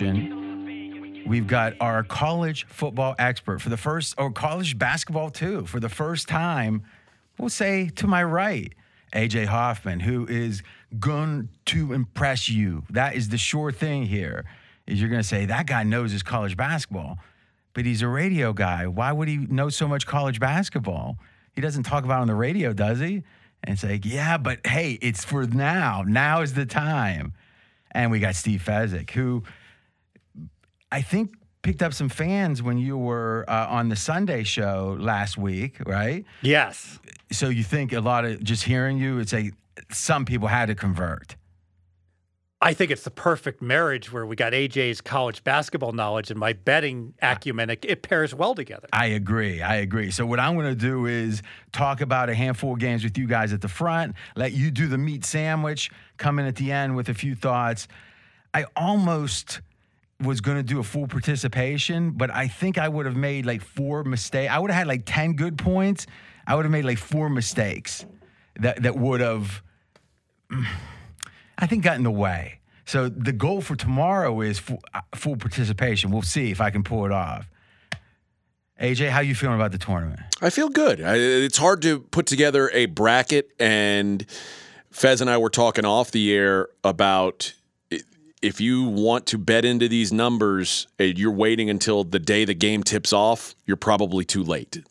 [0.00, 5.80] legalization, we've got our college football expert for the first, or college basketball too, for
[5.80, 6.82] the first time.
[7.38, 8.72] We'll say to my right,
[9.12, 10.62] AJ Hoffman, who is
[10.98, 12.84] going to impress you.
[12.90, 14.44] That is the sure thing here.
[14.86, 17.18] Is you're going to say that guy knows his college basketball,
[17.72, 18.86] but he's a radio guy.
[18.86, 21.18] Why would he know so much college basketball?
[21.52, 23.22] He doesn't talk about on the radio, does he?
[23.62, 26.02] And it's like, yeah, but hey, it's for now.
[26.06, 27.32] Now is the time.
[27.92, 29.44] And we got Steve Fezzik, who
[30.94, 35.36] I think picked up some fans when you were uh, on the Sunday show last
[35.36, 36.24] week, right?
[36.40, 37.00] Yes.
[37.32, 39.54] So you think a lot of just hearing you, it's like
[39.90, 41.34] some people had to convert.
[42.60, 46.52] I think it's the perfect marriage where we got AJ's college basketball knowledge and my
[46.52, 47.70] betting acumen.
[47.70, 48.86] It, it pairs well together.
[48.92, 49.62] I agree.
[49.62, 50.12] I agree.
[50.12, 53.26] So what I'm going to do is talk about a handful of games with you
[53.26, 56.94] guys at the front, let you do the meat sandwich, come in at the end
[56.94, 57.88] with a few thoughts.
[58.54, 59.60] I almost
[60.20, 63.62] was going to do a full participation, but I think I would have made like
[63.62, 64.50] four mistakes.
[64.50, 66.06] I would have had like 10 good points.
[66.46, 68.06] I would have made like four mistakes
[68.60, 69.62] that that would have
[71.58, 72.60] I think got in the way.
[72.86, 76.10] So the goal for tomorrow is full, uh, full participation.
[76.10, 77.48] We'll see if I can pull it off.
[78.80, 80.20] AJ, how you feeling about the tournament?
[80.42, 81.00] I feel good.
[81.00, 84.26] I, it's hard to put together a bracket, and
[84.90, 87.54] Fez and I were talking off the air about
[88.44, 92.54] if you want to bet into these numbers, and you're waiting until the day the
[92.54, 93.54] game tips off.
[93.64, 94.82] You're probably too late.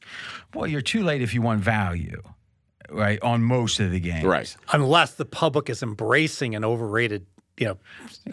[0.56, 2.22] Well, you're too late if you want value,
[2.90, 3.22] right?
[3.22, 4.56] On most of the games, Right.
[4.72, 7.26] Unless the public is embracing an overrated,
[7.58, 7.78] you know,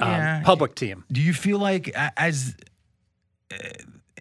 [0.01, 1.05] um, public team.
[1.13, 2.57] Do you feel like as
[3.53, 3.57] uh,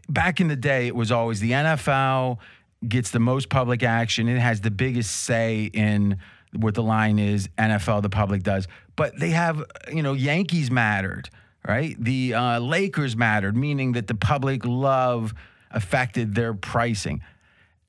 [0.09, 2.39] back in the day, it was always the NFL
[2.87, 4.27] gets the most public action.
[4.27, 6.17] It has the biggest say in
[6.55, 7.49] what the line is.
[7.57, 11.29] NFL, the public does, but they have you know Yankees mattered,
[11.67, 11.95] right?
[11.99, 15.33] The uh, Lakers mattered, meaning that the public love
[15.71, 17.21] affected their pricing.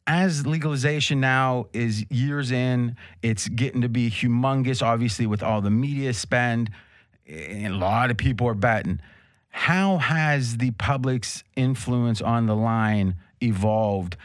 [0.06, 5.70] As legalization now is years in, it's getting to be humongous, obviously, with all the
[5.70, 6.70] media spend.
[7.28, 9.00] And a lot of people are betting.
[9.50, 14.16] How has the public's influence on the line evolved?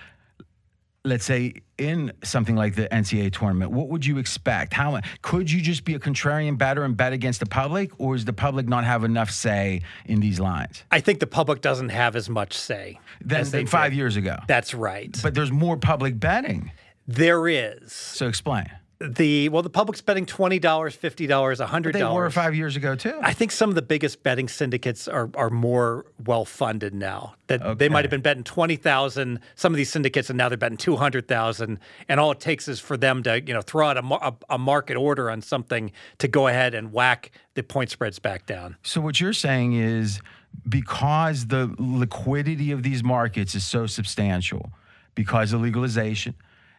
[1.06, 4.74] Let's say in something like the NCAA tournament, what would you expect?
[4.74, 8.26] How could you just be a contrarian better and bet against the public, or does
[8.26, 12.16] the public not have enough say in these lines I think the public doesn't have
[12.16, 13.98] as much say than, as they than five did.
[13.98, 14.38] years ago?
[14.48, 15.16] That's right.
[15.22, 16.72] But there's more public betting.
[17.08, 18.66] there is So explain.
[19.00, 22.14] The well, the public's betting twenty dollars, fifty dollars, hundred dollars.
[22.14, 23.18] They were five years ago too.
[23.22, 27.36] I think some of the biggest betting syndicates are are more well funded now.
[27.48, 29.40] That they might have been betting twenty thousand.
[29.56, 31.80] Some of these syndicates, and now they're betting two hundred thousand.
[32.08, 34.58] And all it takes is for them to you know throw out a, a, a
[34.58, 38.78] market order on something to go ahead and whack the point spreads back down.
[38.84, 40.22] So what you're saying is
[40.70, 44.72] because the liquidity of these markets is so substantial
[45.16, 46.36] because of legalization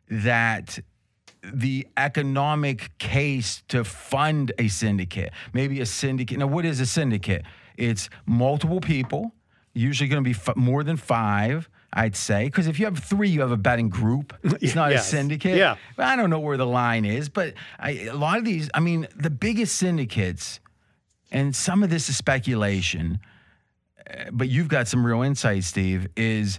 [0.08, 0.78] that
[1.42, 6.38] the economic case to fund a syndicate, maybe a syndicate.
[6.38, 7.44] Now, what is a syndicate?
[7.76, 9.32] It's multiple people,
[9.74, 12.46] usually going to be f- more than five, I'd say.
[12.46, 14.34] Because if you have three, you have a betting group.
[14.60, 15.06] It's not Yes.
[15.06, 15.56] a syndicate.
[15.56, 15.76] Yeah.
[15.98, 19.06] I don't know where the line is, but I, a lot of these, I mean,
[19.14, 20.60] the biggest syndicates,
[21.30, 23.20] and some of this is speculation,
[24.10, 26.58] uh, but you've got some real insight, Steve, is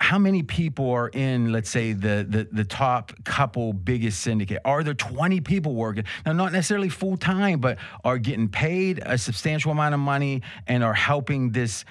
[0.00, 4.60] how many people are in, let's say, the, the the top couple biggest syndicate?
[4.64, 6.04] Are there 20 people working?
[6.26, 10.84] Now, not necessarily full time, but are getting paid a substantial amount of money and
[10.84, 11.84] are helping this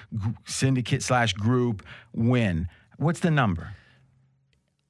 [0.44, 2.68] syndicate slash group win.
[2.98, 3.74] What's the number?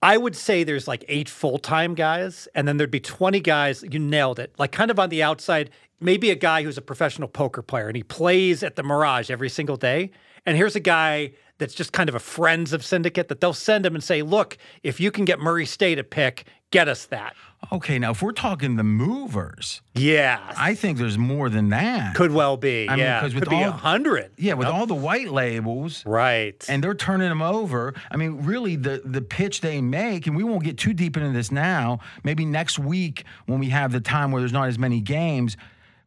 [0.03, 3.83] I would say there's like eight full time guys, and then there'd be 20 guys.
[3.91, 4.55] You nailed it.
[4.59, 7.97] Like kind of on the outside, maybe a guy who's a professional poker player and
[7.97, 10.11] he plays at the Mirage every single day.
[10.45, 13.87] And here's a guy that's just kind of a friends of syndicate that they'll send
[13.87, 17.34] him and say, look, if you can get Murray State a pick, get us that.
[17.72, 20.39] Okay, now if we're talking the movers, Yeah.
[20.56, 22.15] I think there's more than that.
[22.15, 22.89] could well be.
[22.89, 23.21] I mean, yeah.
[23.21, 24.33] 'cause with all- hundred.
[24.36, 24.74] yeah, with Yep.
[24.74, 26.62] all the white labels, Right.
[26.68, 27.95] and they're turning them over.
[28.10, 31.30] I mean, really, the the pitch they make, and we won't get too deep into
[31.30, 32.00] this now.
[32.22, 35.57] Maybe next week when we have the time where there's not as many games.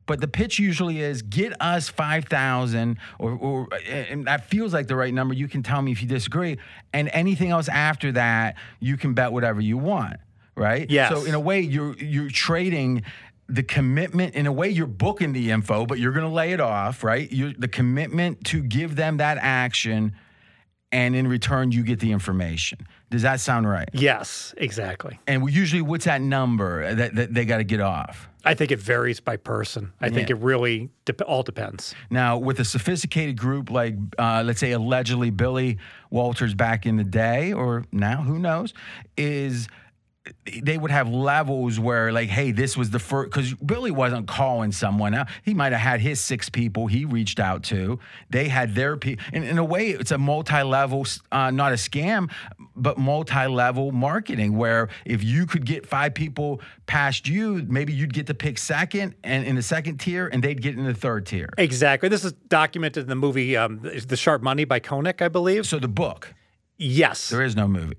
[0.07, 4.87] But the pitch usually is get us five thousand, or, or and that feels like
[4.87, 5.35] the right number.
[5.35, 6.57] You can tell me if you disagree,
[6.93, 10.15] and anything else after that, you can bet whatever you want,
[10.55, 10.89] right?
[10.89, 11.11] Yes.
[11.11, 13.03] So in a way, you're you're trading
[13.47, 14.33] the commitment.
[14.33, 17.31] In a way, you're booking the info, but you're going to lay it off, right?
[17.31, 20.13] You're the commitment to give them that action
[20.91, 22.79] and in return you get the information.
[23.09, 23.89] Does that sound right?
[23.93, 25.19] yes, exactly.
[25.27, 28.29] And we usually, what's that number that, that they got to get off?
[28.47, 29.93] I think it varies by person.
[29.99, 31.93] I think it really dep all depends.
[32.09, 35.77] Now, with a sophisticated group like, uh, let's say, allegedly Billy
[36.09, 38.73] Walters back in the day, or now, who knows,
[39.17, 39.67] is
[40.61, 44.71] they would have levels where, like, hey, this was the first, because Billy wasn't calling
[44.71, 45.27] someone out.
[45.43, 47.99] He might have had his six people he reached out to.
[48.29, 49.23] They had their people.
[49.33, 52.31] And in a way, it's a multi level, uh, not a scam,
[52.75, 58.13] but multi level marketing where if you could get five people past you, maybe you'd
[58.13, 61.25] get to pick second and in the second tier, and they'd get in the third
[61.25, 61.49] tier.
[61.57, 62.09] Exactly.
[62.09, 65.65] This is documented in the movie um, The Sharp Money by Konik, I believe.
[65.65, 66.33] So the book,
[66.77, 67.29] Yes.
[67.29, 67.97] there is no movie.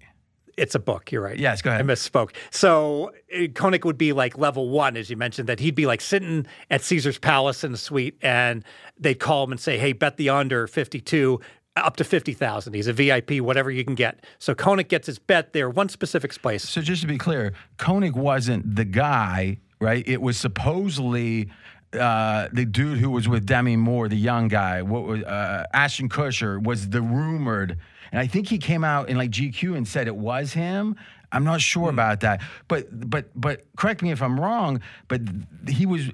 [0.58, 1.12] It's a book.
[1.12, 1.38] You're right.
[1.38, 1.80] Yes, go ahead.
[1.80, 2.34] I misspoke.
[2.50, 6.00] So uh, Konik would be like level one, as you mentioned, that he'd be like
[6.00, 8.64] sitting at Caesar's Palace in the suite, and
[8.98, 11.40] they'd call him and say, "Hey, bet the under 52."
[11.76, 12.74] Up to fifty thousand.
[12.74, 14.24] He's a VIP, whatever you can get.
[14.40, 16.68] So Konik gets his bet there, one specific place.
[16.68, 20.02] So just to be clear, Konik wasn't the guy, right?
[20.08, 21.50] It was supposedly
[21.92, 24.82] uh, the dude who was with Demi Moore, the young guy.
[24.82, 27.78] What was uh, Ashton Kutcher was the rumored,
[28.12, 30.96] and I think he came out in like GQ and said it was him.
[31.30, 31.96] I'm not sure hmm.
[31.96, 34.80] about that, but but but correct me if I'm wrong.
[35.08, 35.22] But
[35.68, 36.10] he was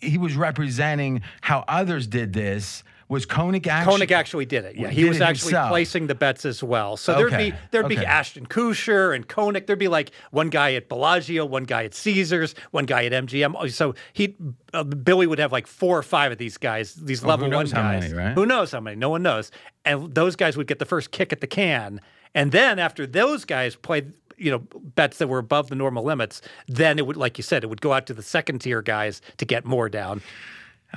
[0.00, 2.82] he was representing how others did this.
[3.14, 4.06] Was Konik actually?
[4.06, 4.76] Konik actually did it.
[4.76, 5.70] Yeah, he was actually himself.
[5.70, 6.96] placing the bets as well.
[6.96, 7.96] So there'd be there'd be.
[7.96, 9.66] Ashton Kutcher and Konik.
[9.66, 13.70] There'd be like one guy at Bellagio, one guy at Caesars, one guy at MGM.
[13.70, 14.34] So he
[14.72, 17.64] uh, Billy would have like four or five of these guys, these level who one
[17.64, 18.02] knows how guys.
[18.02, 18.34] many, right?
[18.34, 18.96] Who knows how many?
[18.96, 19.50] No one knows.
[19.84, 22.00] And those guys would get the first kick at the can.
[22.34, 24.58] And then after those guys played you know
[24.96, 27.80] bets that were above the normal limits then it would like you said it would
[27.80, 30.20] go out to the second tier guys to get more down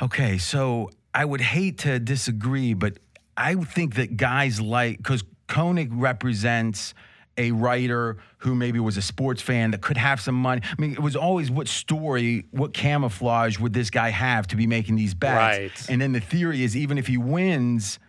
[0.02, 2.98] Okay, so I would hate to disagree, but
[3.36, 6.94] I think that guys like because Konik represents
[7.38, 10.62] a writer who maybe was a sports fan that could have some money.
[10.64, 14.66] I mean, it was always what story, what camouflage would this guy have to be
[14.66, 15.36] making these bets?
[15.36, 15.90] Right.
[15.90, 18.00] And then the theory is even if he wins,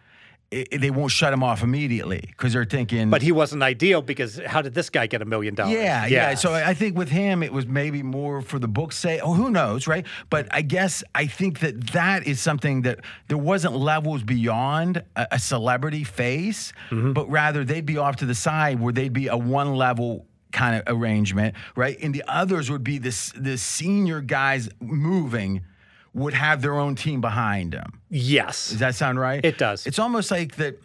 [0.53, 3.11] i i- they won't shut him off immediately because they're thinking.
[3.11, 6.35] but he wasn't ideal because how did this guy get a million dollars Yeah, yeah.
[6.35, 9.21] So I think with him, it was maybe more for the book say.
[9.21, 10.07] Oh, who knows, right?
[10.31, 15.27] But I guess I think that that is something that there wasn't levels beyond a,
[15.33, 17.13] a celebrity face, mm-hmm.
[17.13, 20.77] but rather they'd be off to the side where they'd be a one level kind
[20.77, 21.99] of arrangement, right?
[22.03, 25.61] And the others would be this the senior guys moving
[26.19, 28.01] would have their own team behind them.
[28.11, 29.45] yes Does that sound right?
[29.45, 29.87] It does.
[29.87, 30.81] It's almost like that.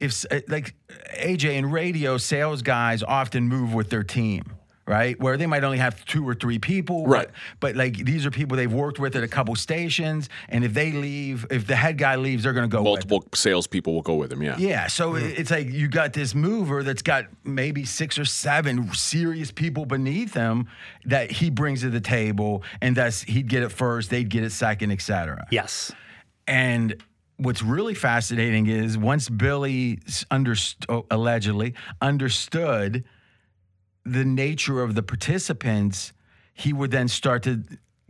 [0.00, 0.74] If uh, like
[1.16, 4.42] AJ in radio, sales guys often move with their team,
[4.86, 5.18] right?
[5.20, 7.28] Where they might only have two or three people, Right.
[7.60, 10.74] But, but like these are people they've worked with at a couple stations, and if
[10.74, 12.86] they leave, if the head guy leaves, they're going to go with.
[12.86, 14.42] Multiple salespeople will go with him.
[14.42, 14.56] Yeah.
[14.58, 15.34] Yeah, so Mm-hmm.
[15.40, 20.34] it's like you got this mover that's got maybe six or seven serious people beneath
[20.34, 20.66] him
[21.04, 24.50] that he brings to the table, and thus he'd get it first, they'd get it
[24.52, 25.46] second, et cetera.
[25.50, 25.92] yes
[26.46, 26.96] And
[27.36, 29.98] what's really fascinating is once Billy
[30.30, 33.04] understood, allegedly understood
[34.04, 36.12] the nature of the participants,
[36.54, 37.62] he would then start to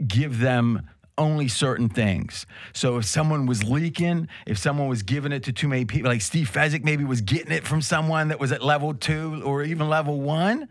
[0.06, 0.83] give them
[1.19, 2.47] only certain things.
[2.73, 6.23] So if someone was leaking, if someone was giving it to too many people, like
[6.23, 9.89] Steve Fezzik maybe was getting it from someone that was at level two or even
[9.89, 10.69] level one,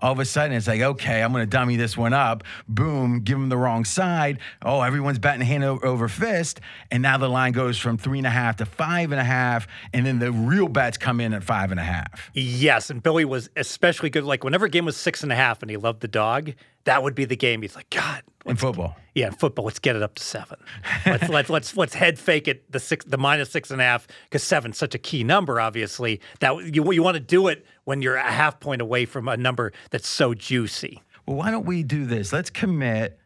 [0.00, 2.44] all of a sudden it's like, okay, I'm going to dummy this one up.
[2.68, 4.38] Boom, give them the wrong side.
[4.62, 6.60] Oh, everyone's batting hand over fist.
[6.90, 9.66] And now the line goes from three and a half to five and a half.
[9.92, 12.30] And then the real bets come in at five and a half.
[12.34, 14.24] Yes, and Billy was especially good.
[14.24, 16.52] Like whenever game was six and a half and he loved the dog,
[16.86, 17.62] that would be the game.
[17.62, 18.96] He's like, God, In football.
[19.14, 20.58] yeah, in football, let's get it up to seven.
[21.04, 24.08] Let's let's let's let's head fake it the six the minus six and a half
[24.24, 25.60] because seven's such a key number.
[25.60, 29.28] Obviously, that you you want to do it when you're a half point away from
[29.28, 31.02] a number that's so juicy.
[31.26, 32.32] Well, why don't we do this?
[32.32, 33.18] Let's commit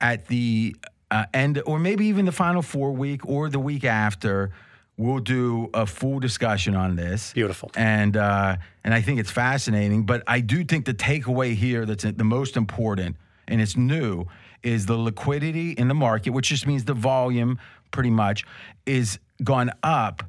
[0.00, 0.76] at the
[1.10, 4.50] uh, end, or maybe even the final four week or the week after.
[4.98, 7.32] We'll do a full discussion on this.
[7.32, 7.70] Beautiful.
[7.76, 10.04] and uh, and I think it's fascinating.
[10.04, 14.26] But I do think the takeaway here that's the most important, and it's new,
[14.64, 17.60] is the liquidity in the market, which just means the volume,
[17.92, 18.44] pretty much,
[18.86, 20.24] is gone up.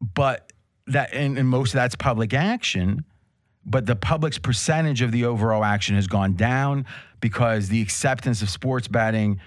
[0.00, 0.52] But
[0.86, 3.04] that and, and most of that's public action.
[3.66, 6.86] But the public's percentage of the overall action has gone down
[7.20, 9.40] because the acceptance of sports betting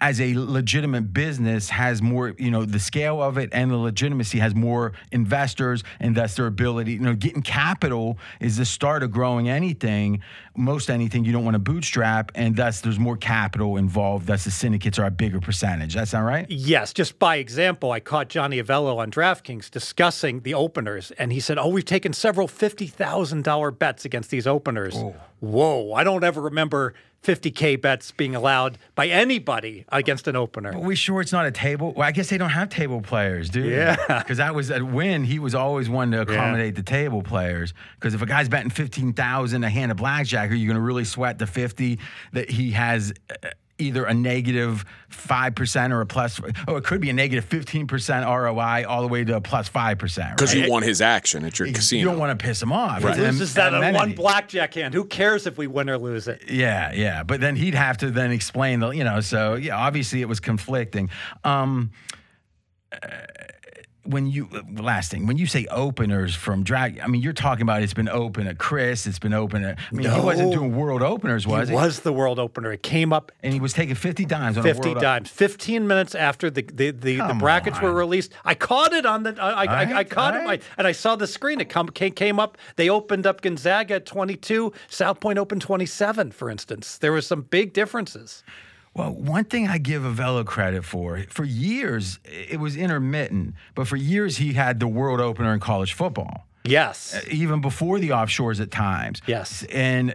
[0.00, 4.38] as a legitimate business has more, you know, the scale of it and the legitimacy
[4.38, 9.10] has more investors and thus their ability, you know, getting capital is the start of
[9.10, 10.22] growing anything.
[10.56, 14.26] Most anything you don't want to bootstrap, and thus there's more capital involved.
[14.26, 15.94] Thus the syndicates are a bigger percentage.
[15.94, 16.46] That sound right?
[16.48, 21.40] Yes, just by example, I caught Johnny Avello on DraftKings discussing the openers, and he
[21.40, 24.96] said, "Oh, we've taken several fifty thousand dollar bets against these openers."
[25.40, 26.94] Whoa, I don't ever remember
[27.26, 30.72] 50K bets being allowed by anybody against an opener.
[30.72, 31.92] Are we sure it's not a table?
[31.92, 33.74] Well, I guess they don't have table players, do you?
[33.74, 33.96] Yeah.
[34.26, 35.24] Because that was a win.
[35.24, 37.74] He was always one to accommodate the table players.
[37.96, 40.80] Because if a guy's betting fifteen thousand a hand of blackjack, are you going to
[40.82, 41.98] really sweat the fifty
[42.32, 43.12] that he has?
[43.30, 47.12] Uh, Either a negative negative five percent or a plus, oh, it could be a
[47.12, 50.36] negative negative fifteen percent ROI all the way to a plus plus five percent.
[50.36, 52.00] Because you want his action at your casino.
[52.00, 53.02] You don't want to piss him off.
[53.02, 53.10] Right.
[53.10, 54.94] It's an Loses that on one blackjack hand.
[54.94, 56.44] Who cares if we win or lose it?
[56.48, 57.22] Yeah, yeah.
[57.22, 60.40] But then he'd have to then explain the, you know, so yeah, obviously it was
[60.40, 61.10] conflicting.
[61.44, 61.90] Um,
[62.92, 62.98] uh,
[64.06, 67.62] when you uh, last thing when you say openers from drag, I mean you're talking
[67.62, 69.78] about it's been open at CRIS, it's been open at.
[69.78, 71.76] I mean he wasn't doing world openers, was it he?
[71.76, 72.72] was the world opener.
[72.72, 75.02] It came up and he was taking fifty dimes on 50 a world.
[75.02, 75.30] dimes.
[75.30, 79.36] 15 minutes after the the, the, the brackets were released, I caught it on the.
[79.40, 80.46] I, I, I, I Alright, caught it.
[80.46, 81.60] I, and I saw the screen.
[81.60, 82.58] It come, came, came up.
[82.76, 86.98] They opened up Gonzaga at 22, South Point opened 27, for instance.
[86.98, 88.42] There were some big differences.
[88.96, 93.96] Well, one thing I give Avello credit for, for years it was intermittent, but for
[93.96, 96.46] years he had the world opener in college football.
[96.64, 97.20] Yes.
[97.30, 99.20] even before the offshores at times.
[99.26, 99.62] Yes.
[99.72, 100.14] And uh,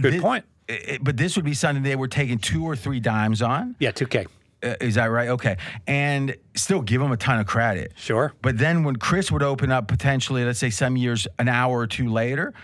[0.00, 0.44] Good thi- point.
[0.68, 3.74] uh, But this would be something they were taking two or three dimes on.
[3.80, 4.26] yeah, 2K.
[4.62, 5.28] Uh, is that right?
[5.30, 5.56] Okay.
[5.88, 7.94] And still give them a ton of credit.
[7.96, 8.32] Sure.
[8.42, 11.86] But then when CRIS would open up potentially, let's say some years, an hour or
[11.88, 12.54] two later,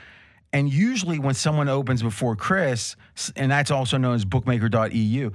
[0.55, 2.95] and usually when someone opens before CRIS,
[3.35, 5.31] and that's also known as bookmaker.eu,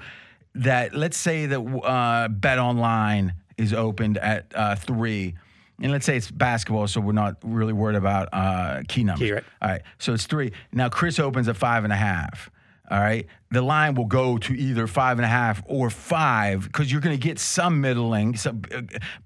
[0.56, 5.36] that let's say that uh, Bet Online is opened at uh, three.
[5.82, 9.28] And let's say it's basketball, so we're not really worried about uh, key numbers.
[9.28, 9.44] Key, right.
[9.62, 9.82] All right.
[9.98, 10.54] So it's three.
[10.72, 12.50] Now CRIS opens at five and a half.
[12.92, 13.28] All right.
[13.52, 17.18] The line will go to either five and a half or five because you're going
[17.18, 18.36] to get some middling.
[18.36, 18.62] Some,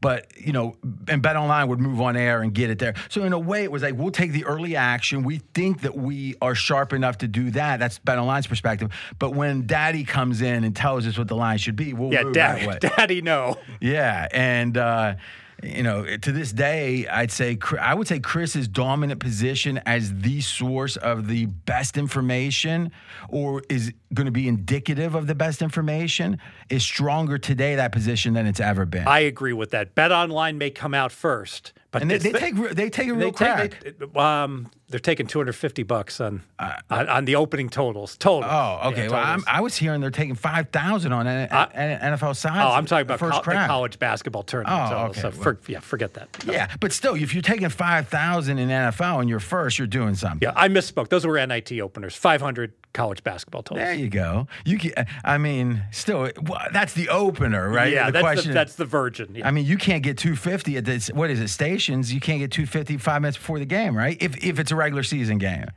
[0.01, 0.75] but you know,
[1.07, 2.93] and Bet Online would move on air and get it there.
[3.09, 5.23] So in a way, it was like we'll take the early action.
[5.23, 7.79] We think that we are sharp enough to do that.
[7.79, 8.91] That's Bet Online's perspective.
[9.19, 12.23] But when Daddy comes in and tells us what the line should be, we'll Yeah,
[12.23, 12.77] move way.
[12.97, 13.57] daddy, no.
[13.81, 15.15] Yeah, and uh,
[15.63, 20.41] you know, to this day, I'd say I would say CRIS's dominant position as the
[20.41, 22.91] source of the best information,
[23.29, 26.39] or is going to be indicative of the best information,
[26.69, 29.07] is stronger today that position than it's ever been.
[29.07, 29.95] I agree with that.
[29.95, 33.17] Bet Online may come out first, but and they, they take they take a they
[33.17, 33.81] real crack.
[33.81, 38.15] take they, um, they're taking 250 bucks on, uh, uh, on on the opening totals.
[38.15, 38.47] Total.
[38.47, 39.05] oh, okay.
[39.05, 39.43] Yeah, well, I'm.
[39.47, 42.57] I was hearing they're taking five thousand on N- N- NFL sides.
[42.63, 44.79] Oh, I'm talking about first col- the college basketball tournament.
[44.85, 45.09] Oh, total.
[45.09, 46.27] okay, So well- for, yeah, forget that.
[46.45, 50.13] Yeah, but still, if you're taking five thousand in NFL and you're first, you're doing
[50.13, 50.39] something.
[50.47, 51.09] Yeah, I misspoke.
[51.09, 52.15] Those were NIT openers.
[52.15, 53.83] 500 college basketball totals.
[53.87, 54.47] There you go.
[54.65, 54.93] You can,
[55.25, 57.91] I mean, still, well, that's the opener, right?
[57.91, 58.49] Yeah, the that's question.
[58.49, 59.33] the, that's the virgin.
[59.33, 59.47] Yeah.
[59.47, 61.07] I mean, you can't get 250 at this.
[61.07, 61.47] What is it?
[61.47, 62.13] Stations.
[62.13, 64.15] You can't get 250 five minutes before the game, right?
[64.21, 65.67] If if it's a regular season game,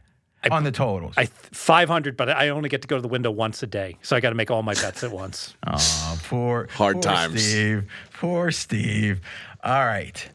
[0.51, 1.15] on the totals.
[1.17, 4.17] I 500, but I only get to go to the window once a day, so
[4.17, 5.55] I got to make all my bets at once.
[5.67, 7.43] oh, poor Hard poor times.
[7.43, 7.91] Steve.
[8.15, 9.21] Poor Steve.
[9.63, 10.29] All right.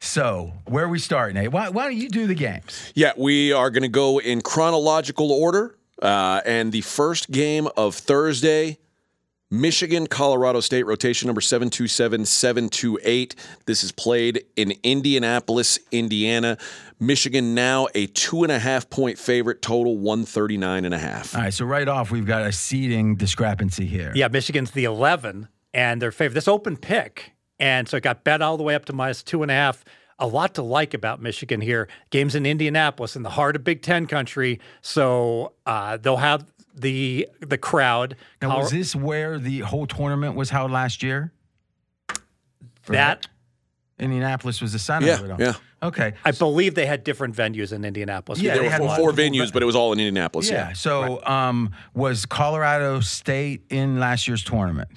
[0.00, 1.52] So where are we starting, Nate?
[1.52, 2.92] Why, why don't you do the games?
[2.94, 5.76] Yeah, we are going to go in chronological order.
[6.00, 8.78] Uh, and the first game of Thursday,
[9.50, 13.34] Michigan, Colorado State, rotation number 727 728.
[13.66, 16.56] This is played in Indianapolis, Indiana.
[17.00, 21.34] Michigan now a two and a half point favorite, total 139 and a half.
[21.34, 21.54] All right.
[21.54, 24.12] So right off, we've got a seeding discrepancy here.
[24.14, 26.34] Yeah, Michigan's the 11, and their favorite.
[26.34, 29.42] This open pick, and so it got bet all the way up to minus two
[29.42, 29.84] and a half.
[30.18, 31.86] A lot to like about Michigan here.
[32.10, 37.28] Games in Indianapolis, in the heart of Big Ten country, so uh, they'll have the
[37.40, 38.16] the crowd.
[38.42, 41.32] Now, Col- was this where the whole tournament was held last year?
[42.86, 43.26] that
[43.98, 45.40] Indianapolis was the center Yeah, of it all.
[45.40, 45.54] yeah.
[45.82, 46.14] Okay.
[46.24, 48.40] I believe they had different venues in Indianapolis.
[48.40, 50.50] Yeah, There were four, four, one- four venues, but it was all in Indianapolis.
[50.50, 50.68] Yeah.
[50.68, 50.72] Yeah.
[50.74, 54.88] So, um, was Colorado State in last year's tournament?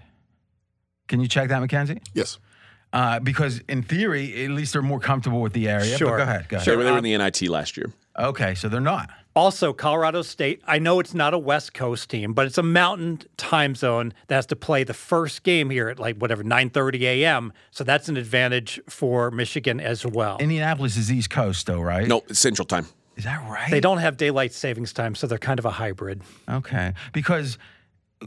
[1.08, 2.00] Can you check that, Mackenzie?
[2.14, 2.40] Yes.
[2.94, 5.92] Uh, because in theory, at least they're more comfortable with the area.
[5.92, 6.18] But Sure.
[6.18, 6.48] go ahead.
[6.50, 6.68] Go ahead.
[6.68, 7.88] They were, they were in the NIT last year.
[8.18, 9.10] Okay, so they're not.
[9.36, 13.22] Also, Colorado State, I know it's not a West Coast team, but it's a mountain
[13.38, 17.54] time zone that has to play the first game here at like whatever 9:30 a.m.
[17.72, 20.38] So that's an advantage for Michigan as well.
[20.40, 22.08] Indianapolis is East Coast, though, right?
[22.08, 22.88] No, it's Central Time.
[23.16, 23.70] Is that right?
[23.70, 26.22] They don't have daylight savings time, so they're kind of a hybrid.
[26.50, 27.58] Okay, because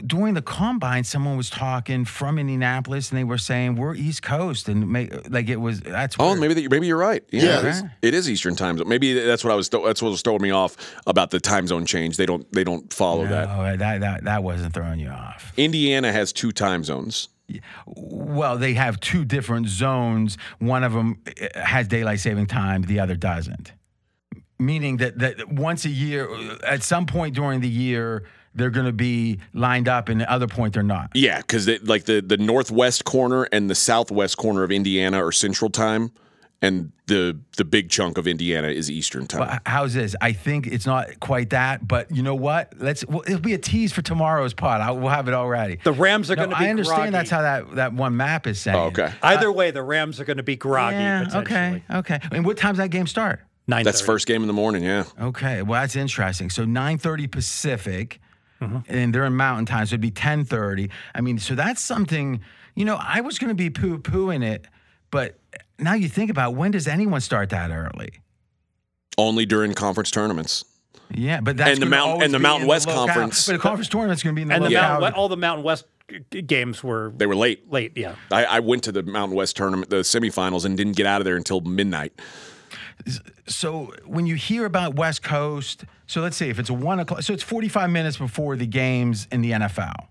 [0.05, 4.67] during the combine, someone was talking from Indianapolis, and they were saying we're East Coast,
[4.67, 5.81] and make, like it was.
[5.81, 6.39] That's Oh, weird.
[6.41, 7.23] maybe that, maybe you're right.
[7.31, 7.59] Yeah, Yeah.
[7.59, 8.87] it, is, it is Eastern time zone.
[8.89, 9.69] Maybe that's what I was.
[9.69, 10.75] That's what was throwing me off
[11.07, 12.17] about the time zone change.
[12.17, 12.49] They don't.
[12.51, 13.47] They don't follow that.
[13.49, 15.53] Oh, that that that wasn't throwing you off.
[15.57, 17.29] Indiana has two time zones.
[17.85, 20.37] Well, they have two different zones.
[20.59, 23.71] One of them eh, has daylight saving time, the other doesn't.
[24.57, 28.23] Meaning that, that once a year, uh, at some point during the year,
[28.55, 31.11] they're going to be lined up, and the other point they're not.
[31.13, 35.69] Yeah, because like the the northwest corner and the southwest corner of Indiana are Central
[35.69, 36.11] Time,
[36.61, 39.41] and the the big chunk of Indiana is Eastern Time.
[39.41, 40.15] Well, how's this?
[40.21, 42.73] I think it's not quite that, but you know what?
[42.77, 43.05] Let's.
[43.05, 44.81] Well, it'll be a tease for tomorrow's pod.
[44.81, 45.79] I, we'll have it already.
[45.83, 47.11] The Rams are No, going to be I understand groggy.
[47.11, 48.77] that's how that, that one map is saying.
[48.77, 50.95] Oh, okay, uh, Either way, the Rams are going to be groggy.
[50.97, 51.27] Yeah.
[51.35, 51.83] Okay.
[51.91, 52.19] Okay.
[52.31, 53.41] And what time's that game start?
[53.69, 53.83] 9:30.
[53.83, 54.83] that's first game in the morning.
[54.83, 56.51] Yeah, Okay, well that's interesting.
[56.51, 58.19] So 9:30 Pacific,
[58.61, 58.77] Mm-hmm.
[58.87, 60.89] and they're in Mountain Time, so it'd be 10:30.
[61.13, 62.39] I mean, so that's something.
[62.75, 64.67] You know, I was going to be poo pooing it,
[65.11, 65.37] but
[65.79, 68.09] now you think about when does anyone start that early?
[69.17, 70.65] only during conference tournaments.
[71.09, 73.07] Yeah, but that's And the Mountain- always and the Mountain West locale.
[73.07, 73.45] Conference.
[73.45, 74.99] But the conference tournament's going to be in the And the locale.
[74.99, 75.85] Mountain, all the Mountain West
[76.47, 77.71] games were They were late.
[77.71, 77.93] late.
[77.95, 78.15] Yeah.
[78.29, 81.25] I, I went to the Mountain West tournament, the semifinals, and didn't get out of
[81.25, 82.11] there until midnight.
[83.47, 87.21] so when you hear about West Coast, so let's see if it's a one o'clock,
[87.23, 90.07] so it's 45 minutes before the games in the NFL,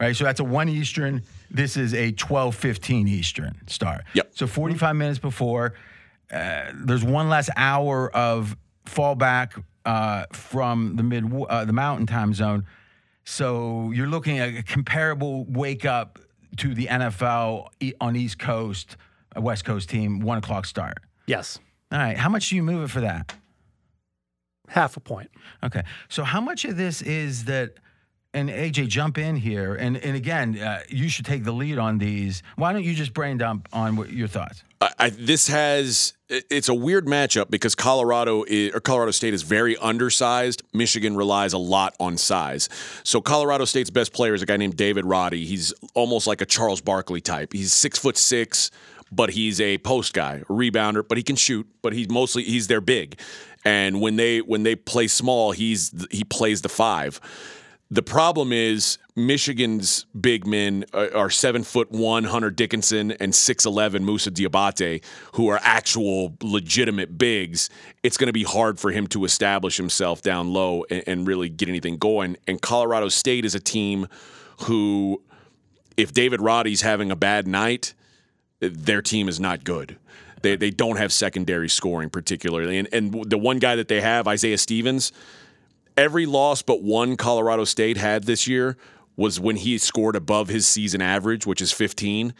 [0.00, 0.14] right?
[0.14, 1.22] So that's a one Eastern.
[1.50, 4.02] This is a 12:15 Eastern start.
[4.14, 4.32] Yep.
[4.34, 5.74] So 45 minutes before,
[6.30, 12.34] uh, there's one less hour of fallback uh, from the mid uh, the Mountain Time
[12.34, 12.66] zone.
[13.24, 16.18] So you're looking at a comparable wake up
[16.58, 17.68] to the NFL
[18.00, 18.96] on East Coast,
[19.34, 20.98] a West Coast team, one o'clock start.
[21.26, 21.58] Yes.
[21.90, 22.16] All right.
[22.16, 23.34] How much do you move it for that?
[24.72, 25.30] Half a point.
[25.62, 25.82] Okay.
[26.08, 27.74] So how much of this is that?
[28.34, 29.74] And AJ, jump in here.
[29.74, 32.42] And and again, uh, you should take the lead on these.
[32.56, 34.64] Why don't you just brain dump on what your thoughts?
[34.80, 39.42] I, I, this has it's a weird matchup because Colorado is, or Colorado State is
[39.42, 40.62] very undersized.
[40.72, 42.70] Michigan relies a lot on size.
[43.04, 45.44] So Colorado State's best player is a guy named David Roddy.
[45.44, 47.52] He's almost like a Charles Barkley type.
[47.52, 48.70] He's six foot six,
[49.10, 51.66] but he's a post guy, a rebounder, but he can shoot.
[51.82, 53.20] But he's mostly he's their big.
[53.64, 57.20] And when they when they play small, he's he plays the five.
[57.90, 63.66] The problem is Michigan's big men are, are seven foot one Hunter Dickinson and six
[63.66, 67.68] eleven Moussa Diabate, who are actual legitimate bigs.
[68.02, 71.50] It's going to be hard for him to establish himself down low and, and really
[71.50, 72.38] get anything going.
[72.46, 74.08] And Colorado State is a team
[74.62, 75.22] who,
[75.98, 77.92] if David Roddy's having a bad night,
[78.60, 79.98] their team is not good.
[80.42, 82.78] They, they don't have secondary scoring particularly.
[82.78, 85.12] And, and the one guy that they have, Isaiah Stevens,
[85.96, 88.76] every loss but one Colorado State had this year
[89.16, 92.34] was when he scored above his season average, which is 15.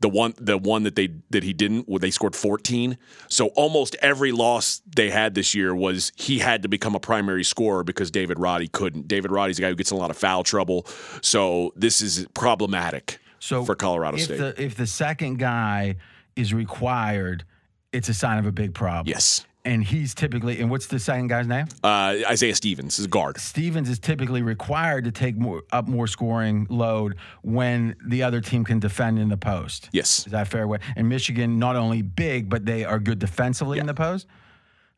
[0.00, 2.96] The one the one that they that he didn't, where they scored 14.
[3.26, 7.42] So almost every loss they had this year was he had to become a primary
[7.42, 9.08] scorer because David Roddy couldn't.
[9.08, 10.86] David Roddy's a guy who gets in a lot of foul trouble.
[11.20, 14.38] So this is problematic So for Colorado if State.
[14.38, 15.96] The, if the second guy
[16.38, 17.44] is required,
[17.92, 19.06] it's a sign of a big problem.
[19.06, 19.44] yes.
[19.64, 21.66] And he's typically, and what's the second guy's name?
[21.84, 23.36] Uh, Isaiah Stevens is guard.
[23.36, 28.64] Stevens is typically required to take more, up more scoring load when the other team
[28.64, 29.90] can defend in the post.
[29.92, 30.24] Yes.
[30.26, 30.78] Is that fair way?
[30.96, 34.26] And Michigan, not only big, but they are good defensively in the post.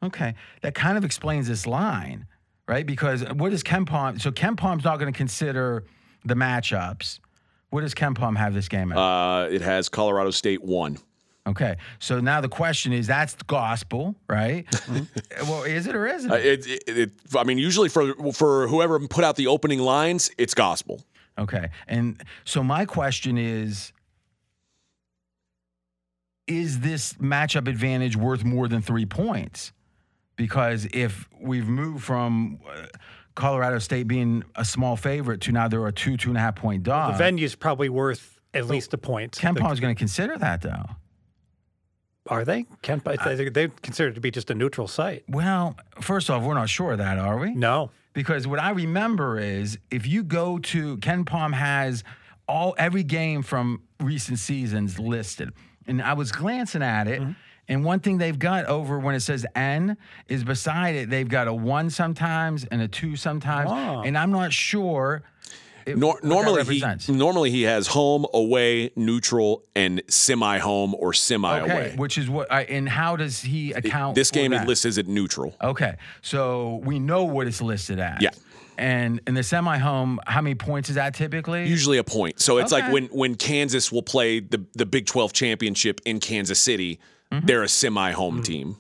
[0.04, 2.26] Okay, that kind of explains this line,
[2.68, 2.86] right?
[2.86, 4.20] Because what does KenPom?
[4.20, 5.84] So KenPom's not going to consider
[6.24, 7.18] the matchups.
[7.70, 8.98] What does KenPom have this game at?
[8.98, 10.98] Uh, it has Colorado State one.
[11.46, 14.66] Okay, so now the question is, that's gospel, right?
[15.42, 16.66] well, is it or isn't Uh, it?
[16.66, 20.54] it, it, it, I mean, usually for for whoever put out the opening lines, it's
[20.54, 21.04] gospel.
[21.38, 21.68] Okay.
[21.88, 23.92] And so my question is
[26.46, 29.72] is this matchup advantage worth more than 3 points?
[30.36, 32.86] Because if we've moved from uh,
[33.34, 36.56] Colorado State being a small favorite to now they're a two, two and a half
[36.56, 37.12] point dog.
[37.12, 39.36] The venue's probably worth at least a point.
[39.38, 40.86] Ken The- Palm's going to consider that though.
[42.26, 42.66] Are they?
[42.82, 45.24] Ken, they, they consider it to be just a neutral site.
[45.28, 47.54] Well, first off, we're not sure of that, are we?
[47.54, 47.90] No.
[48.12, 52.04] Because what I remember is if you go to KenPom has
[52.50, 55.52] all every game from recent seasons listed.
[55.86, 57.32] And I was glancing at it, mm-hmm.
[57.68, 59.96] and one thing they've got over when it says N
[60.28, 63.70] is beside it, they've got a one sometimes and a two sometimes.
[63.72, 64.02] Oh.
[64.02, 65.22] And I'm not sure
[65.86, 71.94] it, Nor- normally, he normally he has home, away, neutral, and semi-home or semi-away.
[71.96, 74.64] which is what I, and how does he account This for game that?
[74.64, 75.56] it lists as at neutral.
[75.62, 78.20] Okay, so we know what it's listed at.
[78.22, 78.30] Yeah.
[78.78, 81.66] And in the semi-home, how many points is that typically?
[81.66, 82.40] Usually a point.
[82.40, 86.58] So it's like when when Kansas will play the the Big 12 championship in Kansas
[86.58, 86.98] City,
[87.32, 87.46] Mm-hmm.
[87.46, 88.74] they're a semi-home team.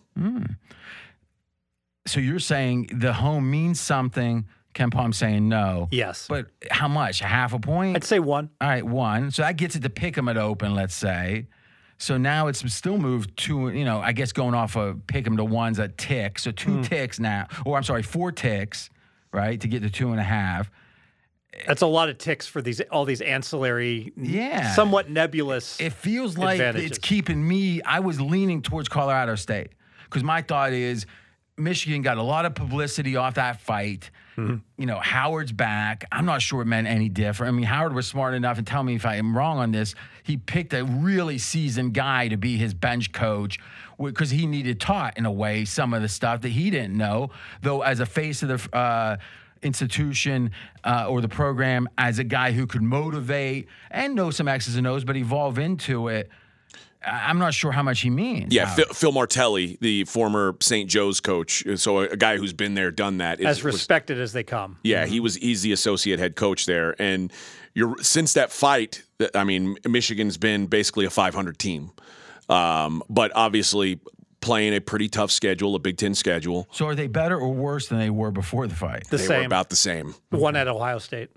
[2.06, 4.46] So you're saying the home means something.
[4.74, 5.88] KenPom saying no.
[5.90, 6.26] Yes.
[6.28, 7.20] But how much?
[7.22, 7.96] A half a point?
[7.96, 8.50] I'd say one.
[8.60, 9.30] All right, one.
[9.30, 11.46] So that gets it to pick 'em at open, let's say.
[11.98, 15.36] So now it's still moved to, you know, I guess going off of pick 'em
[15.36, 16.38] to ones a tick.
[16.38, 16.82] So two hmm.
[16.82, 18.90] ticks now, or I'm sorry, four ticks,
[19.32, 20.70] right, to get to two and a half.
[21.66, 24.72] That's a lot of ticks for these all these ancillary, Yeah.
[24.72, 25.80] somewhat nebulous.
[25.80, 27.82] it feels like it's keeping me.
[27.82, 29.72] I was leaning towards Colorado State
[30.04, 31.06] because my thought is
[31.58, 34.10] Michigan got a lot of publicity off that fight.
[34.36, 34.56] Mm-hmm.
[34.78, 36.04] You know, Howard's back.
[36.10, 37.52] I'm not sure it meant any different.
[37.52, 39.94] I mean, Howard was smart enough, and tell me if I am wrong on this.
[40.22, 43.58] He picked a really seasoned guy to be his bench coach
[43.98, 47.30] because he needed taught in a way some of the stuff that he didn't know.
[47.62, 49.16] Though, as a face of the uh,
[49.62, 50.52] institution
[50.84, 54.86] uh, or the program, as a guy who could motivate and know some X's and
[54.86, 56.30] O's, but evolve into it.
[57.04, 58.52] I- I'm not sure how much he means.
[58.54, 60.88] Yeah, Phil, Phil Martelli, the former St.
[60.88, 63.40] Joe's coach, so a, a guy who's been there, done that.
[63.40, 64.78] is- as was- respected as they come.
[64.82, 67.32] Yeah, he was he's the associate head coach there, and
[67.74, 69.02] you're since that fight.
[69.34, 71.90] I mean, Michigan's been basically a 500 team,
[72.48, 74.00] um, but obviously
[74.40, 76.66] playing a pretty tough schedule, a Big Ten schedule.
[76.72, 79.04] So are they better or worse than they were before the fight?
[79.10, 79.44] The They were same.
[79.46, 80.14] about the same.
[80.30, 81.28] one at Ohio State.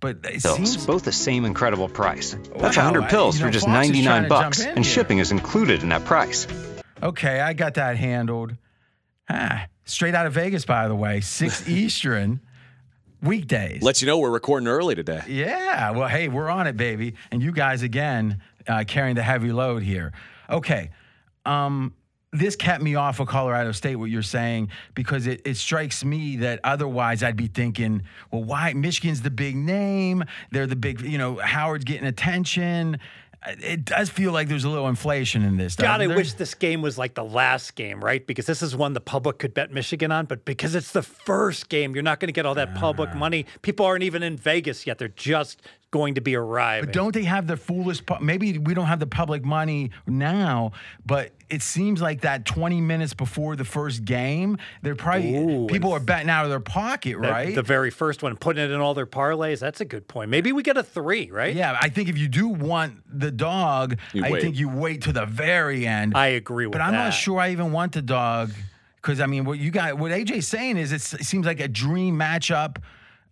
[0.00, 2.32] But it pills, seems both the same incredible price.
[2.32, 4.84] That's Wow, 100 I- pills know, for just Fox 99 bucks, and here.
[4.94, 6.46] shipping is included in that price.
[7.02, 7.40] okay.
[7.40, 8.56] I got that handled.
[9.28, 12.40] Ah, straight out of Vegas, by the way, six Eastern
[13.22, 13.82] weekdays.
[13.82, 15.22] Lets you know we're recording early today.
[15.28, 15.90] Yeah.
[15.90, 17.14] Well, hey, we're on it, baby.
[17.30, 20.12] And you guys again uh, carrying the heavy load here.
[20.48, 20.90] Okay.
[21.44, 21.94] Um,
[22.32, 26.36] this kept me off of Colorado State, what you're saying, because it, it strikes me
[26.36, 28.72] that otherwise I'd be thinking, well, why?
[28.72, 30.24] Michigan's the big name.
[30.52, 32.98] They're the big, you know, Howard's getting attention.
[33.46, 35.74] It does feel like there's a little inflation in this.
[35.74, 36.14] God, I there?
[36.14, 38.24] wish this game was like the last game, right?
[38.26, 41.70] Because this is one the public could bet Michigan on, but because it's the first
[41.70, 42.78] game, you're not going to get all that Ah.
[42.78, 43.46] public money.
[43.62, 46.86] People aren't even in Vegas yet; they're just going to be arriving.
[46.86, 48.04] But don't they have the foolish?
[48.04, 50.72] pu- Maybe we don't have the public money now,
[51.04, 55.92] but it seems like that 20 minutes before the first game, they're probably Ooh, people
[55.92, 57.54] are betting out of their pocket, The- right?
[57.54, 59.58] The very first one, putting it in all their parlays.
[59.58, 60.30] That's a good point.
[60.30, 61.54] Maybe we get a three, right?
[61.54, 64.42] yeah, I think if you do want the dog, You I wait.
[64.42, 66.16] think you wait to the very end.
[66.16, 66.78] I agree with that.
[66.78, 68.52] but I'm not sure I even want the dog
[69.02, 71.66] because I mean, what you got, what AJ's saying is it's, it seems like a
[71.68, 72.76] dream matchup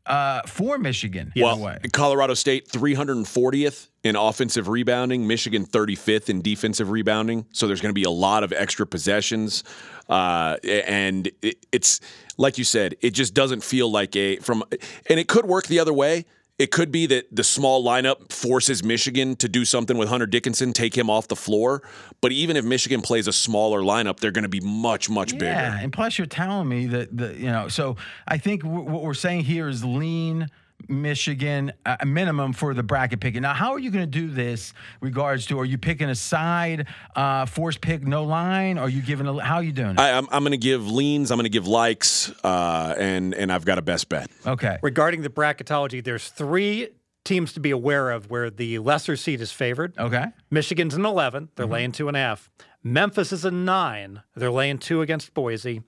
[0.09, 1.33] uh, for Michigan.
[1.35, 1.79] in a Well, way.
[1.93, 7.47] Colorado State 340th in offensive rebounding, Michigan 35th in defensive rebounding.
[7.53, 9.65] So there's going to be a lot of extra possessions,
[10.09, 12.01] uh, and it, it's
[12.37, 14.65] like you said, it just doesn't feel like a from,
[15.09, 16.25] and it could work the other way.
[16.59, 20.73] It could be that the small lineup forces Michigan to do something with Hunter Dickinson,
[20.73, 21.83] take him off the floor.
[22.21, 25.39] But even if Michigan plays a smaller lineup, they're going to be much, much Yeah,
[25.39, 25.53] bigger.
[25.53, 27.69] Yeah, and plus you're telling me that the you know.
[27.69, 30.49] So I think w- what we're saying here is lean
[30.89, 33.43] Michigan uh, a minimum for the bracket picking.
[33.43, 34.73] Now, how are you going to do this?
[35.01, 36.87] Regards to, are you picking a side,
[37.17, 38.79] uh, force pick, no line?
[38.79, 39.43] Are you giving a?
[39.43, 39.91] How are you doing?
[39.91, 40.01] it?
[40.01, 43.53] I, I'm, I'm going to give leans, I'm going to give likes, uh, and and
[43.53, 44.31] I've got a best bet.
[44.47, 44.79] okay.
[44.83, 46.89] Regarding the bracketology, there's three
[47.25, 49.93] teams to be aware of where the lesser seed is favored.
[49.99, 50.27] Okay.
[50.51, 51.51] Michigan's an 11.
[51.57, 51.73] They're Mm-hmm.
[51.75, 52.51] laying two and a half.
[52.83, 54.23] Memphis is a nine.
[54.35, 55.83] They're laying two against Boise.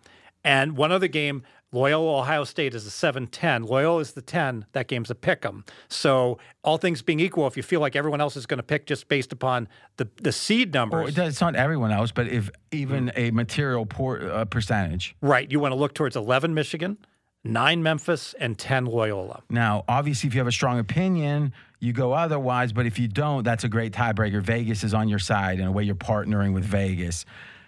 [0.45, 3.63] And one other game, Loyola Ohio State is a 7 10.
[3.65, 4.67] Loyola is the 10.
[4.73, 5.65] That game's a pick 'em.
[5.89, 8.87] So, all things being equal, if you feel like everyone else is going to pick
[8.87, 12.51] just based upon the, the seed Or numbers, does- it's not everyone else, but if
[12.73, 15.15] even a material por- uh, percentage.
[15.21, 16.99] right, you want to look towards 11 Michigan,
[17.45, 19.43] 9 Memphis, and 10 Loyola.
[19.49, 22.73] Now, obviously, if you have a strong opinion, you go otherwise.
[22.73, 24.43] But if you don't, that's a great tiebreaker.
[24.43, 27.25] Vegas is on your side in a way you're partnering with Vegas.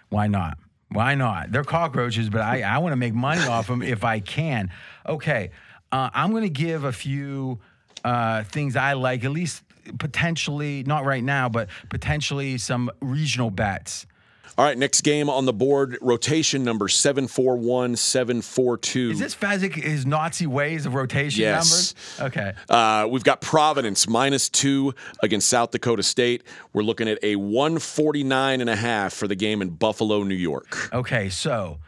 [0.09, 0.57] Why not?
[0.93, 1.51] Why not?
[1.51, 4.69] They're cockroaches, but I, I want to make money off them if I can.
[5.07, 5.49] Okay,
[5.91, 7.59] uh, I'm going to give a few
[8.03, 9.63] uh, things I like, at least
[9.97, 14.05] potentially, not right now, but potentially some regional bets.
[14.55, 19.11] All right, next game on the board, rotation number 741 742.
[19.11, 21.95] Is this Fezzik his Nazi ways of rotation Yes.
[22.19, 22.35] numbers?
[22.37, 22.53] Okay.
[22.69, 26.43] Uh, we've got Providence minus two against South Dakota State.
[26.71, 30.93] We're looking at a 149 and a half for the game in Buffalo, New York.
[30.93, 31.79] Okay, so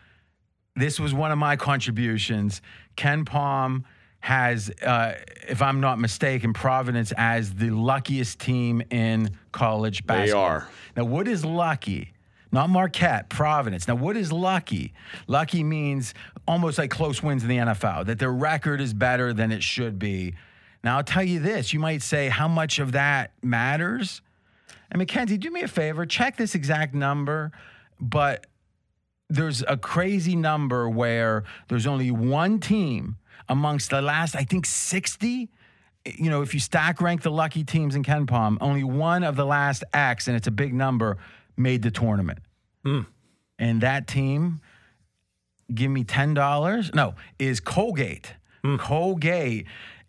[0.75, 2.63] this was one of my contributions.
[2.97, 3.83] KenPom
[4.21, 5.13] has, uh,
[5.47, 10.25] if I'm not mistaken, Providence as the luckiest team in college basketball.
[10.25, 10.67] They are.
[10.97, 12.13] Now, what is lucky?
[12.55, 13.85] Not Marquette, Providence.
[13.85, 14.93] Now, what is lucky?
[15.27, 16.13] Lucky means
[16.47, 19.99] almost like close wins in the NFL, that their record is better than it should
[19.99, 20.35] be.
[20.81, 24.21] Now, I'll tell you this you might say, how much of that matters?
[24.89, 27.51] And Mackenzie, do me a favor, check this exact number,
[27.99, 28.47] but
[29.29, 33.17] there's a crazy number where there's only one team
[33.49, 35.49] amongst the last, I think, 60.
[36.05, 39.45] You know, if you stack rank the lucky teams in KenPom, only one of the
[39.45, 41.17] last X, and it's a big number,
[41.57, 42.39] made the tournament.
[42.85, 43.05] Mm.
[43.59, 44.61] And that team,
[45.73, 46.93] give me $10.
[46.93, 48.33] No, is Colgate.
[48.63, 48.79] Mm.
[48.79, 49.65] Colgate.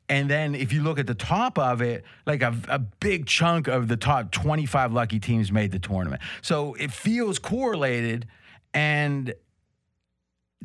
[0.08, 3.66] And then if you look at the top of it, like a, a big chunk
[3.66, 6.22] of the top 25 lucky teams made the tournament.
[6.42, 8.26] So it feels correlated.
[8.72, 9.34] And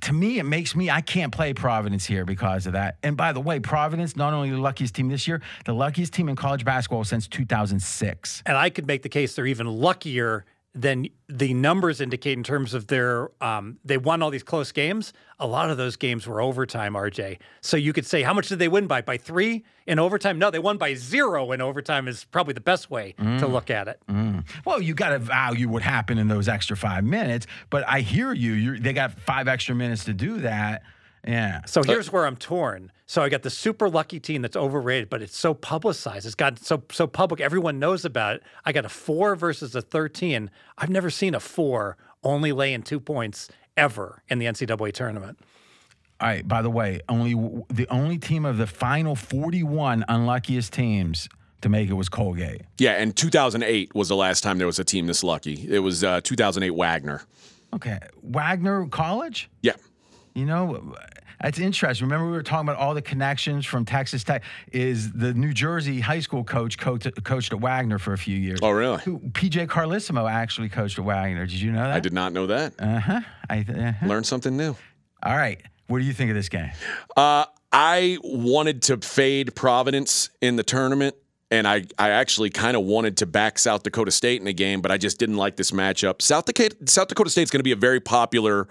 [0.01, 2.97] to me, it makes me, I can't play Providence here because of that.
[3.03, 6.29] And by the way, Providence, not only the luckiest team this year, the luckiest team
[6.29, 8.43] in college basketball since 2006.
[8.45, 12.73] And I could make the case they're even luckier than the numbers indicate in terms
[12.73, 15.11] of their um, they won all these close games.
[15.39, 17.39] A lot of those games were overtime, RJ.
[17.59, 19.01] So you could say how much did they win by?
[19.01, 20.39] By three in overtime?
[20.39, 22.07] No, they won by zero in overtime.
[22.07, 23.99] Is probably the best way to look at it.
[24.65, 27.47] Well, you got to value what happened in those extra five minutes.
[27.69, 28.53] But I hear you.
[28.53, 30.83] You're, they got five extra minutes to do that.
[31.27, 31.65] Yeah.
[31.65, 32.91] So here's where I'm torn.
[33.11, 36.25] So I got the super lucky team that's overrated, but it's so publicized.
[36.25, 37.41] It's got so so public.
[37.41, 38.43] Everyone knows about it.
[38.63, 40.49] I got a four versus a 13.
[40.77, 45.39] I've never seen a four only lay in two points ever in the NCAA tournament.
[46.21, 46.47] All right.
[46.47, 47.33] By the way, only
[47.67, 51.27] the only team of the final 41 unluckiest teams
[51.63, 52.61] to make it was Colgate.
[52.77, 55.67] Yeah, and 2008 was the last time there was a team this lucky.
[55.69, 57.23] It was uh, 2008 Wagner.
[57.73, 57.99] Okay.
[58.21, 59.49] Wagner College?
[59.61, 59.73] Yeah.
[60.33, 60.95] You know,
[61.41, 62.05] that's interesting.
[62.05, 64.43] Remember, we were talking about all the connections from Texas Tech.
[64.71, 68.59] Is the New Jersey high school coach coached, coached at Wagner for a few years?
[68.61, 68.99] Oh, really?
[69.03, 71.45] Who, PJ Carlesimo actually coached at Wagner.
[71.45, 71.91] Did you know that?
[71.91, 72.73] I did not know that.
[72.79, 73.21] Uh huh.
[73.49, 74.05] I, uh-huh.
[74.07, 74.75] Learn something new.
[75.23, 75.61] All right.
[75.87, 76.71] What do you think of this game?
[77.17, 81.15] Uh, I wanted to fade Providence in the tournament,
[81.49, 84.81] and I, I actually kind of wanted to back South Dakota State in the game,
[84.81, 86.21] but I just didn't like this matchup.
[86.21, 88.67] South Dakota, South Dakota State's going to be a very popular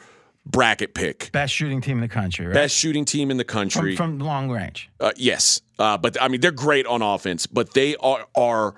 [0.47, 1.31] bracket pick.
[1.33, 2.55] Best shooting team in the country, right?
[2.55, 3.97] Best shooting team in the country.
[3.97, 4.91] from, from long range.
[4.99, 8.75] Uh, yes, uh, but I mean they're great on offense, but they are are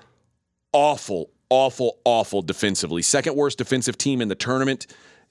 [0.72, 3.02] awful, awful, awful defensively.
[3.02, 4.86] Second worst defensive team in the tournament.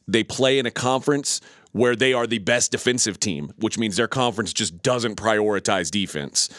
[0.07, 1.41] They play in a conference
[1.71, 6.49] where they are the best defensive team, which means their conference just doesn't prioritize defense,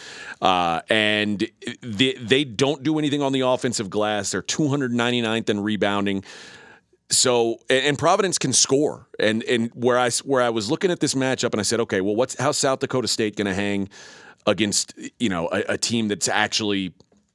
[0.40, 1.46] uh, and
[1.82, 4.30] they they don't do anything on the offensive glass.
[4.30, 6.24] They're 299th in rebounding.
[7.12, 11.14] So and, Providence can score, and and where I where I was looking at this
[11.14, 13.88] matchup, and I said, okay, well, what's how's South Dakota State going to hang
[14.46, 16.94] against you know a, a team that's actually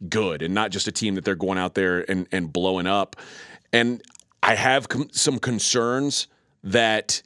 [0.10, 3.16] good and not just a team that they're going out there and and blowing up,
[3.72, 4.02] and
[4.42, 6.28] I have com- some concerns
[6.64, 7.22] that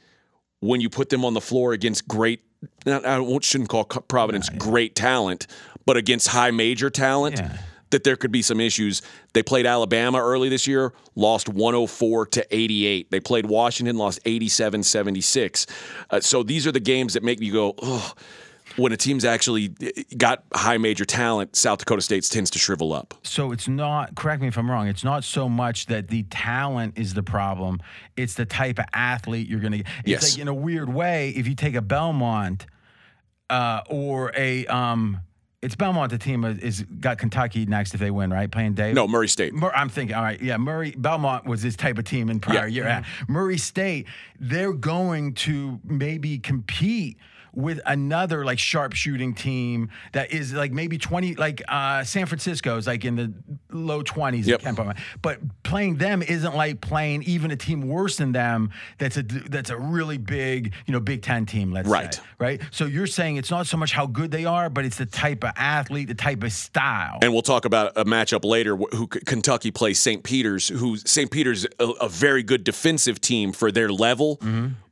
[0.59, 2.43] when you put them on the floor against great,
[2.85, 5.47] not, I won't- shouldn't call Providence great talent,
[5.85, 7.57] but against high major talent Yeah.
[7.91, 9.01] That there could be some issues.
[9.33, 13.11] They played Alabama early this year, lost 104 to 88.
[13.11, 15.65] They played Washington, lost 87 76.
[16.09, 18.13] Uh, so these are the games that make you go, oh,
[18.77, 19.75] when a team's actually
[20.17, 23.13] got high major talent, South Dakota State tends to shrivel up.
[23.23, 26.97] So it's not, correct me if I'm wrong, it's not so much that the talent
[26.97, 27.81] is the problem,
[28.15, 29.87] it's the type of athlete you're going to get.
[29.99, 30.31] It's Yes.
[30.33, 32.65] like in a weird way, if you take a Belmont
[33.49, 35.19] uh, or a, um,
[35.61, 38.49] it's Belmont, the team is, got Kentucky next if they win, right?
[38.51, 38.95] Playing Dave?
[38.95, 39.53] No, Murray State.
[39.53, 42.65] Mur- I'm thinking, all right, yeah, Murray Belmont was this type of team in prior
[42.67, 42.73] Yeah.
[42.73, 42.83] year.
[42.85, 43.03] Yeah.
[43.27, 44.07] Murray State,
[44.39, 47.17] they're going to maybe compete
[47.53, 53.05] with another like sharpshooting team that is like maybe 20 like uh San is like
[53.05, 53.33] in the
[53.71, 54.65] low 20s Yep.
[54.65, 54.97] in KenPom.
[55.21, 59.69] but playing them isn't like playing even a team worse than them that's a that's
[59.69, 62.13] a really big you know Big 10 team let's Right.
[62.13, 64.97] say right so you're saying it's not so much how good they are but it's
[64.97, 68.75] the type of athlete the type of style And we'll talk about a matchup later
[68.77, 70.23] who Kentucky plays St.
[70.23, 71.29] Peter's, who St.
[71.29, 74.39] Peter's a, a very good defensive team for their level,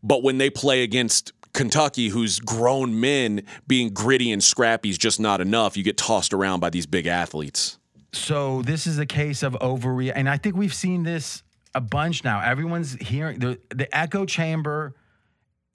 [0.03, 5.19] but when they play against Kentucky, who's grown men being gritty and scrappy is just
[5.19, 5.75] not enough.
[5.75, 7.77] You get tossed around by these big athletes.
[8.11, 11.43] So this is a case of overreact, and I think we've seen this
[11.75, 12.41] a bunch now.
[12.41, 14.95] Everyone's hearing the the echo chamber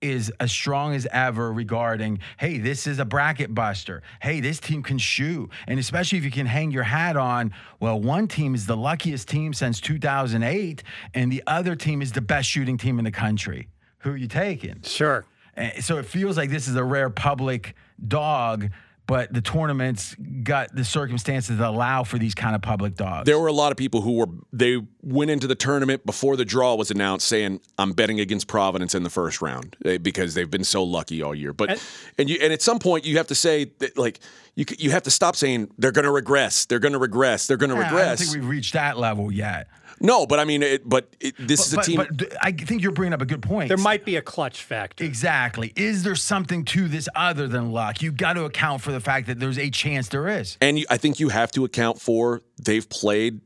[0.04, 4.02] is as strong as ever regarding, hey, this is a bracket buster.
[4.20, 5.50] Hey, this team can shoot.
[5.66, 9.28] And especially if you can hang your hat on, well, one team is the luckiest
[9.28, 10.82] team since 2008,
[11.14, 13.68] and the other team is the best shooting team in the country.
[13.98, 14.82] Who are you taking?
[14.82, 15.24] Sure.
[15.57, 17.75] Uh, So it feels like this is a rare public
[18.07, 18.71] dog,
[19.07, 23.27] but the tournament's got the circumstances that allow for these kind of public dogs.
[23.27, 26.45] There were a lot of people who were they went into the tournament before the
[26.47, 30.51] draw was announced, saying, "I'm betting against Providence in the first round eh, because they've
[30.51, 31.83] been so lucky all year." But
[32.19, 34.21] and you and at some point you have to say that like
[34.55, 37.59] you you have to stop saying they're going to regress, they're going to regress, they're
[37.59, 38.21] going to Yeah, I don't regress.
[38.23, 39.69] think we've reached that level yet.
[40.00, 41.96] No, but I mean, it, but it, this is a But, team.
[41.96, 43.68] but I think you're bringing up a good point.
[43.68, 45.04] There might be a clutch factor.
[45.04, 45.72] exactly.
[45.76, 48.02] Is there something to this other than luck?
[48.02, 50.57] You got to account for the fact that there's a chance there is.
[50.61, 53.40] And you, I think you have to account for they've played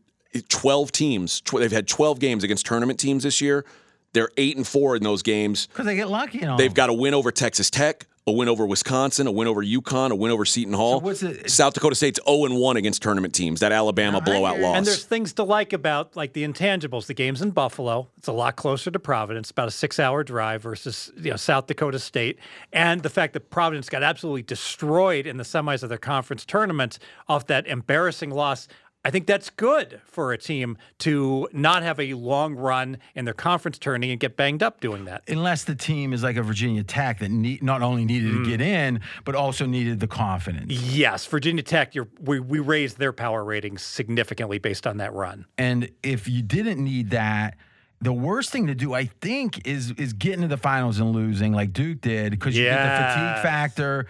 [0.49, 1.41] 12 teams.
[1.41, 3.65] Tw- they've had 12 games against tournament teams this year.
[4.13, 5.67] They're eight and four in those games.
[5.67, 6.57] Because they get lucky and all.
[6.59, 10.11] They've got a win over Texas Tech, a win over Wisconsin, a win over UConn,
[10.11, 11.15] a win over Seton Hall.
[11.15, 13.61] So South Dakota State's 0 and 1 against tournament teams.
[13.61, 14.77] That Alabama blowout loss.
[14.77, 17.07] And there's things to like about like the intangibles.
[17.07, 18.09] The game's in Buffalo.
[18.17, 21.99] It's a lot closer to Providence, about a six-hour drive versus you know South Dakota
[21.99, 22.39] State,
[22.73, 26.99] and the fact that Providence got absolutely destroyed in the semis of their conference tournament
[27.29, 28.69] off that embarrassing loss.
[29.05, 33.33] I think that's good for a team to not have a long run in their
[33.35, 35.23] conference tourney and get banged up doing that.
[35.29, 38.45] unless the team is like a Virginia Tech that need, not only needed Mm.
[38.45, 40.73] to get in, but also needed the confidence.
[40.73, 45.47] Yes, Virginia Tech, you're, we, we raised their power ratings significantly based on that run.
[45.57, 47.57] And if you didn't need that,
[48.01, 51.53] the worst thing to do, I think, is is getting to the finals and losing
[51.53, 54.07] like Duke did because you get the fatigue factor.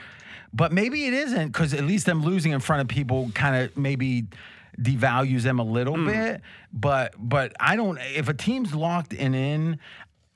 [0.53, 3.77] But maybe it isn't because at least them losing in front of people kind of
[3.79, 4.27] maybe
[4.81, 6.07] devalues them a little Hmm.
[6.07, 6.41] bit.
[6.73, 7.99] But but I don't.
[8.15, 9.79] If a team's locked and in.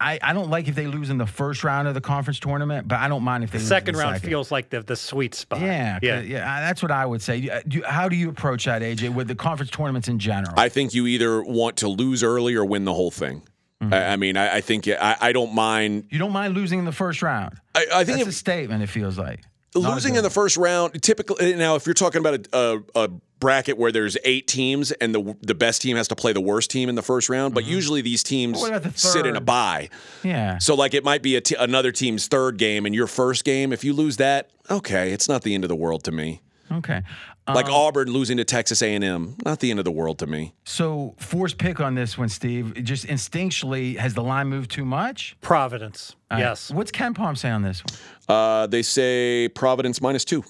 [0.05, 2.89] I, I don't like if they lose in the first round of the conference tournament,
[2.89, 4.29] but I don't mind if they lose in Second the round second.
[4.31, 5.61] feels like the, the sweet spot.
[5.61, 6.15] Yeah, yeah.
[6.17, 6.61] yeah, yeah.
[6.61, 7.49] That's what I would say.
[7.49, 10.55] Uh, do- How do you approach that, AJ, with the conference tournaments in general?
[10.59, 13.43] I think you either want to lose early or win the whole thing.
[13.81, 13.95] Mm-hmm.
[13.95, 16.07] I, I mean, I, I think I, I don't mind.
[16.11, 17.61] you don't mind losing in the first round.
[17.77, 18.83] I, I think That's if, a statement.
[18.83, 22.21] It feels like Not a losing in the first round, typically now, if you're talking
[22.21, 22.59] about a,
[22.95, 23.09] a, a
[23.41, 26.71] bracket where there's eight teams and the the best team has to play the worst
[26.71, 28.89] team in the first round, but usually these teams Mm-hmm.
[28.89, 29.89] The sit in a bye.
[30.23, 30.59] Yeah.
[30.59, 33.73] So like it might be a t- another team's third game and your first game.
[33.73, 36.41] If you lose that, okay, it's not the end of the world to me.
[36.71, 37.03] Okay.
[37.49, 40.55] Like Um, Auburn losing to Texas A&M, not the end of the world to me.
[40.65, 42.75] So force pick on this one, Steve.
[42.85, 45.37] Just instinctually, has the line moved too much?
[45.41, 46.15] Providence.
[46.31, 46.45] All right.
[46.45, 46.71] yes.
[46.71, 48.37] What's KenPom say on this one?
[48.37, 50.45] Uh, they say Providence minus two.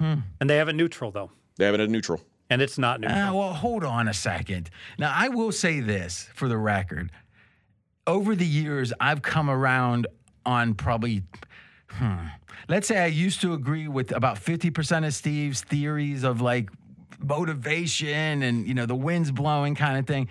[0.00, 1.30] And they have a neutral, though.
[1.56, 2.20] They have it at neutral.
[2.50, 3.18] And it's not neutral.
[3.18, 4.68] Uh, well, hold on a second.
[4.98, 7.10] Now, I will say this for the record.
[8.06, 10.06] Over the years, I've come around
[10.44, 11.22] on probably,
[11.90, 12.26] hmm,
[12.68, 16.70] let's say I used to agree with about 50% of Steve's theories of like
[17.18, 20.28] motivation and, you know, the wind's blowing kind of thing.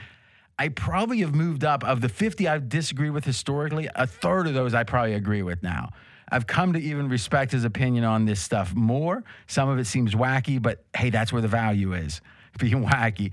[0.58, 1.84] I probably have moved up.
[1.84, 5.62] Of the 50 I've disagreed with historically, a third of those I probably agree with
[5.64, 5.92] now.
[6.30, 9.24] I've come to even respect his opinion on this stuff more.
[9.48, 12.22] Some of it seems wacky, but hey, that's where the value is
[12.58, 13.32] being wacky.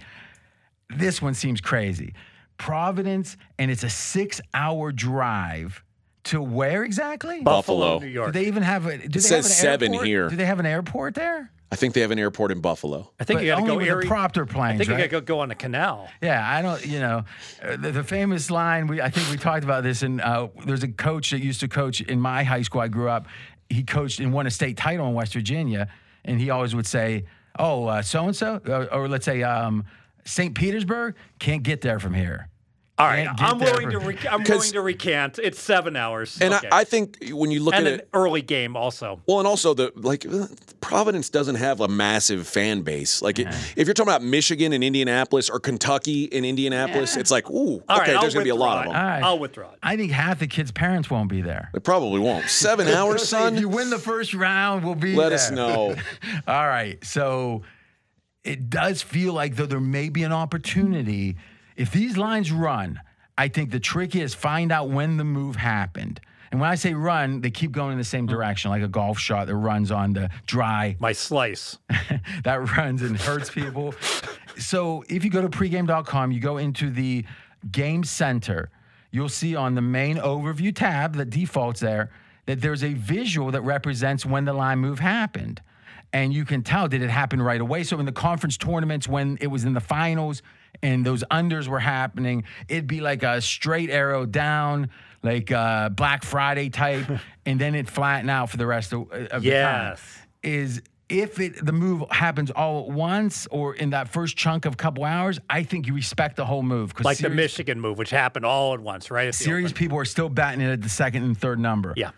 [0.90, 2.14] This one seems crazy.
[2.58, 5.82] Providence, and it's a six hour drive
[6.24, 7.40] to where exactly?
[7.42, 7.98] Buffalo.
[7.98, 8.32] New York.
[8.32, 8.98] Do they even have a?
[8.98, 10.06] Do they says have an seven airport?
[10.06, 10.28] here.
[10.28, 11.50] Do they have an airport there?
[11.70, 13.10] I think they have an airport in Buffalo.
[13.18, 14.04] I think But you got to only go with Erie.
[14.04, 15.04] the propter planes, I think right?
[15.04, 16.06] you got to go on a canal.
[16.20, 16.84] Yeah, I don't.
[16.86, 17.24] You know,
[17.62, 18.88] uh, the, the famous line.
[18.88, 20.02] We I think we talked about this.
[20.02, 22.82] And uh, there's a coach that used to coach in my high school.
[22.82, 23.26] I grew up.
[23.70, 25.88] He coached and won a state title in West Virginia,
[26.26, 27.24] and he always would say,
[27.58, 28.60] "Oh, so and so,"
[28.92, 29.84] or let's say um,
[30.26, 30.54] St.
[30.54, 32.48] Petersburg can't get there from here.
[32.98, 35.38] All right, I'm there willing to for- re- I'm 'Cause- willing to recant.
[35.42, 36.68] It's seven hours, And Okay.
[36.70, 39.20] I, I think when you look and at an it, early game also.
[39.26, 40.46] well, and also the like uh,
[40.82, 43.22] Providence doesn't have a massive fan base.
[43.22, 47.48] Like it, if you're talking about Michigan and Indianapolis or Kentucky and Indianapolis, it's like,
[47.50, 48.94] ooh, All okay, right, there's I'll gonna be a lot of them.
[48.94, 48.98] it.
[48.98, 49.22] All right.
[49.22, 49.78] I'll withdraw it.
[49.82, 51.70] I think half the kids' parents won't be there.
[51.72, 52.44] They probably won't.
[52.50, 55.38] Seven hours, If you win the first round, we'll be Let there.
[55.38, 55.96] us know.
[56.46, 57.02] All right.
[57.04, 57.62] So
[58.44, 61.36] it does feel like though there may be an opportunity.
[61.76, 63.00] If these lines run,
[63.36, 66.20] I think the trick is find out when the move happened.
[66.50, 68.30] And when I say run, they keep going in the same mm.
[68.30, 71.78] direction, like a golf shot that runs on the dry My slice.
[72.44, 73.94] that runs and hurts people.
[74.58, 77.24] So if you go to pregame.com, you go into the
[77.70, 78.70] game center,
[79.10, 82.10] you'll see on the main overview tab that defaults there
[82.46, 85.62] that there's a visual that represents when the line move happened.
[86.12, 87.84] And you can tell, did it happen right away?
[87.84, 90.42] So in the conference tournaments, when it was in the finals
[90.82, 94.90] and those unders were happening, it'd be like a straight arrow down,
[95.22, 97.06] like a Black Friday type,
[97.46, 100.02] and then it flatten out for the rest of, of the time Yes.
[100.42, 104.72] is if it the move happens all at once or in that first chunk of
[104.72, 108.08] a couple hours, I think you respect the whole move Like the Michigan move, which
[108.10, 109.28] happened all at once, right?
[109.28, 111.92] At serious people are still batting it at the second and third number.
[111.96, 112.12] Yeah.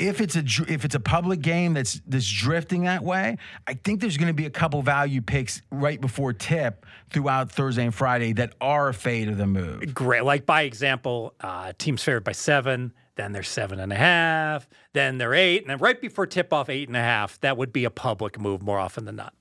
[0.00, 3.36] If it's a if it's a public game that's that's drifting that way,
[3.66, 7.84] I think there's going to be a couple value picks right before tip throughout Thursday
[7.84, 9.94] and Friday that are a fade of the move.
[9.94, 10.24] Great.
[10.24, 15.18] Like by example, uh, teams favored by seven, then they're seven and a half, then
[15.18, 17.84] they're eight, and then right before tip off eight and a half, that would be
[17.84, 19.34] a public move more often than not.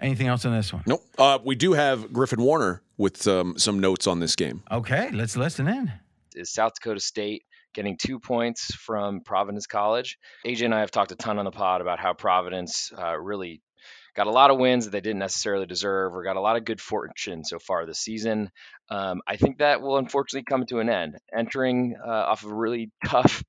[0.00, 0.82] Anything else on this one?
[0.86, 1.04] Nope.
[1.16, 4.62] Uh, we do have Griffin Warner with um, some notes on this game.
[4.70, 5.92] Okay, let's listen in.
[6.34, 7.44] is South Dakota State
[7.74, 10.18] getting two points from Providence College.
[10.46, 13.60] AJ and I have talked a ton on the pod about how Providence uh, really
[14.14, 16.64] got a lot of wins that they didn't necessarily deserve or got a lot of
[16.64, 18.50] good fortune so far this season.
[18.90, 21.16] Um, I think that will unfortunately come to an end.
[21.34, 23.42] Entering uh, off of a really tough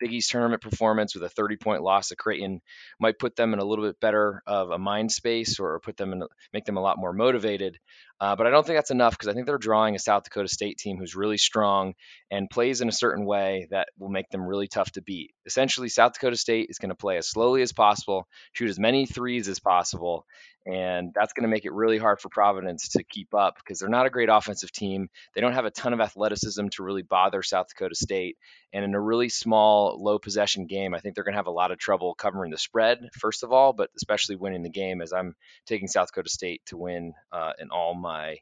[0.00, 2.60] Big East tournament performance with a 30 point loss to Creighton
[3.00, 6.12] might put them in a little bit better of a mind space or put them
[6.12, 6.22] in,
[6.52, 7.78] make them a lot more motivated.
[8.20, 10.48] Uh, but I don't think that's enough because I think they're drawing a South Dakota
[10.48, 11.94] State team who's really strong
[12.30, 15.32] and plays in a certain way that will make them really tough to beat.
[15.46, 19.06] Essentially, South Dakota State is going to play as slowly as possible, shoot as many
[19.06, 20.26] threes as possible,
[20.66, 23.88] and that's going to make it really hard for Providence to keep up because they're
[23.90, 25.08] not a great offensive team.
[25.34, 28.38] They don't have a ton of athleticism to really bother South Dakota State.
[28.72, 31.52] And in a really small, low possession game, I think they're going to have a
[31.52, 35.12] lot of trouble covering the spread, first of all, but especially winning the game as
[35.12, 35.34] I'm
[35.66, 38.36] taking South Dakota State to win uh, in all my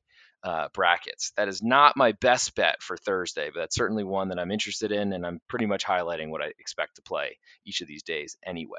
[0.44, 1.32] uh, brackets.
[1.36, 4.92] That is not my best bet for Thursday, but that's certainly one that I'm interested
[4.92, 8.36] in, and I'm pretty much highlighting what I expect to play each of these days
[8.44, 8.78] anyway.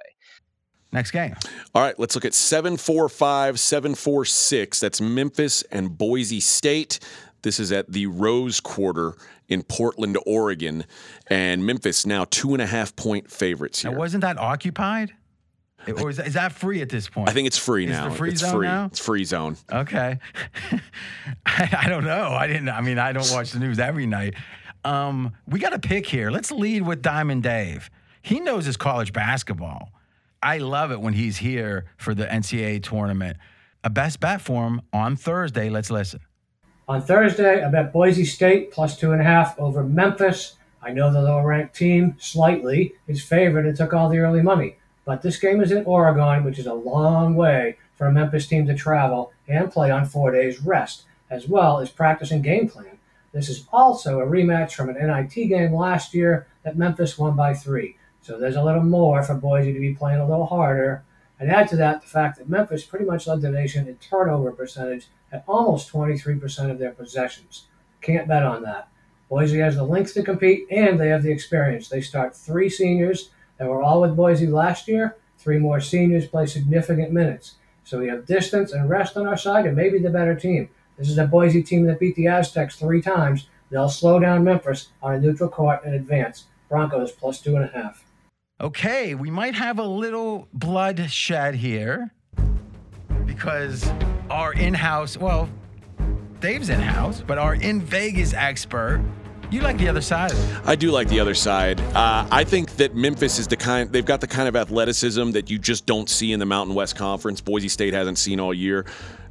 [0.92, 1.34] Next game.
[1.74, 4.80] All right, let's look at 745, 746.
[4.80, 7.00] That's Memphis and Boise State.
[7.42, 9.16] This is at the Rose Quarter
[9.50, 10.86] in Portland, Oregon.
[11.28, 13.92] And Memphis now two and a half point favorites here.
[13.92, 15.14] Now, wasn't that occupied?
[15.88, 17.30] It- Or is that, is that free at this point?
[17.30, 18.10] I think it's free Is now.
[18.10, 18.68] the free it's zone free.
[18.68, 18.86] now?
[18.86, 19.58] It's free zone.
[19.72, 20.20] Okay.
[21.46, 22.30] I, I don't know.
[22.30, 22.70] I didn't.
[22.70, 24.36] I mean, I don't watch the news every night.
[24.86, 26.30] Um, we got a pick here.
[26.32, 27.90] Let's lead with Diamond Dave.
[28.22, 29.92] He knows his college basketball.
[30.42, 33.38] I love it when he's here for the NCAA tournament.
[33.84, 35.70] A best bet for him on Thursday.
[35.70, 36.20] Let's listen.
[36.88, 40.56] On Thursday, I bet Boise State plus two and a half over Memphis.
[40.82, 44.76] I know the lower ranked team slightly is favored and took all the early money.
[45.06, 48.66] But this game is in Oregon, which is a long way for a Memphis team
[48.68, 52.98] to travel and play on four days rest, as well as practicing game plan.
[53.34, 57.54] This is also a rematch from an NIT game last year that Memphis won by
[57.54, 57.98] three.
[58.22, 61.04] So there's a little more for Boise to be playing a little harder.
[61.40, 64.52] And add to that the fact that Memphis pretty much led the nation in turnover
[64.52, 67.66] percentage at almost 23% of their possessions.
[68.02, 68.88] Can't bet on that.
[69.30, 71.90] Boise has the length to compete and they have the experience.
[71.90, 73.32] They start three seniors
[73.64, 75.16] that were all with Boise last year.
[75.38, 77.56] Three more seniors play significant minutes.
[77.86, 80.68] So we have distance and rest on our side and maybe the better team.
[80.98, 83.48] This is a Boise team that beat the Aztecs three times.
[83.70, 86.48] They'll slow down Memphis on a neutral court and advance.
[86.68, 88.04] Broncos plus two and a half.
[88.60, 92.12] Okay, we might have a little bloodshed here
[93.26, 93.90] because
[94.30, 95.48] our in-house, well,
[96.42, 99.02] Dave's in-house, but our in Vegas expert,
[99.54, 100.34] you like the other side.
[100.66, 101.80] I do like the other side.
[101.96, 105.50] Uh, I think that Memphis is the kind, they've got the kind of athleticism that
[105.50, 107.40] you just don't see in the Mountain West Conference.
[107.40, 108.86] Boise State hasn't seen all year.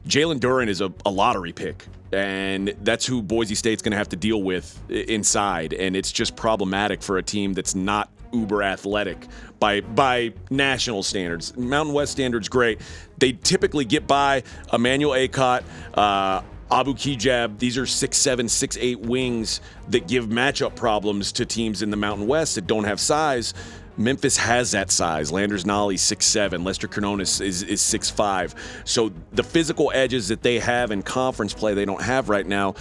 [0.06, 4.08] Jalen Duren is a, a lottery pick, and that's who Boise State's going to have
[4.10, 5.72] to deal with inside.
[5.72, 9.26] And it's just problematic for a team that's not uber athletic
[9.60, 11.56] by by national standards.
[11.56, 12.80] Mountain West standards, great.
[13.18, 14.42] They typically get by
[14.72, 15.62] Emmanuel Akot,
[15.94, 16.42] uh,
[16.72, 21.82] Abu Kigab, these are six seven, six eight wings that give matchup problems to teams
[21.82, 23.52] in the Mountain West that don't have size.
[23.98, 25.30] Memphis has that size.
[25.30, 26.64] Landers Nolley six seven.
[26.64, 28.54] Lester Quinones is is six five.
[28.84, 32.74] So the physical edges that they have in conference play they don't have right now.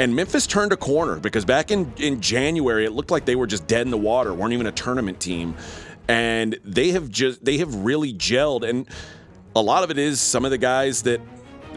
[0.00, 3.46] And Memphis turned a corner because back in, in January it looked like they were
[3.46, 5.54] just dead in the water, weren't even a tournament team.
[6.08, 8.88] And they have just they have really gelled and
[9.54, 11.20] a lot of it is some of the guys that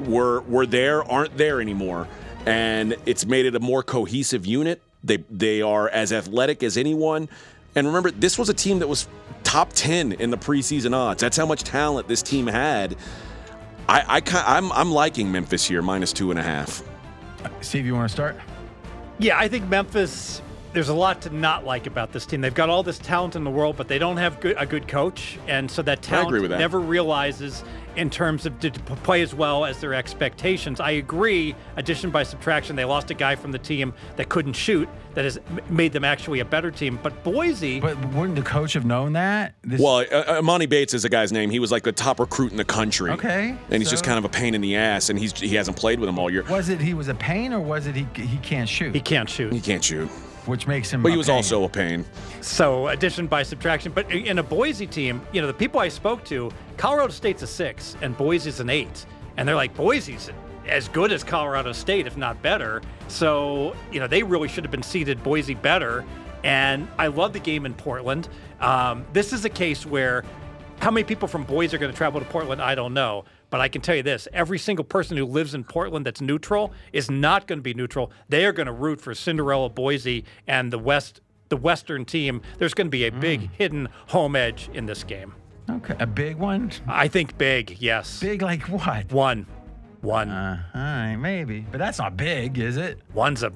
[0.02, 2.08] were were there aren't there anymore
[2.46, 7.30] and it's made it a more cohesive unit they they are as athletic as anyone
[7.76, 9.08] and remember this was a team that was
[9.44, 12.96] top 10 in the preseason odds that's how much talent this team had
[13.88, 16.84] i i ki- i'm i'm liking memphis here minus two and a half
[17.62, 18.36] Steve, you want to start?
[19.20, 20.42] Yeah, I think Memphis.
[20.74, 22.42] There's a lot to not like about this team.
[22.42, 24.88] They've got all this talent in the world, but they don't have good, a good
[24.88, 26.58] coach, and so that talent that.
[26.58, 27.64] never realizes
[27.96, 30.80] in terms of to to play as well as their expectations.
[30.80, 31.56] I agree.
[31.78, 34.88] Addition by subtraction, they lost a guy from the team that couldn't shoot.
[35.14, 35.40] That has
[35.70, 37.00] made them actually a better team.
[37.04, 39.54] But Boise, But wouldn't the coach have known that?
[39.64, 42.52] This, well uh, Emoni Bates is a guy's name he was like the top recruit
[42.52, 45.20] in the country Okay, and he's just kind of a pain in the ass and
[45.20, 47.60] he's he hasn't played with him all year was it he was a pain or
[47.60, 49.54] was it he he can't shoot, he can't shoot.
[49.54, 50.10] he can't shoot
[50.46, 51.02] which makes him.
[51.02, 51.36] but a he was pain.
[51.36, 52.06] also a pain
[52.42, 53.92] So addition by subtraction.
[53.92, 57.48] But in a Boise team, you know, the people I spoke to, Colorado State's a
[57.48, 59.06] six and Boise's an eight.
[59.38, 60.30] And they're like, Boise's
[60.68, 62.82] as good as Colorado State, if not better.
[63.08, 66.06] So, you know, they really should have been seeded Boise better.
[66.44, 68.28] And I love the game in Portland.
[68.60, 70.24] Um, this is a case where
[70.80, 72.62] how many people from Boise are going to travel to Portland?
[72.62, 73.24] I don't know.
[73.54, 76.74] But I can tell you this every single person who lives in Portland that's neutral
[76.92, 78.12] is not going to be neutral.
[78.28, 81.22] They are going to root for Cinderella Boise and the West.
[81.50, 85.36] The Western team, there's going to be a big hidden home edge in this game.
[85.70, 86.72] Okay, a big one.
[86.88, 88.20] I think big, yes.
[88.20, 89.12] Big like what?
[89.12, 89.46] One.
[90.02, 90.30] One.
[90.30, 93.02] Uh, all right, maybe, but that's not big, is it?
[93.14, 93.52] One's a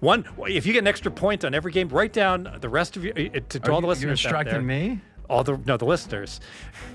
[0.00, 0.26] one.
[0.46, 3.12] If you get an extra point on every game, write down the rest of your
[3.12, 4.24] uh, to, to all the listeners.
[4.24, 5.02] You're instructing me.
[5.28, 6.40] All the no the listeners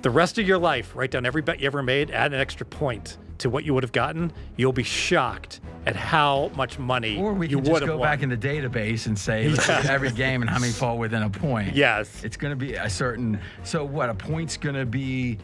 [0.01, 2.65] the rest of your life write down every bet you ever made add an extra
[2.65, 7.33] point to what you would have gotten you'll be shocked at how much money Or
[7.33, 8.07] we you can would just go won.
[8.07, 11.29] back in the database and say at every game and how many fall within a
[11.29, 11.75] point.
[11.75, 13.37] yes It's going to be a certain.
[13.63, 14.09] So what?
[14.09, 15.37] A point's going to be.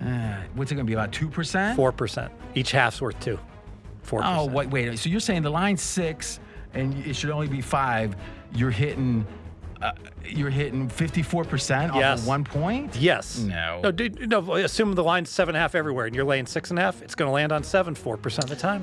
[0.00, 0.92] Uh, what's it going to be?
[0.94, 1.74] About two percent.
[1.74, 3.38] four percent each half's worth two
[4.02, 4.98] four Oh percent Oh wait, wait.
[4.98, 6.38] So you're saying the line's six,
[6.74, 8.14] and it should only be five.
[8.54, 9.26] You're hitting.
[9.82, 9.92] Uh,
[10.24, 12.20] you're hitting 54% off Yes.
[12.22, 12.96] of one point?
[12.96, 13.80] yes No.
[13.82, 16.70] no dude no assume the line's seven and a half everywhere and you're laying six
[16.70, 18.82] and a half it's going to land on seven four percent of the time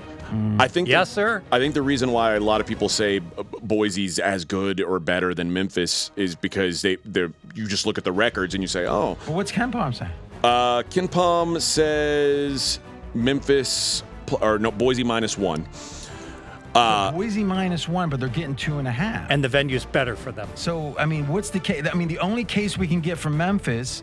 [0.59, 0.87] I think.
[0.87, 3.19] yes sir I think the reason why a lot of people say
[3.63, 7.21] Boise's as good or better than Memphis is because they they
[7.55, 10.11] you just look at the records and you say, oh, Well, what's KenPom saying?
[10.43, 12.79] uh, KenPom says
[13.13, 15.65] Memphis pl- or no Boise minus one.
[16.75, 19.29] Uh, Boise minus one, but they're getting two and a half.
[19.29, 21.85] and the venue's better for them So, I mean, what's the case?
[21.91, 24.01] I mean, the only case we can get from Memphis,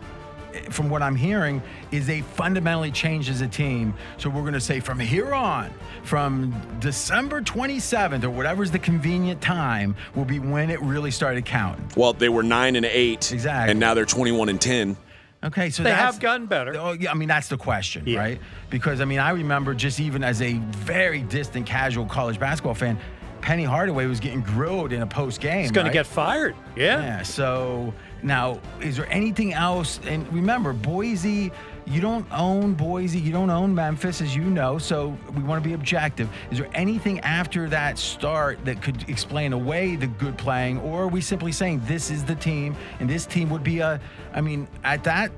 [0.54, 3.92] eh, from what I'm hearing, is they fundamentally changed as a team.
[4.18, 5.70] So we're going to say from here on,
[6.04, 11.84] from December 27th or whatever's the convenient time, will be when it really started counting.
[11.96, 13.70] well, they were nine and eight, Exactly.
[13.72, 14.96] and now they're twenty-one and ten.
[15.42, 18.18] Okay, so they have gotten better Oh, yeah, I mean, that's the question, Yeah.
[18.18, 18.40] right?
[18.68, 22.98] Because, I mean, I remember just even as a very distant casual college basketball fan,
[23.40, 25.62] Penny Hardaway was getting grilled in a post game.
[25.62, 25.92] he's going right?
[25.92, 27.00] to get fired yeah.
[27.00, 27.22] Yeah.
[27.22, 29.98] So now, is there anything else?
[30.06, 31.50] And remember, Boise,
[31.90, 34.78] you don't own Boise, you don't own Memphis, as you know.
[34.78, 36.28] So we want to be objective.
[36.50, 41.08] Is there anything after that start that could explain away the good playing, or are
[41.08, 44.00] we simply saying this is the team, and this team would be a?
[44.32, 45.32] I mean, at that,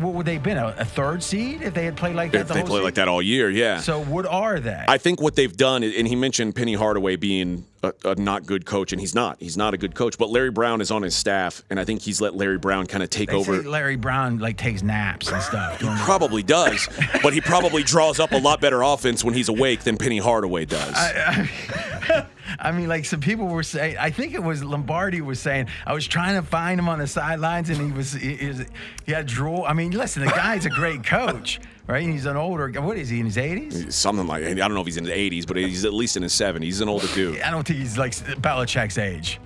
[0.00, 0.58] what would they have been?
[0.58, 2.42] A, a third seed if they had played like that?
[2.42, 3.78] If the they whole play like that all year, yeah.
[3.78, 4.84] So what are they?
[4.88, 8.66] I think what they've done, and he mentioned Penny Hardaway being a, a not good
[8.66, 9.36] coach, and he's not.
[9.40, 10.18] He's not a good coach.
[10.18, 13.02] But Larry Brown is on his staff, and I think he's let Larry Brown kind
[13.02, 13.62] of take they over.
[13.62, 15.78] Larry Brown like takes naps and stuff.
[15.78, 16.88] the- Probably does,
[17.22, 20.64] but he probably draws up a lot better offense when he's awake than Penny Hardaway
[20.64, 20.94] does.
[20.94, 22.26] I
[22.72, 23.96] mean, like some people were saying.
[23.98, 25.66] I think it was Lombardi was saying.
[25.86, 28.66] I was trying to find him on the sidelines, and he was he, he was-
[29.04, 29.64] he had drool.
[29.66, 32.02] I mean, listen, the guy's a great coach, right?
[32.02, 32.68] And he's an older.
[32.80, 33.94] What is he in his eighties?
[33.94, 36.22] Something like I don't know if he's in his 80s, but he's at least in
[36.22, 36.62] his 70s.
[36.62, 37.40] He's an older dude.
[37.42, 39.38] I don't think he's like Belichick's age.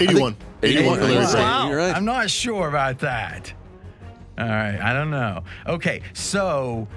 [0.00, 0.36] 81.
[0.62, 1.68] 81 for Larry Wow.
[1.68, 1.96] You're right.
[1.96, 3.52] I'm not sure about that.
[4.36, 5.44] All right, I don't know.
[5.66, 6.88] Okay, so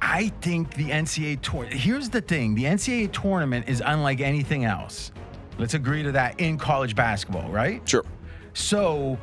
[0.00, 1.80] I think the NCAA tournament.
[1.80, 5.12] Here's the thing: the NCAA tournament is unlike anything else.
[5.58, 7.86] Let's agree to that in college basketball, right?
[7.88, 8.04] Sure.
[8.52, 9.18] So,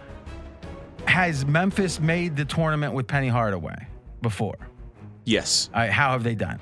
[1.05, 3.87] has Memphis made the tournament with Penny Hardaway
[4.21, 4.57] before?
[5.25, 5.69] Yes.
[5.73, 6.59] All right, how have they done?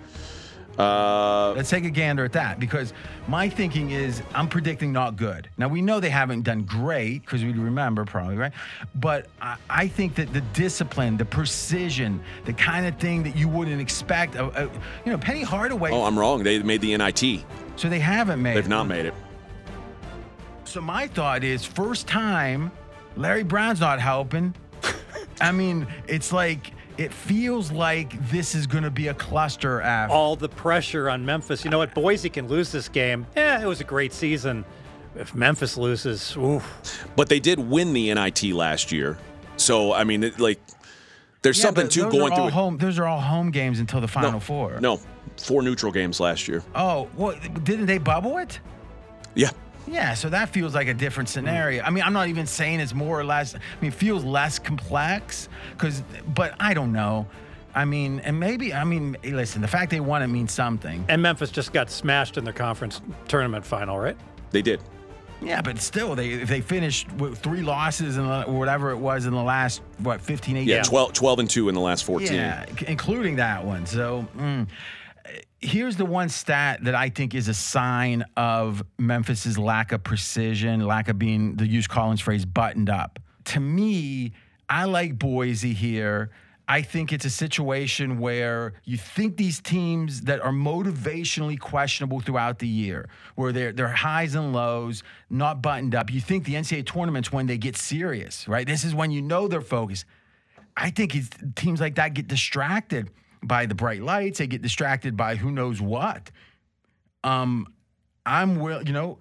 [0.78, 2.94] Uh, Let's take a gander at that because
[3.28, 5.50] my thinking is I'm predicting not good.
[5.58, 8.54] Now we know they haven't done great because we remember probably right,
[8.96, 13.48] but I, I think that the discipline, the precision, the kind of thing that you
[13.50, 14.36] wouldn't expect.
[14.36, 14.70] Uh, uh,
[15.06, 15.92] you know, Penny Hardaway.
[15.92, 16.44] oh, I'm wrong.
[16.44, 17.44] They made the NIT.
[17.76, 18.52] so they haven't made.
[18.52, 18.56] It.
[18.56, 18.70] They've it.
[18.70, 19.14] not made it.
[20.64, 22.72] So my thought is, first time,
[23.18, 24.56] Larry Brown's not helping.
[25.42, 26.72] I mean, it's like
[27.02, 30.14] it feels like this is going to be a cluster after.
[30.14, 31.66] all the pressure on Memphis.
[31.66, 31.96] You know what?
[31.96, 33.26] Boise can lose this game.
[33.36, 34.64] Yeah, it was a great season.
[35.16, 37.06] If Memphis loses, oof.
[37.16, 39.18] But they did win the NIT last year.
[39.58, 40.62] So, I mean, it, like,
[41.42, 42.78] there's Yeah, something but to going through home.
[42.78, 44.80] Those are all home games until the final four.
[44.80, 45.00] No,
[45.38, 46.64] four neutral games last year.
[46.76, 48.60] Oh, well, didn't they bubble it?
[49.34, 49.50] Yeah.
[49.88, 51.84] Yeah, so that feels like a different scenario.
[51.84, 53.56] I mean, I'm not even saying it's more or less.
[53.56, 56.04] I mean, it feels less complex because,
[56.34, 57.28] but I don't know.
[57.74, 61.06] I mean, and maybe I mean, listen, the fact they won it means something.
[61.08, 64.18] And Memphis just got smashed in the conference tournament final, right?
[64.52, 64.82] They did.
[65.42, 69.34] Yeah, but still, they if they finished with three losses and whatever it was in
[69.34, 72.34] the last what 15, 18 Yeah, 12, 12 and 2 in the last 14.
[72.34, 73.86] Yeah, including that one.
[73.88, 74.68] So mm,
[75.62, 80.86] here's the one stat that I think is a sign of Memphis's lack of precision,
[80.86, 83.20] lack of being, the use Collins phrase, buttoned up.
[83.46, 84.34] To me,
[84.70, 86.32] I like Boise here.
[86.68, 92.60] I think it's a situation where you think these teams that are motivationally questionable throughout
[92.60, 96.86] the year, where they're, they're highs and lows, not buttoned up, you think the NCAA
[96.86, 98.66] tournament's when they get serious, right?
[98.66, 100.06] This is when you know they're focused.
[100.78, 101.14] I think
[101.56, 103.12] teams like that get distracted
[103.44, 104.40] by the bright lights.
[104.40, 106.32] They get distracted by who knows what.
[107.24, 107.68] Um,
[108.26, 109.20] I'm will you know.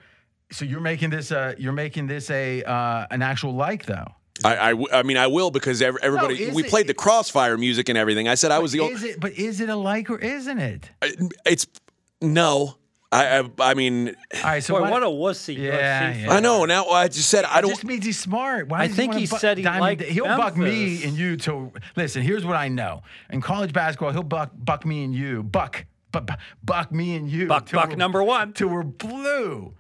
[0.52, 4.06] So you're making this a you're making this a uh, an actual like though.
[4.42, 6.42] I, I w- I mean, I will because ev- everybody.
[6.42, 8.26] is we it- played the Crossfire music and everything.
[8.26, 8.94] I said I was the only.
[8.94, 9.20] Is it?
[9.20, 10.90] But is it a like or isn't it?
[11.44, 11.66] It's
[12.22, 12.76] no.
[13.12, 14.62] I, I I mean, All right.
[14.62, 14.90] So Boy, what?
[14.92, 15.56] what a wussy.
[15.56, 16.32] Yeah, yeah.
[16.32, 16.64] I know.
[16.64, 17.70] Now I just said I don't.
[17.70, 18.68] just means he's smart.
[18.68, 21.14] Why I think wanna he buck said he Diamond liked Da- He'll buck me and
[21.16, 22.22] you to listen.
[22.22, 26.30] Here's what I know: in college basketball, he'll buck buck me and you, buck, buck,
[26.62, 28.52] buck me and you, Buck, buck number one.
[28.52, 29.74] till we're blue.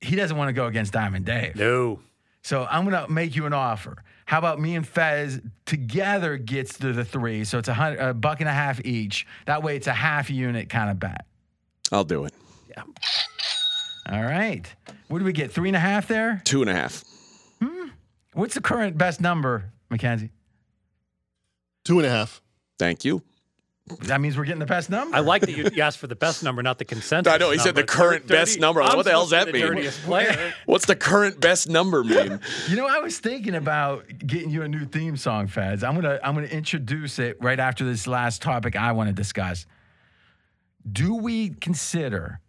[0.00, 1.56] He doesn't want to go against Diamond Dave.
[1.56, 2.00] No.
[2.42, 4.02] So I'm gonna make you an offer.
[4.26, 7.44] How about me and Fez together gets to the three?
[7.44, 9.26] So it's a, hundred, a buck and a half each.
[9.44, 11.26] That way, it's a half unit kind of bet.
[11.92, 12.32] I'll do it.
[12.76, 14.62] All right.
[15.08, 15.50] What do we get?
[15.52, 16.42] Three and a half there.
[16.44, 17.04] Two and a half.
[17.62, 17.88] Hmm.
[18.34, 20.30] What's the current best number, Mackenzie?
[21.84, 22.42] Two and a half.
[22.78, 23.22] Thank you.
[24.04, 25.14] That means we're getting the best number.
[25.14, 27.30] I like that you, you asked for the best number, not the consensus.
[27.30, 27.92] I know, he said the number.
[27.92, 28.80] current Dirty- best number.
[28.82, 29.90] I'm What the hell does that the mean?
[30.64, 32.40] What's the current best number mean?
[32.68, 35.84] You know, I was thinking about getting you a new theme song, Fez.
[35.84, 39.66] I'm gonna I'm gonna introduce it right after this last topic I want to discuss.
[40.90, 42.40] Do we consider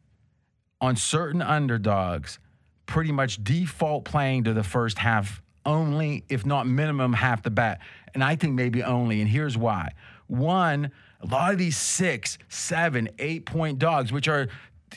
[0.86, 2.38] on certain underdogs
[2.86, 7.80] pretty much default playing to the first half only, if not minimum half the bet?
[8.14, 9.94] And I think maybe only, and here's why.
[10.28, 14.48] One, a lot of these six, seven, eight point dogs, which are,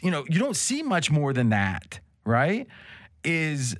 [0.02, 2.66] you know, you don't see much more than that, right?
[3.24, 3.74] Is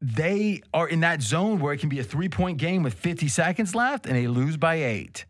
[0.00, 3.28] they are in that zone where it can be a three point game with 50
[3.28, 5.26] seconds left and they lose by eight.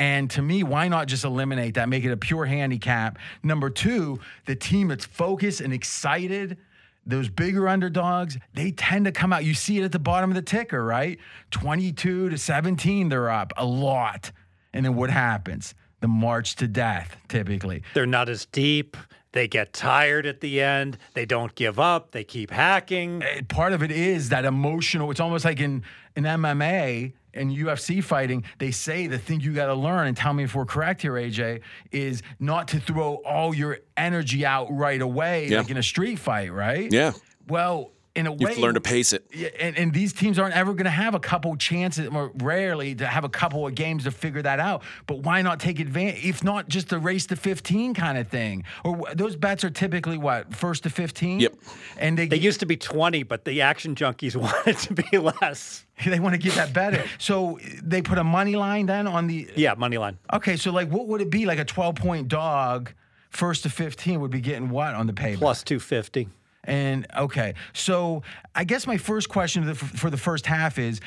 [0.00, 3.18] And to me, why not just eliminate that, make it a pure handicap?
[3.42, 6.56] Number two, the team that's focused and excited,
[7.04, 9.44] those bigger underdogs, they tend to come out.
[9.44, 11.18] You see it at the bottom of the ticker, right?
[11.50, 14.32] 22 to 17, they're up a lot.
[14.72, 15.74] And then what happens?
[16.00, 17.82] The march to death, typically.
[17.92, 18.96] They're not as deep.
[19.32, 20.96] They get tired at the end.
[21.12, 22.12] They don't give up.
[22.12, 23.22] They keep hacking.
[23.22, 25.10] Uh, part of it is that emotional.
[25.10, 25.84] It's almost like in
[26.16, 30.32] in MMA and UFC fighting, they say the thing you got to learn, and tell
[30.32, 31.60] me if we're correct here, AJ,
[31.92, 35.58] is not to throw all your energy out right away, Yeah.
[35.58, 36.90] like in a street fight, right?
[36.92, 37.12] Yeah.
[37.48, 39.24] Well, in a you have to learn to pace it.
[39.60, 43.06] and, and these teams aren't ever going to have a couple chances, or rarely to
[43.06, 44.82] have a couple of games to figure that out.
[45.06, 46.24] But why not take advantage?
[46.24, 50.18] If not just a race to 15 kind of thing, or those bets are typically
[50.18, 51.40] what first to 15.
[51.40, 51.54] Yep.
[51.98, 55.84] And they They used to be 20, but the action junkies wanted to be less.
[56.06, 57.04] They want to get that better.
[57.18, 59.50] So they put a money line then on the.
[59.54, 60.16] Yeah, money line.
[60.32, 61.44] Okay, so like, what would it be?
[61.44, 62.94] Like a 12 point dog,
[63.28, 65.36] first to 15 would be getting what on the pay?
[65.36, 66.30] Plus 250.
[66.64, 68.22] And okay, so
[68.54, 71.00] I guess my first question for the- first half is: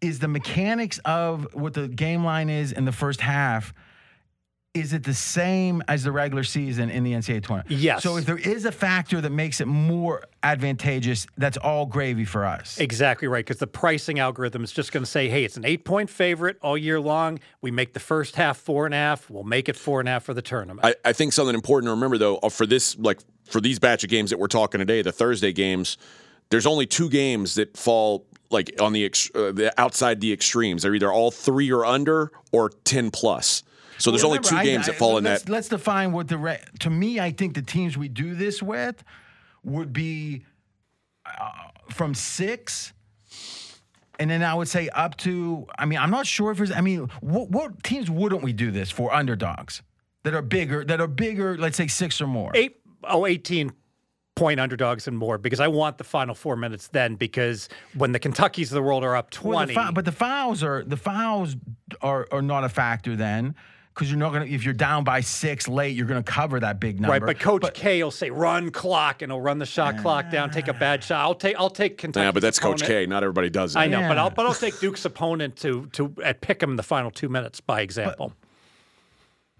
[0.00, 3.74] Is the mechanics of what the game line is in the first half?
[4.72, 7.72] Is it the same as the regular season in the NCAA tournament?
[7.72, 8.04] Yes.
[8.04, 12.44] So if there is a factor that makes it more advantageous, that's all gravy for
[12.44, 12.78] us.
[12.78, 15.84] Exactly right, because the pricing algorithm is just going to say, hey, it's an eight
[15.84, 17.40] point favorite all year long.
[17.60, 19.28] We make the first half four and a half.
[19.28, 20.86] We'll make it four and a half for the tournament.
[20.86, 23.18] I, I think something important to remember though uh, for this like
[23.50, 25.98] for these batch of games that we're talking today, the Thursday games,
[26.50, 30.82] there's only two games that fall like on the, ex, uh, the outside the extremes.
[30.82, 33.62] They're either all three or under or ten plus.
[33.98, 35.52] So there's Well, only remember, two games I- that fall in let's, that.
[35.52, 37.20] Let's define what the re- to me.
[37.20, 39.04] I think the teams we do this with
[39.62, 40.44] would be
[41.26, 41.50] uh,
[41.90, 42.92] from six,
[44.18, 45.66] and then I would say up to.
[45.78, 46.72] I mean, I'm not sure if there's.
[46.72, 49.12] I mean, what, what teams wouldn't we do this for?
[49.14, 49.82] Underdogs
[50.24, 50.82] that are bigger.
[50.84, 51.56] That are bigger.
[51.58, 52.52] Let's say six or more.
[52.54, 53.72] Eight, oh, 18
[54.36, 58.18] point underdogs and more, because I want the final four minutes then, because when the
[58.18, 59.74] Kentuckies of the world are up Well, 20.
[59.74, 61.56] the fou- but the fouls are the fouls
[62.00, 63.54] are are not a factor then.
[63.92, 67.00] Because you're not gonna, if you're down by six late, you're gonna cover that big
[67.00, 67.12] number.
[67.12, 70.50] Right, but Coach K will say run clock, and he'll run the shot clock down,
[70.50, 71.20] take a bad shot.
[71.20, 72.24] I'll take, I'll take Kentucky.
[72.24, 73.04] Yeah, but that's Coach K.
[73.06, 73.80] Not everybody does that.
[73.80, 76.84] I know, but I'll, but I'll take Duke's opponent to to at pick him the
[76.84, 78.32] final two minutes by example.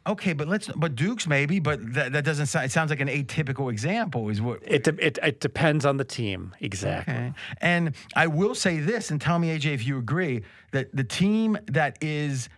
[0.07, 0.69] Okay, but let's.
[0.69, 2.65] But Duke's maybe, but that, that doesn't sound.
[2.65, 4.29] It sounds like an atypical example.
[4.31, 4.61] Is what.
[4.67, 7.15] it, de- it it depends on the team exactly.
[7.15, 7.33] Okay.
[7.61, 10.43] And I will say this, and tell me, AJ, if you agree
[10.73, 12.49] that the team that is,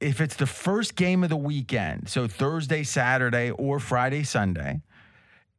[0.00, 4.80] if it's the first game of the weekend, so Thursday, Saturday, or Friday, Sunday,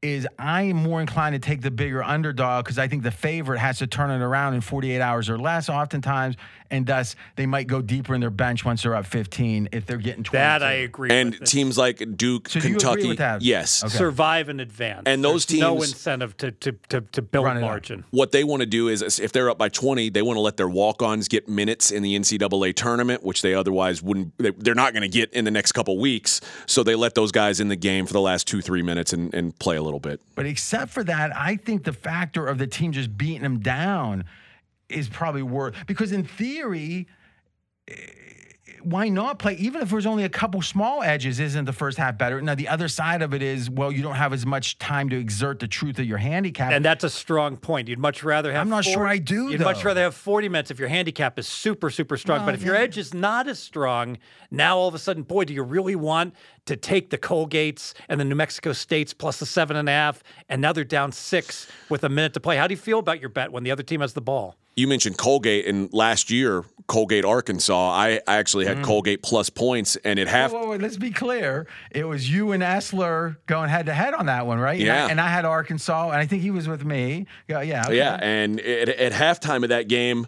[0.03, 3.59] is I am more inclined to take the bigger underdog because I think the favorite
[3.59, 6.35] has to turn it around in 48 hours or less, oftentimes,
[6.69, 9.97] and thus they might go deeper in their bench once they're up 15 if they're
[9.97, 10.37] getting 20.
[10.41, 11.09] That I agree.
[11.09, 11.41] And with.
[11.43, 13.41] It's teams like Duke, So do you agree Kentucky, with that?
[13.41, 13.83] yes.
[13.83, 13.95] Okay.
[13.95, 17.63] survive in advance, And those There's no incentive to to to, to build Run it
[17.63, 17.69] up.
[17.69, 18.03] margin.
[18.11, 20.41] What they want to do is, is if they're up by 20, they want to
[20.41, 24.37] let their walk-ons get minutes in the NCAA tournament, which they otherwise wouldn't.
[24.37, 26.41] they- They're not going to get in the next couple weeks.
[26.65, 29.33] So they let those guys in the game for the last two, three minutes and,
[29.33, 30.21] and play a little bit.
[30.35, 34.25] But except for that, I think the factor of the team just beating them down
[34.89, 37.07] is probably worth because in theory
[38.85, 42.17] why not play even if there's only a couple small edges isn't the first half
[42.17, 45.09] better now the other side of it is well you don't have as much time
[45.09, 47.87] to exert the truth of your handicap And that's a strong point.
[47.87, 48.61] You'd much rather have.
[48.61, 51.47] I'm not sure I do, You'd much rather have 40 minutes if your handicap is
[51.47, 52.39] super, super strong.
[52.39, 54.17] No, but if your edge is not as strong,
[54.51, 56.33] now all of a sudden, boy, do you really want
[56.65, 60.23] to take the Colgates and the New Mexico States plus the seven and a half,
[60.49, 62.57] and now they're down six with a minute to play.
[62.57, 64.55] How do you feel about your bet when the other team has the ball?
[64.75, 68.75] You mentioned Colgate, and last year, Colgate, Arkansas, I, I actually Mm.
[68.77, 70.51] had Colgate plus points, and it half.
[70.51, 71.67] Whoa, whoa, whoa, let's be clear.
[71.91, 74.79] It was you and Essler going head to head on that one, right?
[74.81, 75.07] And I- Yeah.
[75.09, 77.25] And I, had Arkansas, and I think he was with me.
[77.47, 77.83] Yeah, yeah.
[77.85, 77.97] okay.
[77.97, 80.27] Yeah, and at, at halftime of that game,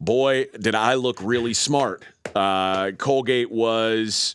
[0.00, 2.04] boy, did I look really smart.
[2.34, 4.34] Uh, Colgate was.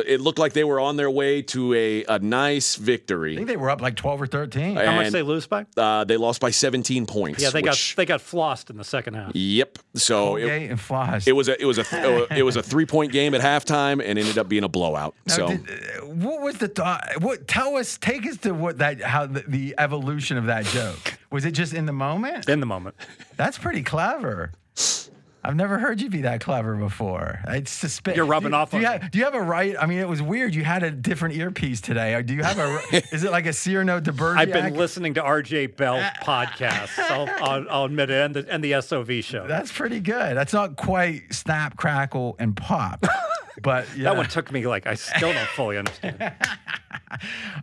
[0.00, 3.34] It looked like they were on their way to a, a nice victory.
[3.34, 4.76] I think they were up like 12 or 13.
[4.76, 5.66] How much And- they lose by?
[5.76, 7.42] Uh, they lost by 17 points.
[7.42, 9.32] Yeah, they got they got flossed in the second half.
[9.34, 9.78] Yep.
[9.94, 11.26] So it, Colgate and Floss.
[11.26, 14.18] it was a it was a it was a three point game at halftime and
[14.18, 15.14] ended up being a blowout.
[15.26, 17.02] Now, So did- uh, what was the thought?
[17.20, 17.96] What tell us?
[17.98, 21.44] Take us to what that how the, the evolution of that joke was.
[21.44, 22.48] It just in the moment?
[22.48, 22.96] In the moment.
[23.36, 24.52] That's pretty clever.
[25.46, 27.38] I've never heard you be that clever before.
[27.46, 28.16] It's suspicious.
[28.16, 29.76] You're rubbing do, off Do you, on have, do you have a right?
[29.78, 30.56] I mean, it was weird.
[30.56, 32.14] You had a different earpiece today.
[32.14, 32.80] Or Do you have a?
[33.14, 34.38] is it like a Cyrano de Bergerac?
[34.38, 36.98] I've been listening to RJ Bell's podcasts.
[36.98, 39.46] I'll, I'll, I'll admit it, and the, and the SOV show.
[39.46, 40.36] That's pretty good.
[40.36, 43.06] That's not quite snap, crackle, and pop.
[43.62, 44.04] But yeah.
[44.04, 46.20] That one took me like I still don't fully understand.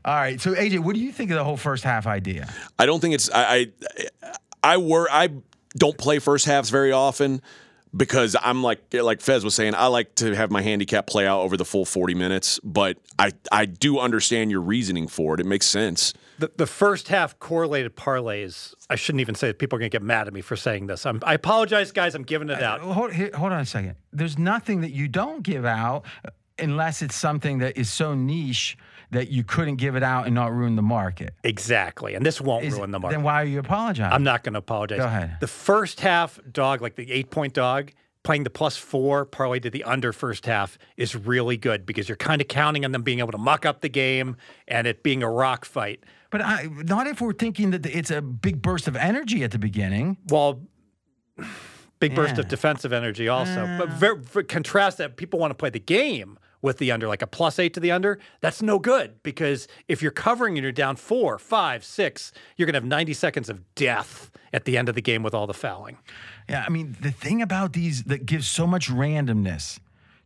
[0.03, 0.41] All right.
[0.41, 2.51] So AJ, what do you think of the whole first half idea?
[2.79, 3.71] I don't think it's I
[4.23, 4.31] I,
[4.63, 5.29] I were I
[5.77, 7.43] don't play first halves very often
[7.95, 11.41] because I'm like like Fez was saying I like to have my handicap play out
[11.41, 15.39] over the full 40 minutes, but I I do understand your reasoning for it.
[15.39, 16.13] It makes sense.
[16.39, 18.73] The, the first half correlated parlays.
[18.89, 19.59] I shouldn't even say it.
[19.59, 21.05] People are going to get mad at me for saying this.
[21.05, 22.15] I'm, I apologize, guys.
[22.15, 22.81] I'm giving it out.
[22.81, 23.95] Hold, here, hold on a second.
[24.11, 28.77] There's nothing that you don't give out uh, unless it's something that is so niche
[29.13, 31.33] that you couldn't give it out and not ruin the market.
[31.43, 32.13] Exactly.
[32.15, 33.15] And this won't Is- ruin the market.
[33.17, 34.11] Then why are you apologizing?
[34.11, 34.99] I'm not going to apologize.
[34.99, 35.37] Go ahead.
[35.39, 37.91] The first half dog, like the eight point dog,
[38.23, 42.15] playing the plus four parlay to the under first half is really good because you're
[42.15, 44.37] kind of counting on them being able to muck up the game
[44.67, 46.03] and it being a rock fight.
[46.31, 49.59] But I, not if we're thinking that it's a big burst of energy at the
[49.59, 50.17] beginning.
[50.29, 50.61] Well,
[51.99, 53.77] big burst of defensive energy also.
[53.77, 53.97] But eh.
[53.97, 57.27] ver ver- contrast that people want to play the game with the under, like a
[57.27, 58.17] plus eight to the under.
[58.41, 62.73] That's no good because if you're covering and you're down four, five, six, you're going
[62.73, 65.53] to have 90 seconds of death at the end of the game with all the
[65.53, 65.99] fouling.
[66.49, 69.79] Yeah, I mean, the thing about these that gives so much randomness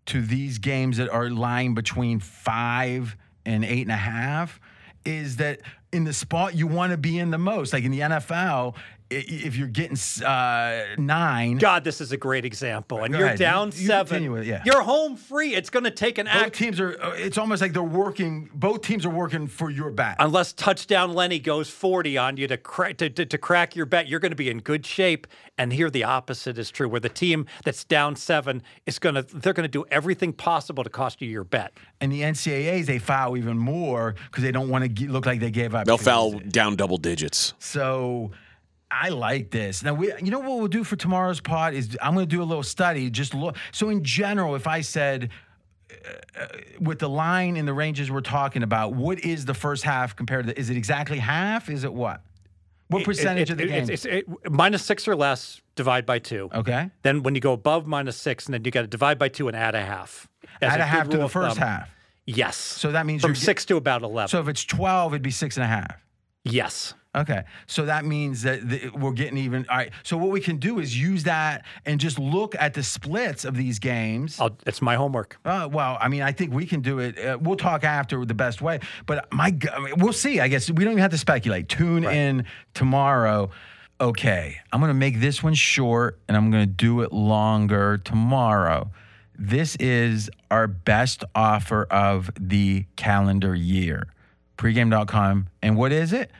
[0.05, 4.61] to these games that are lying between five and eight and a half
[5.05, 5.61] is that
[5.91, 8.75] in the spot you want to be in the most, like in the NFL,
[9.09, 13.03] if you're getting uh, nine, God, this is a great example.
[13.03, 13.39] And Go you're ahead.
[13.39, 14.23] down You- you seven.
[14.23, 14.61] continue yeah.
[14.65, 15.55] You're home free.
[15.55, 16.35] It's going to take an act.
[16.37, 16.55] both act.
[16.55, 17.01] teams are.
[17.01, 18.49] uh, It's almost like they're working.
[18.53, 20.17] Both teams are working for your back.
[20.19, 24.07] Unless touchdown Lenny goes 40 on you to, cra- to, to, to crack your bet,
[24.07, 25.27] you're going to be in good shape.
[25.57, 29.23] And here the opposite is true, where the team that's down seven is going to,
[29.23, 31.73] they're going to do everything possible to cost you your bet.
[32.01, 35.49] And the NCAAs they foul even more because they don't want to look like they
[35.51, 35.85] gave up.
[35.85, 37.53] They'll foul down double digits.
[37.59, 38.31] So
[38.89, 39.83] I like this.
[39.83, 42.41] Now we you know what we'll do for tomorrow's pod is I'm going to do
[42.41, 43.57] a little study just look.
[43.71, 45.29] So in general if I said
[45.91, 46.47] uh, uh,
[46.79, 50.47] with the line and the ranges we're talking about, what is the first half compared
[50.47, 51.69] to is it exactly half?
[51.69, 52.21] Is it what?
[52.89, 53.89] What percentage It- of the it- game?
[53.89, 56.49] It's, it's, it, minus six or less, divide by two.
[56.53, 56.89] okay.
[57.03, 59.49] Then when you go above minus six, and then you got to divide by two
[59.49, 60.29] and add a half.
[60.61, 61.89] As Add a good half to the first half.
[62.25, 62.55] Yes.
[62.55, 64.29] So that means from six to about 11.
[64.29, 65.95] So if it's 12, it'd be six and a half.
[66.45, 66.93] yes.
[67.17, 69.65] Okay, so that means that the, we're getting even.
[69.69, 72.83] All right, so what we can do is use that and just look at the
[72.83, 74.39] splits of these games.
[74.39, 75.37] I'll, it's my homework.
[75.43, 77.17] Uh, well, I mean, I think we can do it.
[77.17, 80.39] Uh, we'll talk after the best way, but my, I mean, we'll see.
[80.39, 81.69] I guess we don't even have to speculate.
[81.69, 83.49] Tune in tomorrow.
[83.99, 88.91] Okay, I'm gonna make this one short, and I'm gonna do it longer tomorrow.
[89.39, 94.07] This is our best offer of the calendar year.
[94.57, 95.47] Pregame.com.
[95.61, 96.31] And what is it?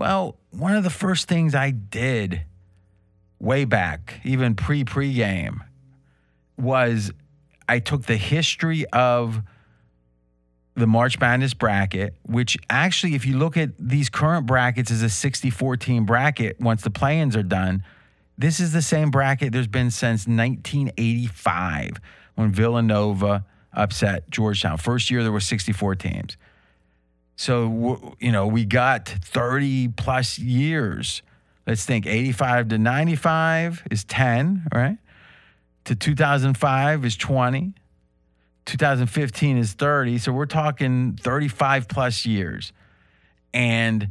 [0.00, 2.40] Well, one of the first things I did
[3.38, 5.58] way back, even pre pregame,
[6.56, 7.12] was
[7.68, 9.42] I took the history of
[10.74, 15.10] the March Madness bracket, which actually, if you look at these current brackets, is a
[15.10, 17.84] 64 team bracket once the play ins are done.
[18.38, 22.00] This is the same bracket there's been since 1985
[22.36, 23.44] when Villanova
[23.74, 24.78] upset Georgetown.
[24.78, 26.38] First year there were 64 teams.
[27.40, 31.22] So, you know, we got 30 plus years.
[31.66, 34.98] let's think 85 to 95 is 10, right?
[35.86, 37.72] To 2005 is 20.
[38.66, 40.18] 2015 is 30.
[40.18, 42.74] So we're talking 35 plus years.
[43.54, 44.10] And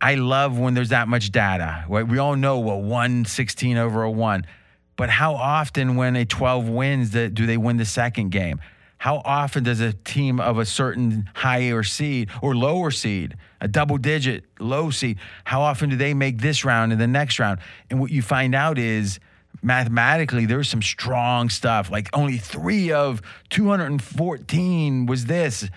[0.00, 1.84] I love when there's that much data.
[1.88, 2.06] Right?
[2.06, 4.46] We all know what 116 over a 1.
[4.94, 8.60] But how often when a 12 wins do they win the second game?
[9.02, 13.98] How often does a team of a certain higher seed or lower seed, a double
[13.98, 17.58] digit low seed, how often do they make this round and the next round?
[17.90, 19.18] And what you find out is
[19.60, 21.90] mathematically there's some strong stuff.
[21.90, 25.68] Like only 3 of 214 was this.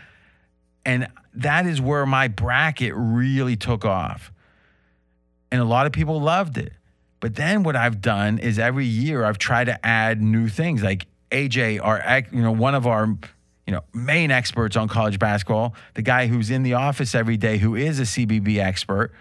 [0.85, 4.31] And that is where my bracket really took off.
[5.49, 6.73] And a lot of people loved it.
[7.21, 10.83] But then what I've done is every year I've tried to add new things.
[10.83, 15.75] Like AJ, our you know one of our you know main experts on college basketball,
[15.93, 19.11] the guy who's in the office every day, who is a CBB expert,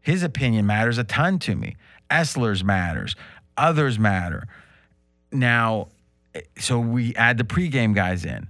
[0.00, 1.76] his opinion matters a ton to me.
[2.10, 3.14] Essler's matters,
[3.56, 4.46] others matter.
[5.30, 5.88] Now,
[6.34, 8.48] eh, so we add the pregame guys in.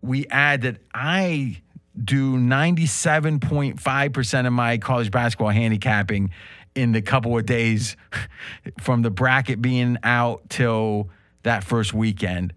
[0.00, 1.60] We add that I
[2.02, 6.30] do 97.5% of my college basketball handicapping
[6.74, 7.96] in the couple of days
[8.80, 11.10] from the bracket being out till
[11.42, 12.52] that first weekend.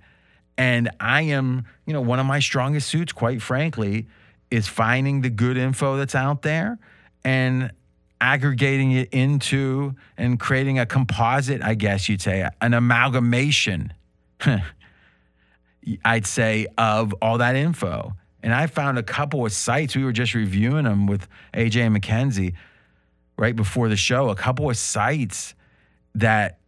[0.57, 4.07] And I am, you know, one of my strongest suits, quite frankly,
[4.49, 6.79] is finding the good info that's out there
[7.23, 7.71] and
[8.21, 13.93] aggregating it into and creating a composite, I guess you'd say, an amalgamation,
[16.05, 18.13] I'd say, of all that info.
[18.41, 21.93] And I found a couple of sites, we were just reviewing them with AJ and
[21.93, 22.53] Mackenzie
[23.37, 25.55] right before the show, a couple of sites
[26.13, 26.59] that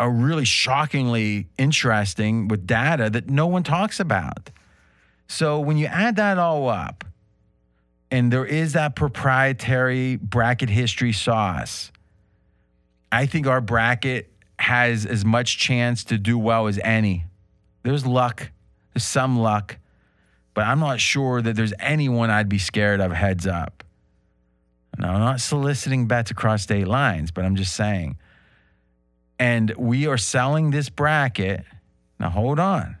[0.00, 4.50] are really shockingly interesting with data that no one talks about.
[5.28, 7.04] So when you add that all up,
[8.10, 11.92] and there is that proprietary bracket history sauce,
[13.12, 17.26] I think our bracket has as much chance to do well as any.
[17.82, 18.50] There's luck,
[18.94, 19.76] there's some luck,
[20.54, 23.84] but I'm not sure that there's anyone I'd be scared of heads up.
[24.98, 28.16] Now, I'm not soliciting bets across state lines, but I'm just saying.
[29.40, 31.64] And we are selling this bracket.
[32.18, 32.98] Now, hold on.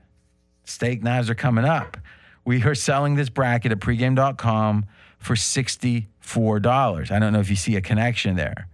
[0.64, 1.98] Steak knives are coming up.
[2.46, 4.86] We are selling this bracket at pregame.com
[5.18, 7.10] for $64.
[7.10, 8.68] I don't know if you see a connection there.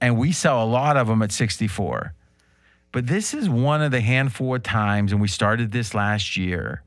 [0.00, 2.12] And we sell a lot of them at 64.
[2.90, 6.82] But this is one of the handful of times, and we started this last year,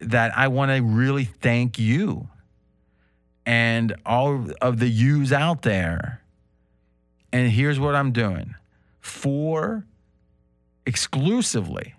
[0.00, 2.28] that I want to really thank you
[3.44, 6.22] and all of the yous out there.
[7.32, 8.54] And here's what I'm doing
[9.00, 9.86] for
[10.86, 11.94] exclusively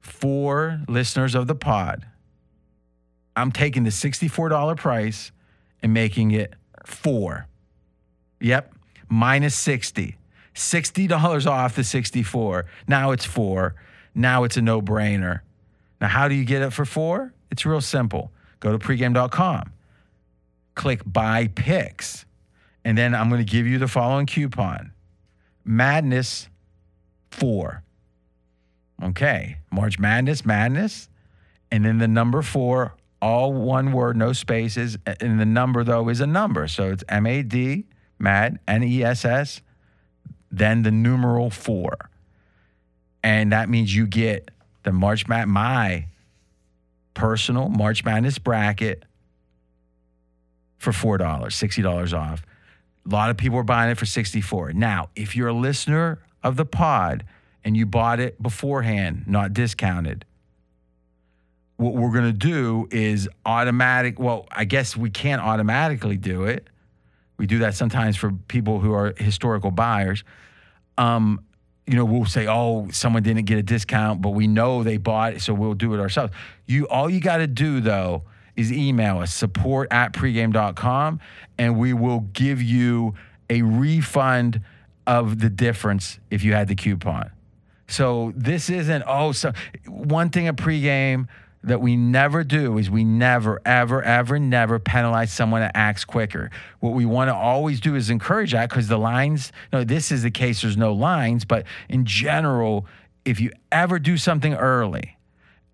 [0.00, 2.06] for listeners of the pod.
[3.34, 5.32] I'm taking the $64 price
[5.82, 7.46] and making it four.
[8.40, 8.74] Yep,
[9.08, 10.16] minus 60.
[10.54, 12.66] $60 off the 64.
[12.88, 13.74] Now it's four.
[14.14, 15.40] Now it's a no brainer.
[16.00, 17.32] Now, how do you get it for four?
[17.50, 18.32] It's real simple.
[18.60, 19.72] Go to pregame.com,
[20.74, 22.24] click buy picks,
[22.84, 24.92] and then I'm going to give you the following coupon
[25.66, 26.48] Madness
[27.30, 27.82] four.
[29.02, 31.10] Okay, March Madness, Madness,
[31.70, 34.96] and then the number four, all one word, no spaces.
[35.20, 36.66] And the number, though, is a number.
[36.68, 37.84] So it's M A D,
[38.18, 39.60] MAD, N E S S,
[40.50, 42.10] then the numeral four.
[43.22, 44.50] And that means you get
[44.84, 46.06] the March Mad my
[47.12, 49.04] personal March Madness bracket
[50.78, 52.42] for four dollars, sixty dollars off.
[53.06, 54.72] A lot of people are buying it for 64.
[54.72, 57.24] Now, if you're a listener of the pod
[57.64, 60.24] and you bought it beforehand, not discounted,
[61.76, 64.18] what we're going to do is automatic.
[64.18, 66.68] Well, I guess we can't automatically do it.
[67.36, 70.24] We do that sometimes for people who are historical buyers.
[70.96, 71.44] Um,
[71.86, 75.34] you know, we'll say, "Oh, someone didn't get a discount, but we know they bought
[75.34, 76.32] it, so we'll do it ourselves."
[76.66, 78.22] You all you got to do though
[78.56, 81.20] is email us support at pregame.com
[81.58, 83.14] and we will give you
[83.50, 84.60] a refund
[85.06, 87.30] of the difference if you had the coupon.
[87.88, 89.52] So this isn't oh so
[89.86, 91.28] one thing at pregame
[91.62, 96.50] that we never do is we never ever ever never penalize someone that acts quicker.
[96.80, 99.52] What we want to always do is encourage that because the lines.
[99.72, 100.62] No, this is the case.
[100.62, 102.86] There's no lines, but in general,
[103.24, 105.15] if you ever do something early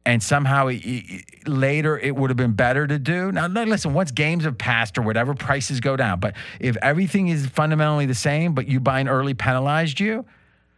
[0.05, 3.31] and somehow it, it, later it would have been better to do.
[3.31, 6.21] Now, listen, once games have passed or whatever, prices go down.
[6.21, 10.25] But if everything is fundamentally the same, but you buy an early penalized you,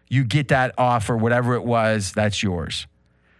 [0.09, 2.87] you get that offer, whatever it was, that's yours.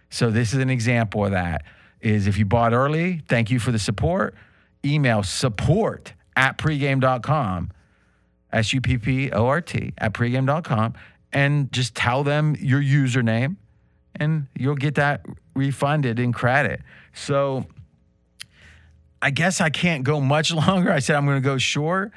[0.09, 1.63] So this is an example of that.
[2.01, 4.35] Is if you bought early, thank you for the support.
[4.83, 7.71] Email support at pregame.com
[8.55, 10.93] S U P P O R T, at pregame.com,
[11.33, 13.57] and just tell them your username,
[14.19, 16.81] and you'll get that refunded in credit.
[17.13, 17.65] So
[19.21, 20.91] I guess I can't go much longer.
[20.91, 22.11] I said I'm going to go short.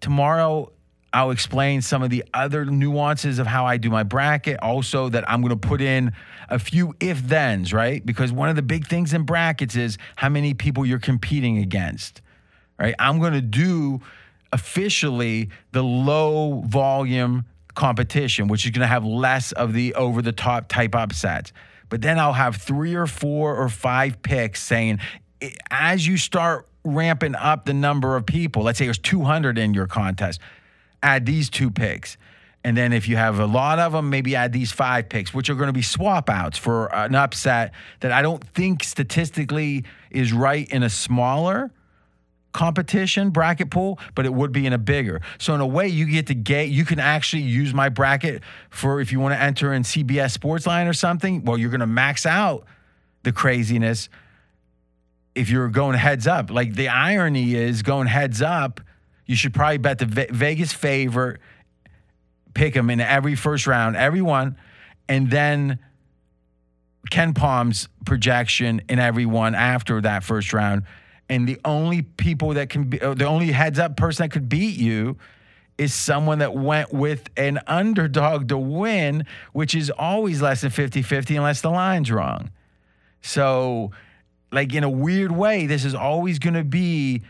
[0.00, 0.72] Tomorrow,
[1.12, 4.58] I'll explain some of the other nuances of how I do my bracket.
[4.60, 6.12] Also, that I'm going to put in
[6.48, 8.04] a few if thens, right?
[8.04, 12.20] Because one of the big things in brackets is how many people you're competing against,
[12.78, 12.94] right?
[12.98, 14.00] I'm going to do
[14.52, 17.46] officially the low volume
[17.78, 21.52] competition, which is going to have less of the over the top type upsets.
[21.88, 24.98] But then I'll have three or four or five picks saying,
[25.70, 29.86] as you start ramping up the number of people, let's say there's 200 in your
[29.86, 30.40] contest,
[31.04, 32.16] add these two picks.
[32.64, 35.48] And then if you have a lot of them, maybe add these five picks, which
[35.48, 40.32] are going to be swap outs for an upset that I don't think statistically is
[40.32, 41.70] right in a smaller
[42.52, 45.20] competition bracket pool, but it would be in a bigger.
[45.38, 49.00] So in a way, you get to get you can actually use my bracket for
[49.00, 51.44] if you want to enter in CBS Sportsline or something.
[51.44, 52.64] Well, you're going to max out
[53.22, 54.08] the craziness
[55.34, 56.50] if you're going heads up.
[56.50, 58.80] Like the irony is going heads up,
[59.26, 61.40] you should probably bet the Ve- Vegas favorite,
[62.54, 64.56] pick them in every first round, everyone,
[65.08, 65.78] and then
[67.10, 70.82] KenPom's projection in everyone after that first round.
[71.28, 74.48] And the only people that can be, uh, the only heads up person that could
[74.48, 75.16] beat you
[75.76, 81.02] is someone that went with an underdog to win, which is always less than 50
[81.02, 82.50] 50 unless the line's wrong.
[83.20, 83.92] So,
[84.50, 87.22] like in a weird way, this is always going to be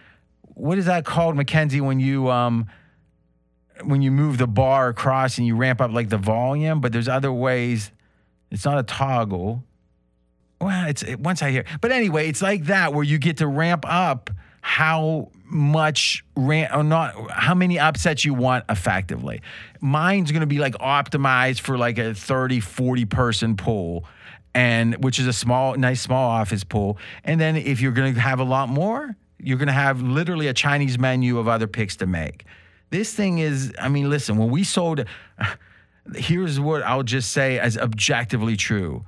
[0.59, 1.81] what is that called, Mackenzie?
[1.81, 2.67] When you um
[3.85, 7.09] when you move the bar across and you ramp up like the volume, but there's
[7.09, 7.93] other ways.
[8.51, 9.63] It's not a toggle.
[10.61, 13.47] Well, it's it, once I hear, but anyway, it's like that where you get to
[13.47, 14.31] ramp up
[14.61, 19.41] how much ran or not how many upsets you want effectively.
[19.81, 24.05] Mine's going to be like optimized for like a 30 40 person pool
[24.55, 26.99] and which is a small nice small office pool.
[27.25, 30.49] And then if you're going to have a lot more, you're going to have literally
[30.49, 32.45] a Chinese menu of other picks to make.
[32.91, 35.05] This thing is I mean, listen, when we sold
[36.15, 39.05] here's what I'll just say as objectively true.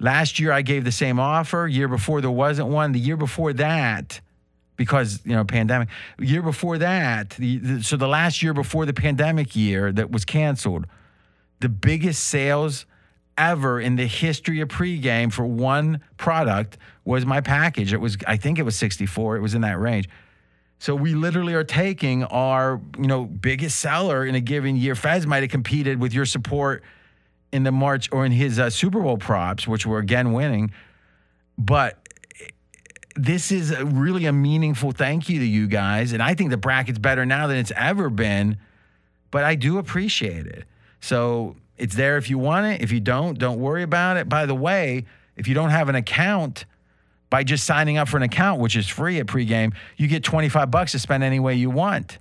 [0.00, 1.68] Last year I gave the same offer.
[1.68, 2.92] Year before there wasn't one.
[2.92, 4.20] The year before that,
[4.76, 5.88] because you know pandemic.
[6.18, 10.24] Year before that, the, the, so the last year before the pandemic year that was
[10.24, 10.86] canceled,
[11.60, 12.86] the biggest sales
[13.36, 17.92] ever in the history of pregame for one product was my package.
[17.92, 19.36] It was I think it was 64.
[19.36, 20.08] It was in that range.
[20.78, 24.94] So we literally are taking our, you know, biggest seller in a given year.
[24.94, 26.82] Fez might have competed with your support
[27.52, 30.72] in the March or in his uh, Super Bowl props, which were again winning.
[31.58, 32.08] But
[33.16, 36.56] this is a, really a meaningful thank you to you guys, and I think the
[36.56, 38.58] bracket's better now than it's ever been.
[39.30, 40.64] But I do appreciate it.
[41.00, 42.82] So it's there if you want it.
[42.82, 44.28] If you don't, don't worry about it.
[44.28, 46.64] By the way, if you don't have an account,
[47.30, 50.70] by just signing up for an account, which is free at pregame, you get 25
[50.70, 52.18] bucks to spend any way you want.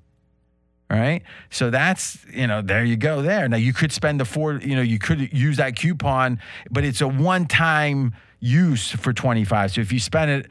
[0.89, 1.21] Right.
[1.51, 3.47] So that's, you know, there you go there.
[3.47, 6.39] Now you could spend the four, you know, you could use that coupon,
[6.71, 9.73] but it's a one time use for 25.
[9.73, 10.47] So if you spend it,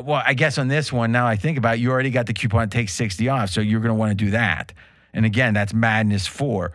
[0.00, 2.34] well, I guess on this one, now I think about it, you already got the
[2.34, 3.50] coupon, take 60 off.
[3.50, 4.72] So you're going to want to do that.
[5.12, 6.72] And again, that's Madness 4.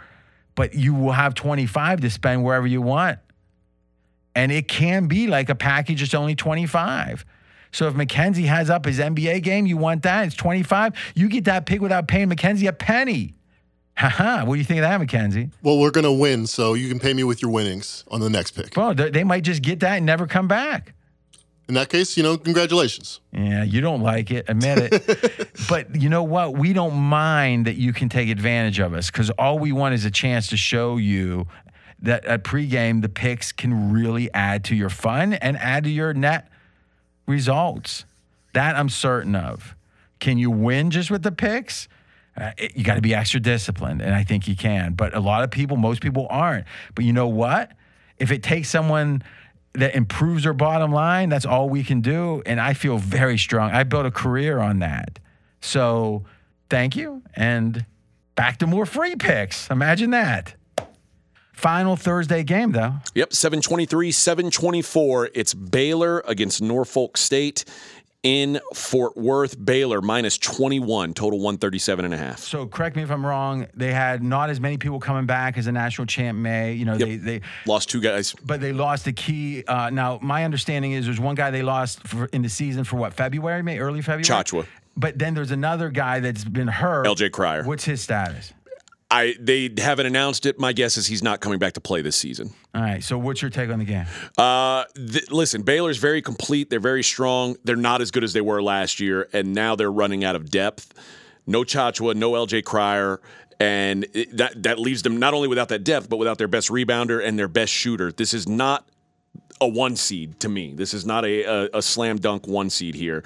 [0.55, 3.19] But you will have 25 to spend wherever you want.
[4.35, 7.25] And it can be like a package that's only 25.
[7.71, 10.27] So if Mackenzie has up his NBA game, you want that?
[10.27, 10.93] It's 25.
[11.15, 13.35] You get that pick without paying Mackenzie a penny.
[13.95, 14.45] Haha.
[14.45, 15.49] What do you think of that, Mackenzie?
[15.61, 18.29] Well, we're going to win, so you can pay me with your winnings on the
[18.29, 18.75] next pick.
[18.77, 20.93] Well, they they might just get that and never come back.
[21.67, 23.19] In that case, you know, congratulations.
[23.31, 25.49] Yeah, you don't like it, admit it.
[25.69, 26.57] but you know what?
[26.57, 30.03] We don't mind that you can take advantage of us because all we want is
[30.03, 31.45] a chance to show you
[32.01, 36.13] that at pregame, the picks can really add to your fun and add to your
[36.13, 36.48] net
[37.29, 38.05] results.
[38.53, 39.75] That I'm certain of.
[40.19, 41.87] Can you win just with the picks?
[42.35, 44.93] Uh, it- you got to be extra disciplined, and I think you can.
[44.93, 46.65] But a lot of people, most people aren't.
[46.95, 47.71] But you know what?
[48.17, 49.23] If it takes someone
[49.73, 52.41] that improves their bottom line, that's all we can do.
[52.45, 53.71] And I feel very strong.
[53.71, 55.19] I built a career on that.
[55.61, 56.25] So
[56.69, 57.21] thank you.
[57.35, 57.85] And
[58.35, 59.69] back to more free picks.
[59.69, 60.55] Imagine that.
[61.59, 62.93] Final Thursday game, though.
[63.15, 65.29] Yep, 723, 724.
[65.33, 67.65] It's Baylor against Norfolk State
[68.23, 69.63] in Fort Worth.
[69.63, 72.39] Baylor minus 21, total 137 and a half.
[72.39, 73.67] So correct me if I'm wrong.
[73.73, 76.73] They had not as many people coming back as a national champ may.
[76.73, 77.07] You know, Yep.
[77.07, 78.33] they they Lost two guys.
[78.45, 79.63] but they lost a key.
[79.65, 82.95] Uh, now my understanding is there's one guy they lost for, in the season for
[82.97, 84.23] what February, May, early February.
[84.23, 84.65] Tchatchoua.
[84.97, 87.05] But then there's another guy that's been hurt.
[87.05, 87.63] LJ Cryer.
[87.63, 88.53] What's his status?
[89.11, 90.59] I they haven't announced it.
[90.59, 92.53] My guess is he's not coming back to play this season.
[92.75, 93.03] All right.
[93.03, 94.05] So what's your take on the game?
[94.37, 96.69] Uh, th- listen, Baylor's very complete.
[96.69, 97.55] They're very strong.
[97.63, 100.51] They're not as good as they were last year, and now they're running out of
[100.51, 100.93] depth.
[101.47, 103.19] No Tchatchoua, no LJ Cryer,
[103.59, 106.69] and it, that that leaves them not only without that depth, but without their best
[106.69, 108.11] rebounder and their best shooter.
[108.11, 108.87] This is not
[109.61, 110.73] a one seed to me.
[110.73, 113.23] This is not a, a, a slam dunk one seed here.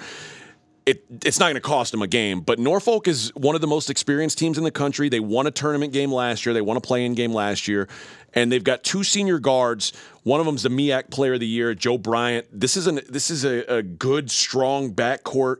[0.86, 3.66] It, it's not going to cost them a game, but Norfolk is one of the
[3.66, 5.08] most experienced teams in the country.
[5.08, 6.52] They won a tournament game last year.
[6.52, 7.88] They won a play-in game last year,
[8.34, 9.94] and they've got two senior guards.
[10.24, 12.46] One of them's the MEAC Player of the Year, Joe Bryant.
[12.52, 15.56] This is an this is a, a good, strong backcourt.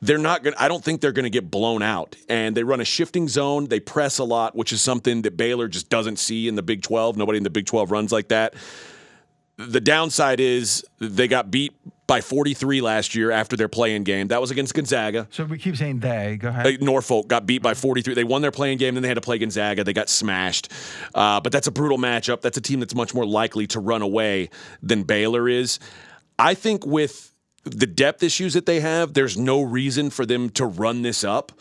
[0.00, 0.54] They're not going.
[0.56, 2.14] I don't think they're going to get blown out.
[2.28, 3.66] And they run a shifting zone.
[3.66, 6.82] They press a lot, which is something that Baylor just doesn't see in the Big
[6.82, 7.16] 12.
[7.16, 8.54] Nobody in the Big 12 runs like that
[9.56, 11.74] the downside is they got beat
[12.06, 14.28] by 43 last year after their play-in game.
[14.28, 15.28] That was against Gonzaga.
[15.30, 16.36] So we keep saying they.
[16.36, 16.82] Go ahead.
[16.82, 18.14] Norfolk got beat by 43.
[18.14, 19.84] They won their play-in game, then they had to play Gonzaga.
[19.84, 20.70] They got smashed.
[21.14, 22.40] Uh, but that's a brutal matchup.
[22.40, 24.50] That's a team that's much more likely to run away
[24.82, 25.78] than Baylor is.
[26.38, 27.32] I think with
[27.64, 31.52] the depth issues that they have, there's no reason for them to run this up.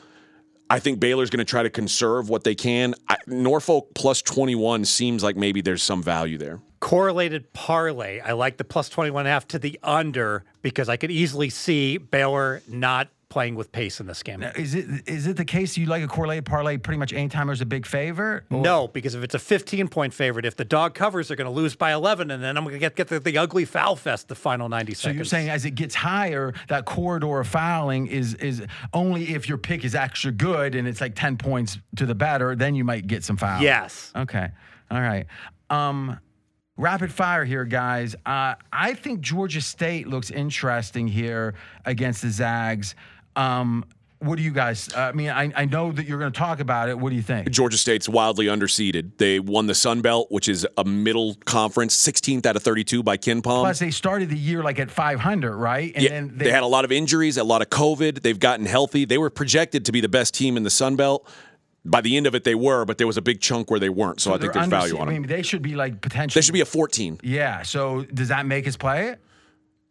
[0.70, 2.96] I think Baylor's going to try to conserve what they can.
[3.08, 8.20] I, Norfolk plus 21 seems like maybe there's some value there correlated parlay.
[8.20, 12.62] I like the plus 21 half to the under because I could easily see Baylor
[12.68, 14.42] not playing with pace in this game.
[14.42, 17.48] Now, is it is it the case you like a correlated parlay pretty much anytime
[17.48, 18.44] there's a big favor?
[18.52, 21.46] Or- No, because if it's a 15 point favorite, if the dog covers, they're going
[21.46, 23.96] to lose by 11, and then I'm going to get get the, the ugly foul
[23.96, 25.16] fest the final 90 So seconds.
[25.16, 28.64] you're saying as it gets higher, that corridor of fouling is is
[28.94, 32.54] only if your pick is extra good and it's like ten points to the better,
[32.54, 33.62] then you might get some fouls.
[33.62, 34.12] yes.
[34.14, 34.50] Okay.
[34.90, 35.26] All right.
[35.70, 36.20] Um,
[36.82, 38.16] rapid fire here, guys.
[38.26, 41.54] Uh, I think Georgia State looks interesting here
[41.86, 42.96] against the Zags.
[43.36, 43.86] Um,
[44.20, 44.90] what do you guys?
[44.94, 47.00] Uh, I mean, I, I know that you're going to talk about it.
[47.00, 47.50] What do you think?
[47.50, 49.18] Georgia State's wildly underseeded.
[49.18, 53.18] They won the Sun Belt, which is a middle conference, 16th out of 32 by
[53.18, 53.42] KenPom.
[53.42, 55.92] Plus, they started the year like at 500, right?
[55.96, 58.22] And yeah, then they, had a lot of injuries, a lot of COVID.
[58.22, 59.06] They've gotten healthy.
[59.06, 61.28] They were projected to be the best team in the Sun Belt.
[61.84, 63.90] By the end of it, they were, but there was a big chunk where they
[63.90, 64.22] weren't.
[64.22, 66.40] So, I think there's value on on I mean, they should be like potentially.
[66.40, 67.20] They should be a 14.
[67.24, 67.64] Yeah.
[67.64, 69.20] So does that make us play it?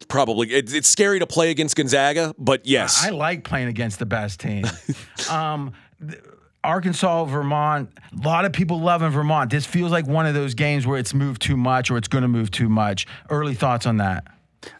[0.07, 0.47] Probably.
[0.51, 3.05] It's, it's scary to play against Gonzaga, but yes.
[3.05, 4.65] I like playing against the best team.
[5.29, 6.21] um, th-
[6.63, 7.89] Arkansas, Vermont.
[8.13, 9.49] A lot of people loving Vermont.
[9.49, 12.21] This feels like one of those games where it's moved too much or it's going
[12.21, 13.07] to move too much.
[13.29, 14.25] Early thoughts on that?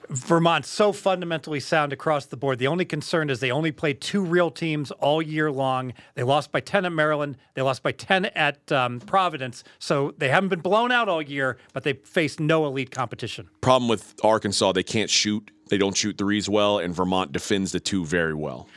[0.09, 2.59] Vermont's so fundamentally sound across the board.
[2.59, 5.93] The only concern is they only played two real teams all year long.
[6.15, 7.37] They lost by 10 at Maryland.
[7.53, 9.63] They lost by 10 at um, Providence.
[9.79, 13.49] So they haven't been blown out all year, but they faced no elite competition.
[13.61, 15.49] Problem with Arkansas, they can't shoot.
[15.69, 18.67] They don't shoot threes well, and Vermont defends the two very well.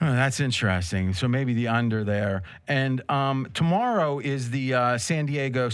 [0.00, 1.14] Oh, that's interesting.
[1.14, 2.42] So maybe the under there.
[2.66, 5.70] And um, tomorrow is the uh, San Diego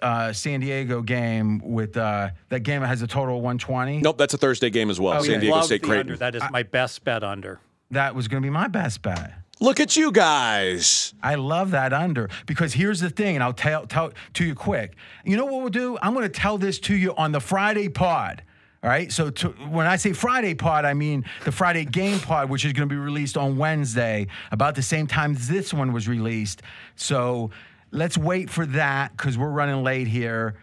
[0.00, 3.98] uh, San Diego game with uh, that game has a total of 120.
[4.00, 5.18] Nope, that's a Thursday game as well.
[5.18, 5.40] Oh, San yeah.
[5.40, 6.12] Diego Love State the Creighton.
[6.12, 6.16] under.
[6.16, 7.60] That is my best bet under.
[7.90, 9.34] That was going to be my best bet.
[9.60, 11.14] Look at you guys.
[11.22, 14.96] I love that under because here's the thing, and I'll tell tell to you quick.
[15.24, 15.96] You know what we'll do?
[16.02, 18.42] I'm going to tell this to you on the Friday pod.
[18.84, 19.10] All right.
[19.10, 22.74] So to, when I say Friday pod, I mean the Friday game pod, which is
[22.74, 26.60] going to be released on Wednesday, about the same time this one was released.
[26.94, 27.50] So
[27.92, 30.56] let's wait for that because we're running late here.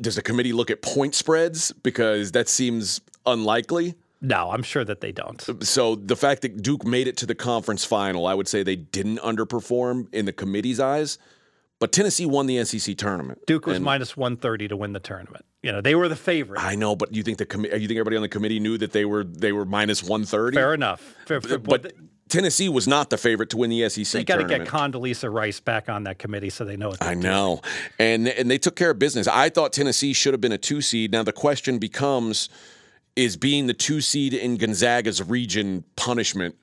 [0.00, 1.72] does the committee look at point spreads?
[1.82, 3.94] Because that seems unlikely.
[4.22, 5.44] No, I'm sure that they don't.
[5.64, 8.76] So the fact that Duke made it to the conference final, I would say they
[8.76, 11.18] didn't underperform in the committee's eyes.
[11.78, 13.40] But Tennessee won the SEC tournament.
[13.46, 15.44] Duke was And minus 130 to win the tournament.
[15.62, 16.60] You know, they were the favorite.
[16.62, 18.92] I know, but you think the commi- you think everybody on the committee knew that
[18.92, 20.54] they were they were minus one thirty?
[20.56, 21.14] Fair enough.
[21.26, 21.92] Fair, fair- But
[22.28, 25.60] Tennessee was not the favorite to win the SEC they got to get Condoleezza Rice
[25.60, 27.20] back on that committee so they know what I doing.
[27.20, 27.60] know.
[27.98, 29.28] And and they took care of business.
[29.28, 31.12] I thought Tennessee should have been a two seed.
[31.12, 32.48] Now the question becomes
[33.16, 36.54] is being the two seed in Gonzaga's region punishment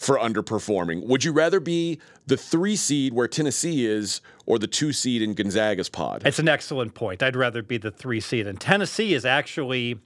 [0.00, 1.06] for underperforming.
[1.06, 5.34] Would you rather be the three seed where Tennessee is or the two seed in
[5.34, 6.22] Gonzaga's pod?
[6.24, 7.22] It's an excellent point.
[7.22, 8.46] I'd rather be the three seed.
[8.46, 9.98] And Tennessee is actually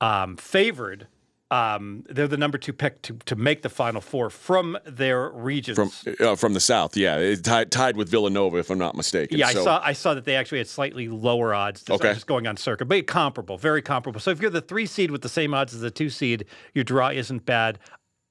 [0.00, 1.06] um, favored.
[1.48, 5.76] Um, they're the number two pick to, to make the Final Four from their regions.
[5.76, 9.38] From uh, from the South, yeah, it tied, tied with Villanova, if I'm not mistaken.
[9.38, 11.84] yeah, I saw I saw that they actually had slightly lower odds.
[11.84, 12.14] Just, Okay.
[12.14, 14.18] just going on circuit, but comparable, very comparable.
[14.18, 16.82] So if you're the three seed with the same odds as the two seed, your
[16.82, 17.78] draw isn't bad.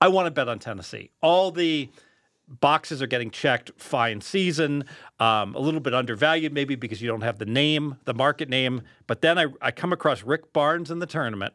[0.01, 1.11] I want to bet on Tennessee.
[1.22, 1.89] All the
[2.47, 3.72] boxes are getting checked.
[3.77, 4.85] Fine season,
[5.19, 8.81] um, a little bit undervalued maybe because you don't have the name, the market name.
[9.07, 11.53] But then I, I come across Rick Barnes in the tournament.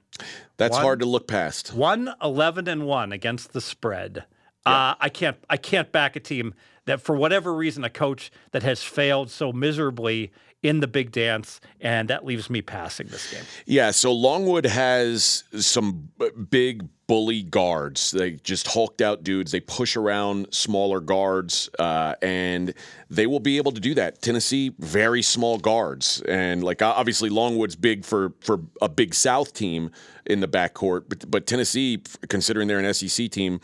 [0.56, 1.72] That's One- hard to look past.
[1.72, 4.24] One 11 and 1 against the spread.
[4.66, 6.54] Uh, I can't I can't back a team
[6.84, 11.60] that for whatever reason a coach that has failed so miserably in the big dance
[11.80, 13.44] and that leaves me passing this game.
[13.64, 16.10] Yeah, so Longwood has some
[16.50, 18.12] big bully guards.
[18.12, 19.50] They just hulked out dudes.
[19.50, 22.72] They push around smaller guards, uh, and
[23.08, 24.22] they will be able to do that.
[24.22, 29.90] Tennessee, very small guards, and like obviously Longwood's big for for a big South team
[30.26, 33.60] in the backcourt, but but Tennessee, considering they're an SEC team,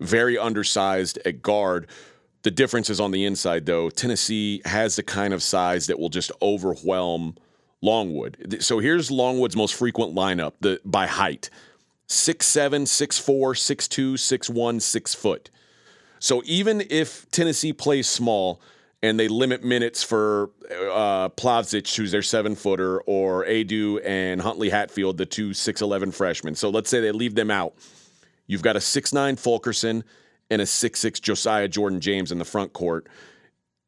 [0.00, 1.88] very undersized at guard.
[2.46, 3.90] The difference is on the inside, though.
[3.90, 7.34] Tennessee has the kind of size that will just overwhelm
[7.82, 8.58] Longwood.
[8.62, 11.50] So here's Longwood's most frequent lineup the, by height
[12.08, 15.50] 6'7, 6'4, 6'2, 6'1, 6 foot.
[16.20, 18.60] So even if Tennessee plays small
[19.02, 24.70] and they limit minutes for uh, Plavsic, who's their seven footer, or Aidoo and Huntley
[24.70, 26.54] Hatfield, the two 6'11 freshmen.
[26.54, 27.74] So let's say they leave them out.
[28.46, 30.04] You've got a 6'9 Fulkerson
[30.50, 33.08] and a 6'6 Josiah Jordan James in the front court.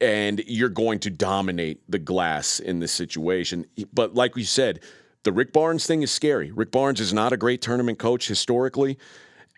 [0.01, 3.67] And you're going to dominate the glass in this situation.
[3.93, 4.81] But like we said,
[5.25, 6.53] the Rick Barnes thing is scary.
[6.53, 8.99] Rick Barnes is not a great tournament coach historically.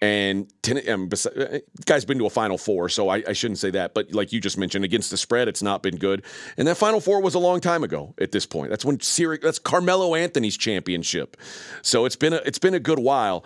[0.02, 3.70] And ten, um, uh, guy's been to a Final Four, so I, I shouldn't say
[3.72, 3.92] that.
[3.92, 6.24] But like you just mentioned, against the spread, it's not been good.
[6.56, 8.14] And that Final Four was a long time ago.
[8.18, 11.36] At this point, that's when Syri- that's Carmelo Anthony's championship.
[11.82, 13.44] So it's been a, it's been a good while.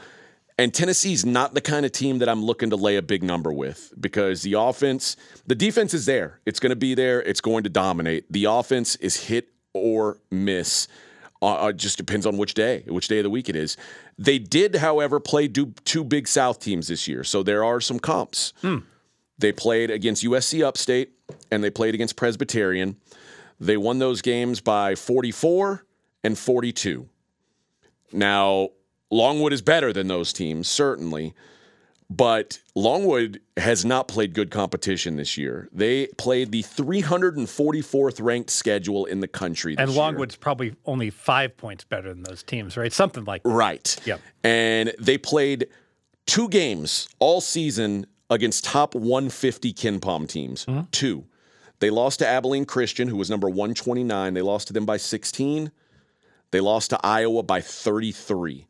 [0.57, 3.53] And Tennessee's not the kind of team that I'm looking to lay a big number
[3.53, 5.17] with because the offense,
[5.47, 6.41] the defense is there.
[6.47, 7.21] It's going to be there.
[7.23, 8.31] It's going to dominate.
[8.31, 10.87] The offense is hit or miss.
[11.43, 13.77] Uh, it just depends on which day, which day of the week it is.
[14.17, 17.99] They did, however, play do, two big South teams this year, so there are some
[17.99, 18.53] comps.
[19.37, 21.13] They played against USC Upstate
[21.51, 22.97] and they played against Presbyterian.
[23.59, 25.85] They won those games by 44
[26.23, 27.09] and 42.
[28.13, 28.69] Now,
[29.11, 31.35] Longwood is better than those teams, certainly,
[32.11, 35.69] but Longwood has not played good competition this year.
[35.73, 39.75] They played the 344th ranked schedule in the country.
[39.75, 39.99] This And year.
[40.01, 42.93] Longwood's probably only five points better than those teams, right?
[42.93, 43.49] Something like that.
[43.49, 43.97] Right.
[44.05, 44.21] Yep.
[44.43, 45.69] And they played
[46.27, 50.67] two games all season against top 150 KenPom teams.
[50.67, 50.83] Mm-hmm.
[50.91, 51.25] Two.
[51.81, 54.35] They lost to Abilene Christian, who was number 129.
[54.35, 55.71] They lost to them by 16.
[56.51, 58.67] They lost to Iowa by 33.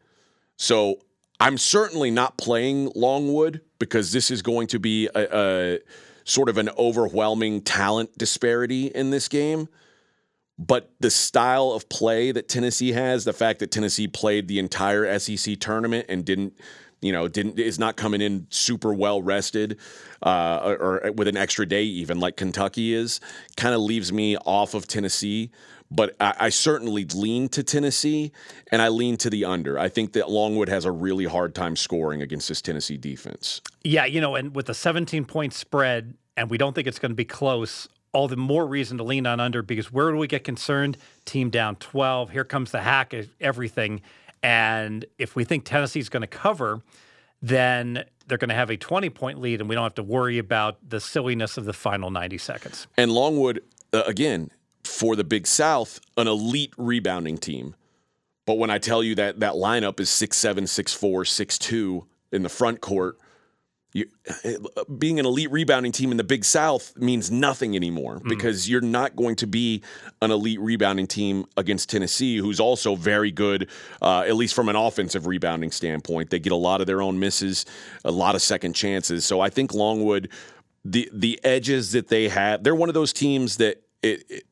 [0.57, 1.01] So
[1.41, 5.79] I'm certainly not playing Longwood because this is going to be a, a
[6.25, 9.69] sort of an overwhelming talent disparity in this game.
[10.59, 15.19] But the style of play that Tennessee has, the fact that Tennessee played the entire
[15.19, 16.55] SEC tournament and didn't,
[17.03, 19.79] you know, didn't is not coming in super well rested,
[20.23, 23.21] uh, or, or with an extra day even like Kentucky is,
[23.57, 25.51] kind of leaves me off of Tennessee.
[25.91, 28.33] But I, I certainly lean to Tennessee,
[28.73, 29.79] and I lean to the under.
[29.79, 33.61] I think that Longwood has a really hard time scoring against this Tennessee defense.
[33.83, 37.13] Yeah, you know, and with a 17 point spread, and we don't think it's going
[37.13, 40.27] to be close, all the more reason to lean on under because where do we
[40.27, 40.97] get concerned?
[41.25, 42.31] Team down 12.
[42.31, 44.01] Here comes the hack of everything.
[44.43, 46.81] And if we think Tennessee's going to cover,
[47.43, 50.39] then they're going to have a 20 point lead, and we don't have to worry
[50.39, 52.87] about the silliness of the final 90 seconds.
[52.97, 53.61] And Longwood,
[53.93, 54.51] uh, again,
[54.95, 57.75] for the Big South, an elite rebounding team.
[58.47, 62.81] But when I tell you that that lineup is 6'7, 6'4, 6'2 in the front
[62.81, 63.19] court,
[63.93, 64.07] you,
[64.45, 68.81] uh, being an elite rebounding team in the Big South means nothing anymore because you're
[68.81, 69.83] not going to be
[70.21, 73.71] an elite rebounding team against Tennessee, who's also very good,
[74.03, 76.31] uh, at least from an offensive rebounding standpoint.
[76.31, 77.67] They get a lot of their own misses,
[78.05, 79.25] a lot of second chances.
[79.25, 80.29] So I think Longwood,
[80.85, 84.45] the the edges that they have, they're one of those teams that it, it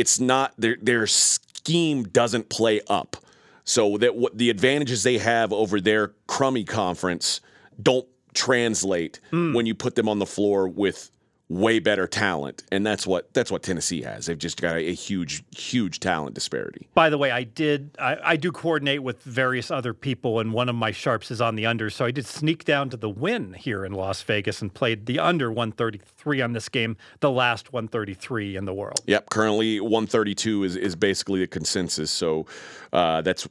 [0.00, 3.18] it's not their their scheme doesn't play up.
[3.64, 7.42] So that what the advantages they have over their crummy conference
[7.80, 9.52] don't translate hmm.
[9.52, 11.10] when you put them on the floor with
[11.50, 14.26] way better talent, and that's what that's what Tennessee has.
[14.26, 16.88] They've just got a, a huge, huge talent disparity.
[16.94, 20.68] By the way, I did I, I do coordinate with various other people, and one
[20.68, 23.52] of my sharps is on the under, so I did sneak down to the Wynn
[23.54, 28.56] here in Las Vegas and played the under 133 on this game, the last 133
[28.56, 29.00] in the world.
[29.06, 32.12] Yep, currently 132 is is basically the consensus.
[32.12, 32.46] So
[32.92, 33.48] uh, that's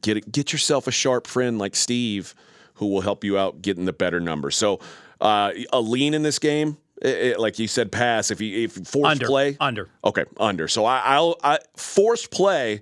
[0.00, 2.34] get get yourself a sharp friend like Steve,
[2.74, 4.50] who will help you out getting the better number.
[4.50, 4.80] So
[5.20, 6.78] uh, a lean in this game.
[7.02, 8.30] It, it- like you said, pass.
[8.30, 9.26] If you if forced Under.
[9.26, 9.88] play, Under.
[10.04, 10.68] Okay, under.
[10.68, 12.80] So I, I'll I, forced play.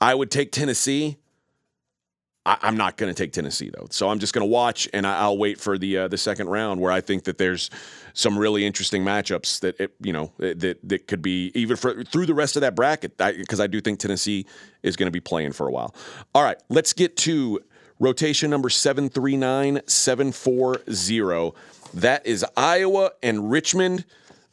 [0.00, 1.18] I would take Tennessee.
[2.44, 5.06] I, I'm not going to take Tennessee though, so I'm just going to watch and
[5.06, 7.70] I, I'll wait for the uh, the second round where I think that there's
[8.14, 12.26] some really interesting matchups that it, you know that that could be even for through
[12.26, 14.44] the rest of that bracket because I, do think Tennessee
[14.82, 15.94] is going to be playing for a while.
[16.34, 17.60] All right, let's get to
[18.00, 21.54] rotation number seven three nine seven four zero.
[21.94, 24.04] That is Iowa and Richmond.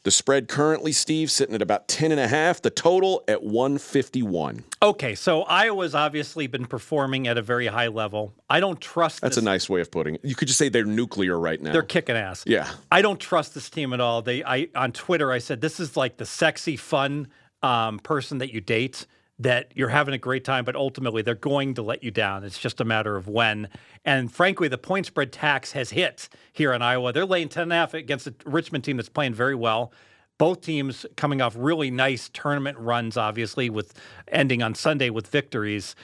[0.02, 2.62] The spread currently, Steve, sitting at about 10 and a half.
[2.62, 4.64] The total at 151.
[4.82, 8.32] Okay, so Iowa's obviously been performing at a very high level.
[8.48, 9.42] I don't trust That's this.
[9.42, 10.24] a nice way of putting it.
[10.24, 11.72] You could just say they're nuclear right now.
[11.72, 12.44] They're kicking ass.
[12.46, 12.66] Yeah.
[12.90, 14.22] I don't trust this team at all.
[14.22, 17.28] They, I on Twitter, I said this is like the sexy, fun
[17.62, 19.06] um, person that you date.
[19.40, 22.44] That you're having a great time, but ultimately they're going to let you down.
[22.44, 23.68] It's just a matter of when.
[24.04, 27.12] And frankly, the point spread tax has hit here in Iowa.
[27.12, 29.92] They're laying 10 and a half against a Richmond team that's playing very well.
[30.36, 33.94] Both teams coming off really nice tournament runs, obviously, with
[34.28, 35.96] ending on Sunday with victories.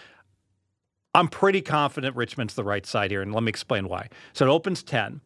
[1.14, 4.08] I'm pretty confident Richmond's the right side here, and let me explain why.
[4.32, 5.20] So it opens 10,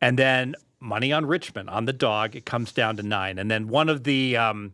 [0.00, 3.38] and then money on Richmond on the dog, it comes down to nine.
[3.38, 4.72] And then one of the um,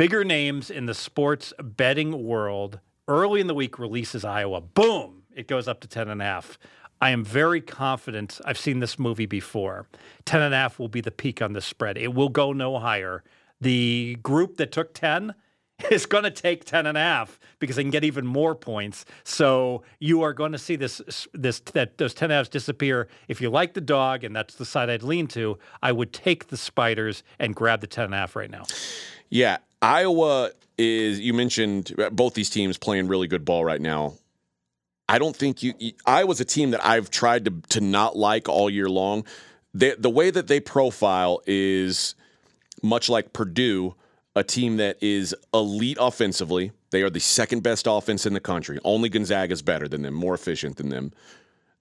[0.00, 4.62] bigger names in the sports betting world early in the week releases Iowa.
[4.62, 6.58] Boom, it goes up to 10 and a half.
[7.02, 8.40] I am very confident.
[8.46, 9.88] I've seen this movie before.
[10.24, 11.98] 10 and a half will be the peak on the spread.
[11.98, 13.22] It will go no higher.
[13.60, 15.34] The group that took 10
[15.90, 19.04] is going to take 10 and a half because they can get even more points.
[19.22, 21.02] So you are going to see this
[21.34, 23.06] this that those 10 and a halves disappear.
[23.28, 26.46] If you like the dog and that's the side I'd lean to, I would take
[26.46, 28.64] the spiders and grab the 10 and a half right now.
[29.28, 31.20] Yeah, Iowa is.
[31.20, 34.14] You mentioned both these teams playing really good ball right now.
[35.08, 35.74] I don't think you.
[35.78, 39.24] you- Iowa's a team that I've tried to to not like all year long.
[39.72, 42.14] They, the way that they profile is
[42.82, 43.94] much like Purdue,
[44.34, 46.72] a team that is elite offensively.
[46.90, 48.78] They are the second best offense in the country.
[48.84, 51.12] Only Gonzaga is better than them, more efficient than them.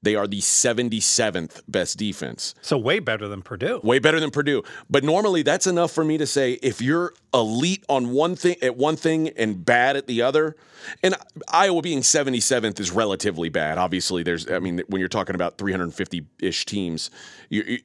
[0.01, 2.55] They are the 77th best defense.
[2.61, 3.81] So way better than Purdue.
[3.83, 4.63] Way better than Purdue.
[4.89, 8.77] But normally that's enough for me to say if you're elite on one thing at
[8.77, 10.55] one thing and bad at the other,
[11.03, 11.15] and
[11.49, 13.77] Iowa being 77th is relatively bad.
[13.77, 17.11] Obviously, there's I mean when you're talking about 350-ish teams,
[17.49, 17.79] you, you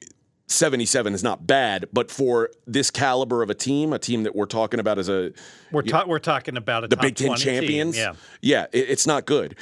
[0.47, 4.45] 77 is not bad, but for this caliber of a team, a team that we're
[4.45, 5.31] talking about as a
[5.71, 7.53] We're ta- we're talking about a the Big Ten 20 team.
[7.61, 7.97] champions.
[7.97, 8.13] Yeah.
[8.41, 9.55] yeah, it, it's not good.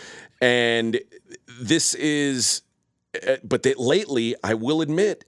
[0.44, 1.00] And
[1.48, 2.64] this is,
[3.26, 5.24] uh, but lately, I will admit,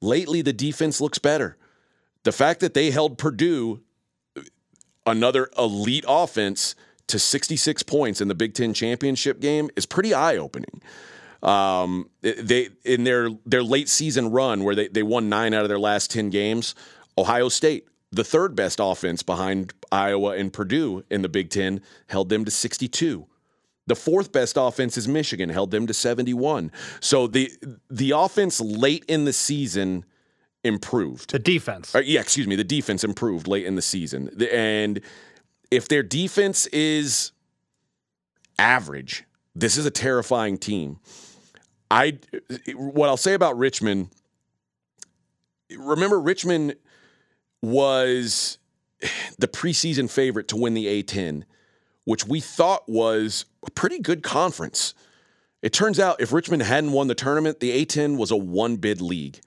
[0.00, 1.58] lately the defense looks better.
[2.22, 3.82] The fact that they held Purdue,
[5.04, 6.74] another elite offense,
[7.08, 10.80] to 66 points in the Big Ten championship game is pretty eye opening.
[11.42, 15.68] Um, they in their their late season run where they, they won nine out of
[15.68, 16.74] their last 10 games,
[17.18, 22.30] Ohio State, the third best offense behind Iowa and Purdue in the Big Ten, held
[22.30, 23.26] them to 62.
[23.88, 26.70] The fourth best offense is Michigan, held them to 71.
[27.00, 27.50] So the
[27.90, 30.04] the offense late in the season
[30.62, 31.30] improved.
[31.30, 31.94] The defense.
[31.94, 32.54] Uh, yeah, excuse me.
[32.54, 35.00] The defense improved late in the season, and
[35.70, 37.32] if their defense is
[38.58, 39.24] average,
[39.54, 40.98] this is a terrifying team.
[41.90, 42.18] I
[42.74, 44.10] what I'll say about Richmond.
[45.76, 46.76] Remember, Richmond
[47.62, 48.58] was
[49.38, 51.44] the preseason favorite to win the A10,
[52.08, 54.94] which we thought was a pretty good conference.
[55.60, 59.02] It turns out if Richmond hadn't won the tournament, the A10 was a one bid
[59.02, 59.40] league.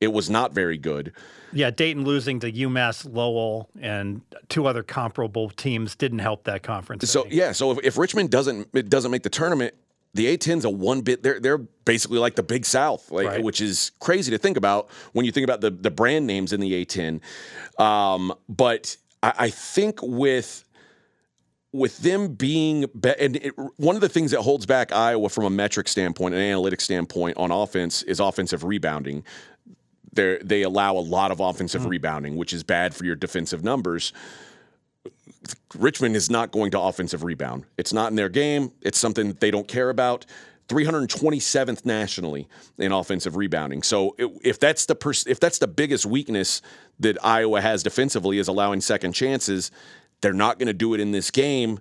[0.00, 1.12] It was not very good.
[1.52, 7.08] Yeah, Dayton losing to UMass Lowell and two other comparable teams didn't help that conference.
[7.08, 9.74] So yeah, so if, if Richmond doesn't it doesn't make the tournament,
[10.14, 11.22] the A10's a one bit.
[11.22, 13.44] They're they're basically like the Big South, like, Right.
[13.44, 16.58] which is crazy to think about when you think about the the brand names in
[16.60, 17.20] the A10.
[17.80, 20.64] Um, but I, I think with
[21.72, 25.44] with them being be- and it, one of the things that holds back Iowa from
[25.44, 29.24] a metric standpoint, an analytic standpoint on offense is offensive rebounding.
[30.12, 31.90] They they allow a lot of offensive mm.
[31.90, 34.12] rebounding, which is bad for your defensive numbers.
[35.76, 37.64] Richmond is not going to offensive rebound.
[37.76, 38.72] It's not in their game.
[38.82, 40.26] It's something that they don't care about.
[40.68, 42.46] 327th nationally
[42.76, 43.82] in offensive rebounding.
[43.82, 46.60] So if that's the pers- if that's the biggest weakness
[47.00, 49.70] that Iowa has defensively is allowing second chances,
[50.20, 51.80] they're not going to do it in this game.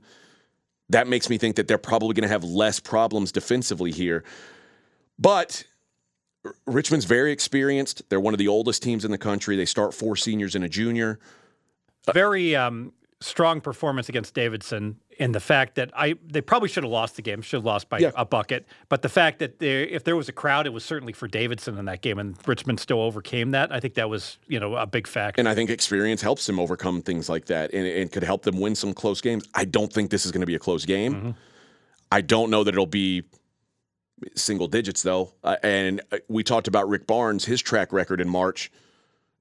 [0.90, 4.24] That makes me think that they're probably going to have less problems defensively here.
[5.20, 5.66] But
[6.66, 8.04] Richmond's very experienced.
[8.10, 9.56] They're one of the oldest teams in the country.
[9.56, 11.20] They start four seniors and a junior.
[12.14, 16.92] Very um, strong performance against Davidson in the fact that I they probably should have
[16.92, 18.12] lost the game, should have lost by Yeah.
[18.16, 18.66] a bucket.
[18.90, 21.78] But the fact that there, if there was a crowd, it was certainly for Davidson
[21.78, 23.72] in that game, and Richmond still overcame that.
[23.72, 25.40] I think that was you know a big factor.
[25.42, 28.60] And I think experience helps them overcome things like that and, and could help them
[28.60, 29.44] win some close games.
[29.54, 31.36] I don't think this is going to be a close game.
[32.12, 33.24] I don't know that it'll be
[34.36, 35.34] single digits, though.
[35.44, 38.72] Uh, and uh, we talked about Rick Barnes, his track record in March.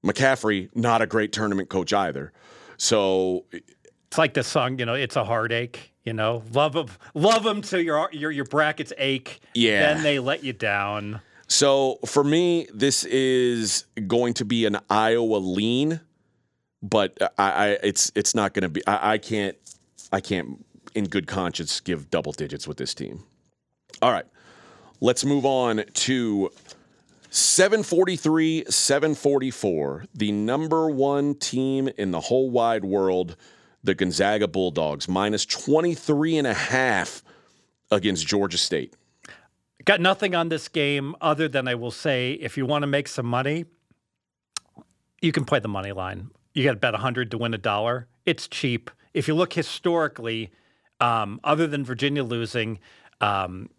[0.05, 2.31] McCaffery, not a great tournament coach either.
[2.77, 3.45] So
[4.07, 5.93] It's like the song, you know, it's a heartache.
[6.03, 9.41] You know, love them, love them till your your your brackets ache.
[9.53, 9.93] Yeah.
[9.93, 11.19] Then they let you down.
[11.47, 15.99] So for me, this is going to be an Iowa lean,
[16.81, 18.87] but I, I it's it's not going to be.
[18.87, 19.57] I, I can't
[20.11, 20.65] I can't
[20.95, 23.23] in good conscience give double digits with this team.
[24.01, 24.25] All right,
[25.01, 26.51] let's move on to
[27.29, 33.35] 743 744 the number one team in the whole wide world
[33.87, 37.23] the gonzaga bulldogs minus 23 and a half
[37.89, 38.93] against georgia state
[39.87, 43.07] Got nothing on this game other than I will say if you want to make
[43.07, 43.63] some money,
[45.21, 46.29] you can play the money line.
[46.53, 48.09] You got to bet 100 to win a dollar.
[48.25, 48.91] It's cheap.
[49.13, 50.51] If you look historically,
[50.99, 52.79] um, other than Virginia losing,
[53.21, 53.69] um,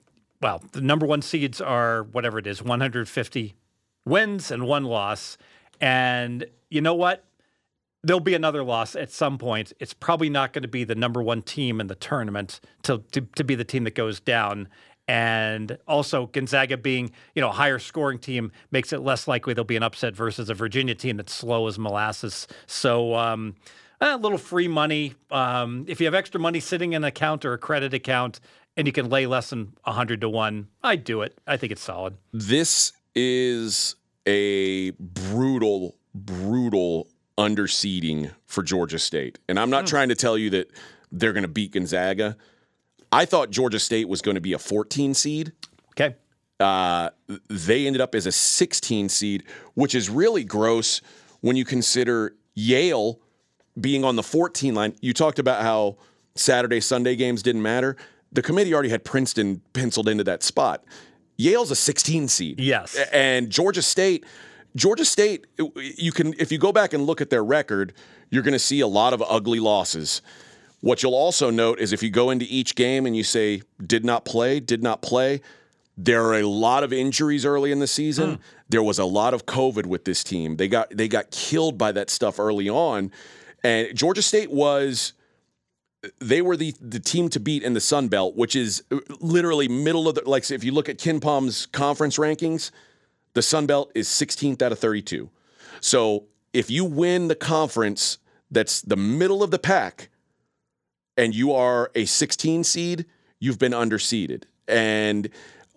[0.41, 3.55] well, the number one seeds are whatever it is 150
[4.07, 5.37] wins and one loss.
[5.79, 7.23] And you know what?
[8.03, 9.73] There'll be another loss at some point.
[9.81, 13.23] It's probably not going to be the number one team in the tournament to, to,
[13.23, 14.69] to be the team that goes down.
[15.09, 19.65] And also, Gonzaga being you know a higher scoring team makes it less likely there'll
[19.65, 22.47] be an upset versus a Virginia team that's slow as molasses.
[22.67, 23.57] So um,
[24.03, 25.15] a little free money.
[25.31, 28.41] Um, if you have extra money sitting in an account or a credit account,
[28.77, 31.39] and you can lay less than hundred to one, I'd do it.
[31.47, 32.17] I think it's solid.
[32.33, 33.97] This is
[34.27, 37.09] a brutal, brutal
[37.39, 39.39] underseeding for Georgia State.
[39.49, 40.71] And I'm not trying to tell you that
[41.13, 42.37] they're going to beat Gonzaga.
[43.13, 45.53] I thought Georgia State was going to be a 14 seed.
[45.93, 46.17] Okay.
[46.61, 47.11] Uh,
[47.49, 49.45] they ended up as a 16 seed,
[49.75, 51.01] which is really gross
[51.41, 53.21] when you consider Yale
[53.81, 54.95] being on the 14 line.
[55.01, 55.97] You talked about how
[56.35, 57.97] Saturday, Sunday games didn't matter.
[58.33, 60.85] The committee already had Princeton penciled into that spot.
[61.37, 62.61] Yale's a 16 seed.
[62.61, 62.97] Yes.
[63.13, 64.27] And Georgia State,
[64.77, 67.93] Georgia State, you can if you go back and look at their record,
[68.31, 70.23] you're going to see a lot of ugly losses.
[70.81, 74.05] What you'll also note is if you go into each game and you say did
[74.05, 75.41] not play, did not play,
[75.97, 78.35] there are a lot of injuries early in the season.
[78.35, 78.43] Hmm.
[78.69, 80.57] There was a lot of COVID with this team.
[80.57, 83.11] They got they got killed by that stuff early on.
[83.65, 85.15] And Georgia State was
[86.21, 89.67] they were the the team to beat in the Sun Belt, which is uh, literally
[89.67, 92.71] middle of the like if you look at KenPom's conference rankings,
[93.35, 95.31] the Sun Belt is 16th out of 32.
[95.81, 98.19] So if you win the conference
[98.51, 100.09] that's the middle of the pack
[101.17, 103.07] and you are a 16 seed,
[103.39, 104.45] you've been underseeded.
[104.67, 105.29] And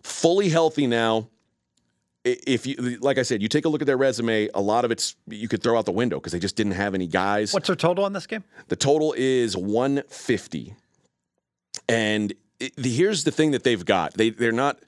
[0.03, 1.29] fully healthy now,
[2.23, 4.91] if you like I said, you take a look at their resume, a lot of
[4.91, 7.51] it's you could throw out the window because they just didn't have any guys.
[7.51, 8.43] What's their total on this game?
[8.67, 10.75] The total is 150.
[11.89, 14.13] And it, the, here's the thing that they've got.
[14.13, 14.79] They they're not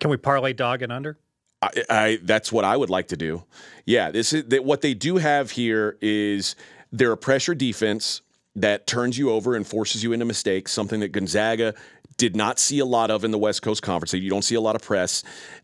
[0.00, 1.16] Can we parlay dog and under?
[1.62, 3.44] I, I that's what I would like to do.
[3.84, 6.56] Yeah, this is that what they do have here is
[6.92, 8.22] they're a pressure defense
[8.56, 11.74] that turns you over and forces you into mistakes, something that Gonzaga
[12.16, 14.12] did not see a lot of in the West Coast Conference.
[14.12, 15.22] You don't see a lot of press.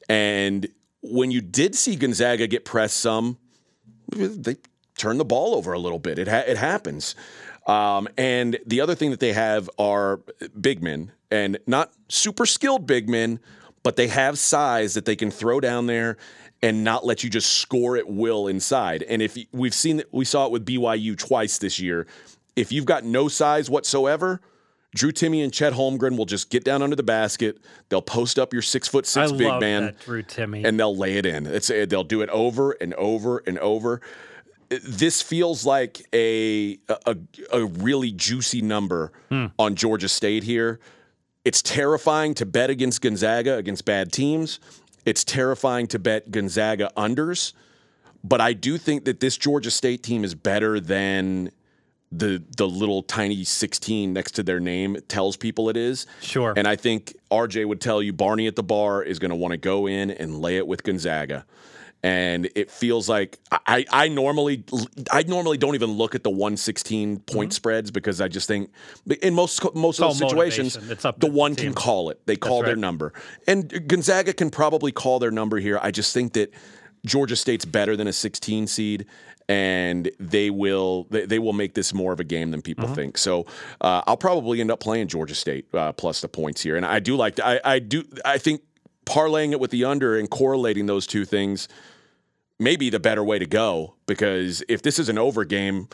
[0.09, 0.69] And
[1.03, 3.39] when you did see Gonzaga get pressed some,
[4.09, 4.57] they
[4.97, 6.19] turn the ball over a little bit.
[6.19, 7.15] It ha- it happens.
[7.67, 10.21] Um, and the other thing that they have are
[10.59, 13.41] big men, and not super skilled big men,
[13.87, 16.17] but they have size that they can throw down there
[16.61, 19.05] and not let you just score at will inside.
[19.05, 22.09] And if we've seen we saw it with BYU twice this year,
[22.57, 24.41] if you've got no size whatsoever.
[24.95, 27.59] Drew Timme and Chet Holmgren will just get down under the basket.
[27.91, 30.67] They'll post up your six foot six I big love man that Drew Timme.
[30.67, 31.47] and they'll lay it in.
[31.47, 34.01] It's eh, they'll do it over and over and over.
[34.71, 37.17] Eh, this feels like a a,
[37.53, 39.47] a really juicy number hmm.
[39.59, 40.81] on Georgia State here.
[41.47, 44.59] It's terrifying to bet against Gonzaga against bad teams.
[45.05, 47.53] It's terrifying to bet Gonzaga unders,
[48.25, 51.53] but I do think that this Georgia State team is better than
[52.11, 56.09] the the little tiny 16 next to their name tells people it is.
[56.21, 56.53] Sure.
[56.57, 59.53] And I think RJ would tell you Barney at the bar is going to want
[59.53, 61.47] to go in and lay it with Gonzaga.
[62.07, 64.63] And it feels like I, I normally
[65.11, 68.71] I normally don't even look at the 116 point spreads because I just think
[69.23, 70.93] in most most of those situations motivation.
[70.93, 72.25] It's up the to the one can call it.
[72.27, 73.13] They call their number.
[73.49, 75.81] And Gonzaga can probably call their number here.
[75.83, 76.55] I just think that
[77.05, 79.07] Georgia State's better than a 16 seed
[79.49, 83.19] and they will they, they will make this more of a game than people think.
[83.19, 83.47] So
[83.81, 86.77] uh, I'll probably end up playing Georgia State uh, plus the points here.
[86.77, 88.63] And I do like I, I do I think
[89.07, 91.67] parlaying it with the under and correlating those two things
[92.59, 95.89] may be the better way to go because if this is an over game,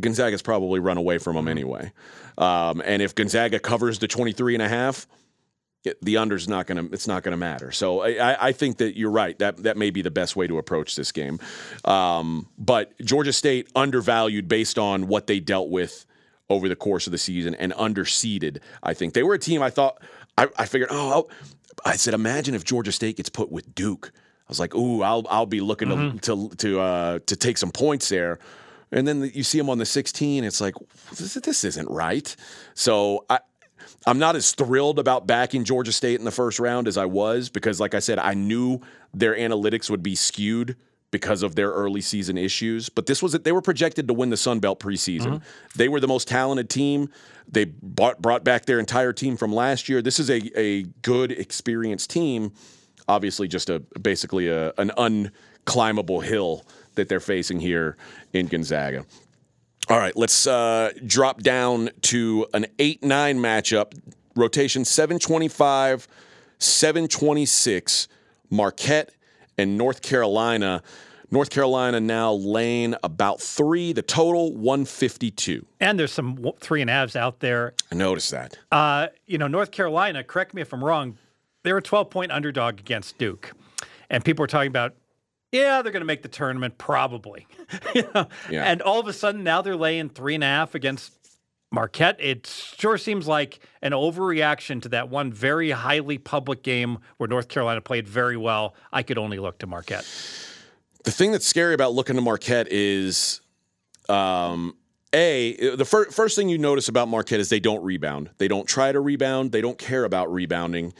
[0.00, 1.92] Gonzaga's probably run away from them anyway.
[2.38, 5.06] Um, and if Gonzaga covers the 23 and a half,
[5.84, 7.72] it- the under's not going to it's not going to matter.
[7.72, 9.36] So I, I- I think that you're right.
[9.38, 11.40] That that may be the best way to approach this game.
[11.84, 16.06] Um, but Georgia State undervalued based on what they dealt with
[16.48, 18.58] over the course of the season and underseeded.
[18.82, 19.62] I think they were a team.
[19.62, 20.00] I thought
[20.38, 20.90] I, I figured.
[20.92, 21.28] Oh,
[21.84, 24.12] I said, imagine if Georgia State gets put with Duke.
[24.52, 27.70] I was like, ooh, I'll I'll be looking to to to uh, to take some
[27.70, 28.38] points there.
[28.90, 30.44] And then you see them on the 16.
[30.44, 30.74] It's like
[31.16, 32.34] this, this isn't right.
[32.74, 33.40] So I.
[34.04, 37.48] I'm not as thrilled about backing Georgia State in the first round as I was
[37.48, 38.80] because, like I said, I knew
[39.14, 40.76] their analytics would be skewed
[41.12, 42.88] because of their early season issues.
[42.88, 45.42] But this was they were projected to win the Sun Belt preseason.
[45.76, 47.10] They were the most talented team.
[47.46, 50.02] They brought, brought back their entire team from last year.
[50.02, 52.52] This is a a good, experienced team.
[53.08, 56.64] Obviously, just a basically a, an unclimbable hill
[56.94, 57.96] that they're facing here
[58.32, 59.04] in Gonzaga.
[59.88, 63.98] All right, let's uh, drop down to an 8 9 matchup.
[64.34, 66.08] Rotation 725,
[66.58, 68.08] 726,
[68.48, 69.14] Marquette
[69.58, 70.82] and North Carolina.
[71.30, 75.66] North Carolina now laying about three, the total 152.
[75.80, 77.72] And there's some three and halves out there.
[77.90, 78.58] I noticed that.
[78.70, 81.16] Uh, you know, North Carolina, correct me if I'm wrong,
[81.62, 83.52] they were a 12 point underdog against Duke.
[84.10, 84.94] And people were talking about,
[85.52, 87.46] yeah, they're going to make the tournament, probably.
[87.94, 88.28] You know?
[88.50, 88.64] Yeah.
[88.64, 91.12] And all of a sudden, now they're laying three and a half against
[91.70, 92.16] Marquette.
[92.20, 97.48] It sure seems like an overreaction to that one very highly public game where North
[97.48, 98.74] Carolina played very well.
[98.92, 100.04] I could only look to Marquette.
[101.04, 103.40] The thing that's scary about looking to Marquette is,
[104.08, 104.76] um,
[105.14, 108.30] a the fir- first thing you notice about Marquette is they don't rebound.
[108.38, 109.52] They don't try to rebound.
[109.52, 110.94] They don't care about rebounding.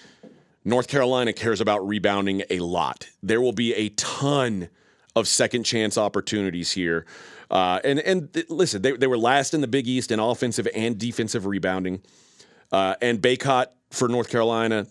[0.64, 3.08] North Carolina cares about rebounding a lot.
[3.22, 4.68] There will be a ton
[5.14, 7.04] of second chance opportunities here.
[7.50, 10.66] Uh, and and th- listen, they, they were last in the Big East in offensive
[10.74, 12.02] and defensive rebounding.
[12.70, 14.86] Uh, and Bacot for North Carolina,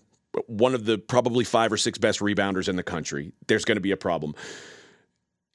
[0.45, 3.31] one of the probably five or six best rebounders in the country.
[3.48, 4.35] There's going to be a problem.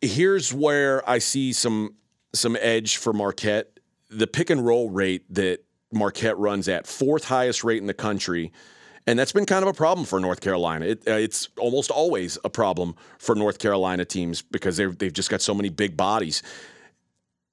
[0.00, 1.94] Here's where I see some
[2.34, 3.78] some edge for Marquette.
[4.10, 8.52] The pick and roll rate that Marquette runs at, fourth highest rate in the country.
[9.06, 10.86] And that's been kind of a problem for North Carolina.
[10.86, 15.40] It, uh, it's almost always a problem for North Carolina teams because they've, just got
[15.40, 16.42] so many big bodies.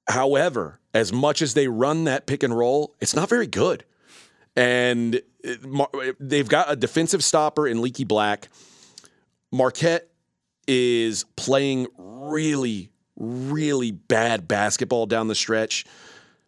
[0.08, 3.84] However, as much as they run that pick and roll, it's not very good.
[4.56, 8.48] And it- they've got a defensive stopper in Leaky Black.
[9.52, 10.08] Marquette
[10.66, 15.84] is playing really, really bad basketball down the stretch.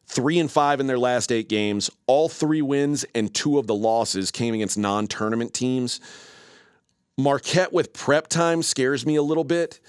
[0.06, 1.90] Three and five in their last eight games.
[2.06, 6.00] All three wins and two of the losses came against non tournament teams.
[7.18, 9.80] Marquette with prep time scares me a little bit,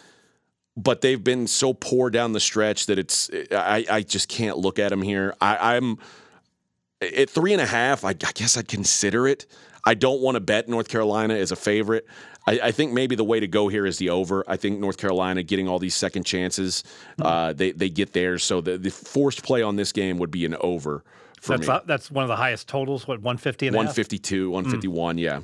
[0.76, 4.80] but they've been so poor down the stretch that it's I, I just can't look
[4.80, 5.36] at them here.
[5.40, 5.98] I, I'm
[7.02, 8.04] at three and a half.
[8.04, 9.46] I, I guess I'd consider it.
[9.86, 12.08] I don't want to bet North Carolina as a favorite.
[12.48, 14.44] I, I think maybe the way to go here is the over.
[14.48, 16.84] I think North Carolina getting all these second chances,
[17.22, 18.40] uh, they they get there.
[18.40, 21.04] So the, the forced play on this game would be an over
[21.42, 21.74] for That's, me.
[21.74, 25.18] uh, that's one of the highest totals, what, 150 and 152, 151.
[25.18, 25.42] yeah.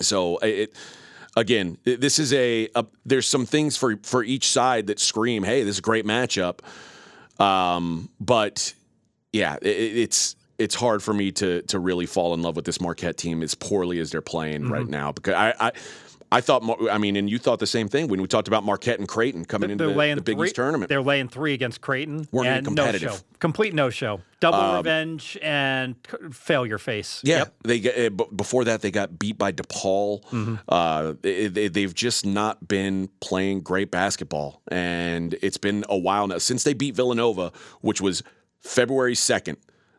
[0.00, 0.74] So it
[1.36, 5.62] again, this is a, a there's some things for for each side that scream, "Hey,
[5.62, 6.60] this is a great matchup."
[7.40, 8.74] Um, but
[9.32, 12.80] yeah, it, it's it's hard for me to to really fall in love with this
[12.80, 15.54] Marquette team as poorly as they're playing right now because I.
[15.58, 15.72] I
[16.30, 18.98] I thought, I mean, and you thought the same thing when we talked about Marquette
[18.98, 20.90] and Creighton coming into They're the, laying the Big three, East tournament.
[20.90, 22.28] They're laying three against Creighton.
[22.30, 23.08] Weren't and competitive.
[23.08, 23.22] No show.
[23.38, 24.20] Complete no show.
[24.38, 25.94] Double Um, revenge and
[26.30, 27.22] failure face.
[27.24, 27.54] Yeah, Yep.
[27.64, 30.58] they get uh, before that they got beat by DePaul.
[30.68, 36.26] Uh, they, they, they've just not been playing great basketball, and it's been a while
[36.26, 38.22] now since they beat Villanova, which was
[38.60, 39.56] February second.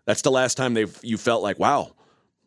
[0.09, 1.91] That's the last time they've you felt like wow,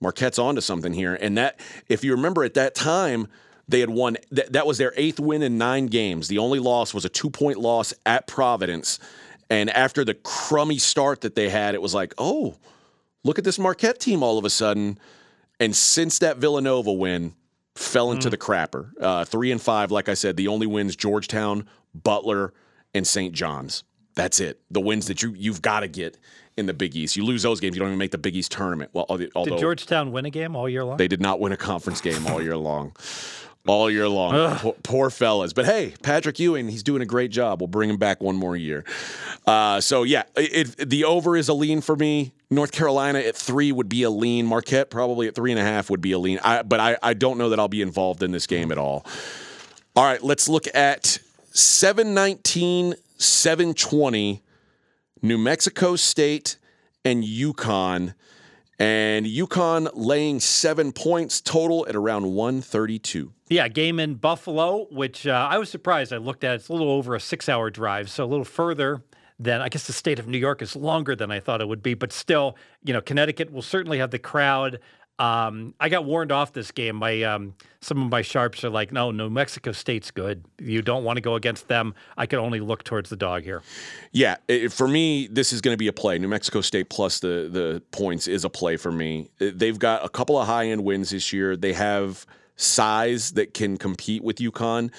[0.01, 1.15] Marquette's onto something here.
[1.15, 3.29] And that, if you remember, at that time
[3.69, 4.17] they had won.
[4.33, 6.27] That, that was their eighth win in nine games.
[6.27, 8.99] The only loss was a two point loss at Providence.
[9.49, 12.57] And after the crummy start that they had, it was like, oh,
[13.23, 14.99] look at this Marquette team all of a sudden.
[15.61, 17.33] And since that Villanova win,
[17.77, 18.91] fell into the crapper.
[19.01, 22.55] Uh, three and five, like I said, the only wins Georgetown, Butler,
[22.93, 23.33] and St.
[23.33, 23.85] John's.
[24.17, 24.61] That's it.
[24.69, 26.19] The wins that you you've got to get
[26.57, 27.17] in the Big East.
[27.17, 28.91] You lose those games, you don't even make the Big East tournament.
[28.93, 30.97] Well, although Did Georgetown win a game all year long?
[30.97, 32.95] they did not win a conference game all year long.
[33.65, 34.57] All year long.
[34.57, 35.53] Poor, poor fellas.
[35.53, 37.61] But hey, Patrick Ewing, he's doing a great job.
[37.61, 38.85] We'll bring him back one more year.
[39.47, 42.33] Uh, so, yeah, it, it- the over is a lean for me.
[42.51, 44.47] North Carolina at three would be a lean.
[44.47, 46.41] Marquette probably at three and a half would be a lean.
[46.43, 49.07] I, but I, I don't know that I'll be involved in this game at all.
[49.95, 51.19] All right, let's look at
[51.53, 54.43] 719, 720,
[55.25, 56.59] New Mexico State
[57.05, 58.15] and UConn.
[58.79, 63.33] And UConn laying seven points total at around 132.
[63.49, 66.13] Yeah, game in Buffalo, which uh, I was surprised.
[66.13, 69.05] I looked at it's a little over a six-hour drive, so a little further
[69.39, 71.83] than I guess the state of New York is longer than I thought it would
[71.83, 71.95] be.
[71.95, 74.81] But still, you know, Connecticut will certainly have the crowd.
[75.19, 76.97] Um, I got warned off this game.
[76.97, 80.45] My um, some of my sharps are like, no, New Mexico State's good.
[80.59, 81.95] You don't want to go against them.
[82.17, 83.63] I could only look towards the dog here.
[84.11, 86.19] Yeah, it, for me, this is going to be a play.
[86.19, 89.31] New Mexico State plus the the points is a play for me.
[89.39, 91.57] They've got a couple of high end wins this year.
[91.57, 92.27] They have
[92.57, 94.91] size that can compete with UConn.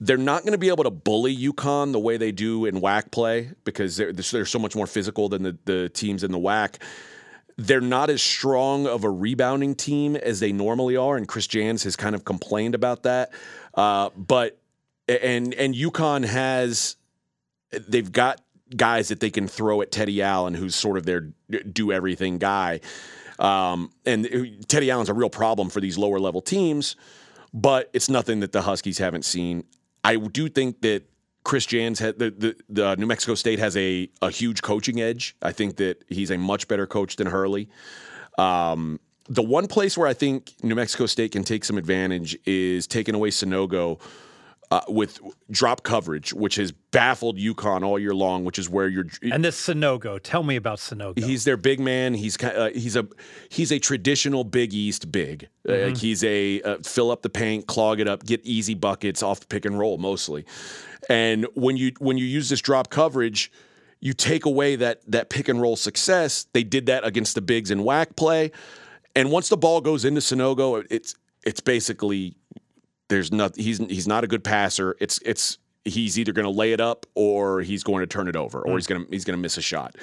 [0.00, 3.10] They're not going to be able to bully UConn the way they do in WAC
[3.10, 6.76] play because they're, they're so much more physical than the, the teams in the WAC.
[7.58, 11.82] They're not as strong of a rebounding team as they normally are, and Chris Jans
[11.82, 13.32] has kind of complained about that.
[13.74, 14.58] Uh, but
[15.08, 16.96] and and UConn has
[17.70, 18.40] they've got
[18.76, 21.32] guys that they can throw at Teddy Allen, who's sort of their
[21.72, 22.80] do everything guy.
[23.38, 24.26] Um, and
[24.68, 26.96] Teddy Allen's a real problem for these lower level teams,
[27.54, 29.64] but it's nothing that the Huskies haven't seen.
[30.04, 31.04] I do think that
[31.48, 35.34] Chris Jans had the, the, the New Mexico State has a, a huge coaching edge.
[35.40, 37.70] I think that he's a much better coach than Hurley.
[38.36, 39.00] Um,
[39.30, 43.14] the one place where I think New Mexico State can take some advantage is taking
[43.14, 43.98] away Sanogo
[44.70, 45.18] uh, with
[45.50, 48.44] drop coverage, which has baffled UConn all year long.
[48.44, 49.06] Which is where you're.
[49.22, 51.18] And this Sanogo, tell me about Sanogo.
[51.18, 52.12] He's their big man.
[52.12, 53.06] He's uh, he's a
[53.48, 55.48] he's a traditional Big East big.
[55.66, 55.88] Uh, Mm-hmm.
[55.88, 59.40] like he's a uh, fill up the paint, clog it up, get easy buckets off
[59.40, 60.44] the pick and roll mostly.
[61.08, 63.50] And when you when you use this drop coverage,
[64.00, 66.46] you take away that that pick and roll success.
[66.52, 68.52] They did that against the bigs in WAC play,
[69.14, 71.14] and once the ball goes into Sanogo, it's
[71.44, 72.36] it's basically
[73.08, 74.96] there's not he's he's not a good passer.
[75.00, 78.36] It's it's he's either going to lay it up or he's going to turn it
[78.36, 79.96] over or he's going to he's going to miss a shot.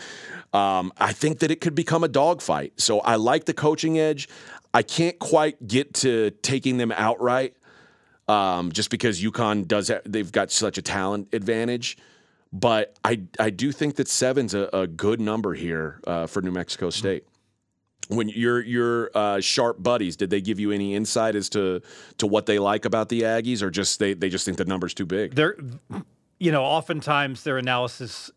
[0.54, 2.74] Um, I think that it could become a dogfight.
[2.80, 4.28] So I like the coaching edge.
[4.74, 7.56] I can't quite get to taking them outright,
[8.28, 11.98] um, just because UConn does ha- they've got such a talent advantage.
[12.54, 16.52] But I I do think that seven's a, a good number here uh, for New
[16.52, 17.26] Mexico State
[18.08, 21.82] when your your uh, sharp buddies did they give you any insight as to
[22.18, 24.94] to what they like about the Aggies or just they they just think the number's
[24.94, 25.36] too big?
[25.36, 25.58] They're,
[26.40, 28.32] you know, oftentimes their analysis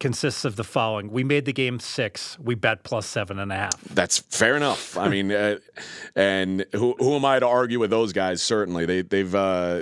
[0.00, 2.38] consists of the following: We made the game six.
[2.38, 3.80] We bet plus seven and a half.
[3.82, 4.96] That's fair enough.
[4.96, 5.58] I mean, uh,
[6.14, 8.42] and who who am I to argue with those guys?
[8.42, 9.80] Certainly, they they've uh,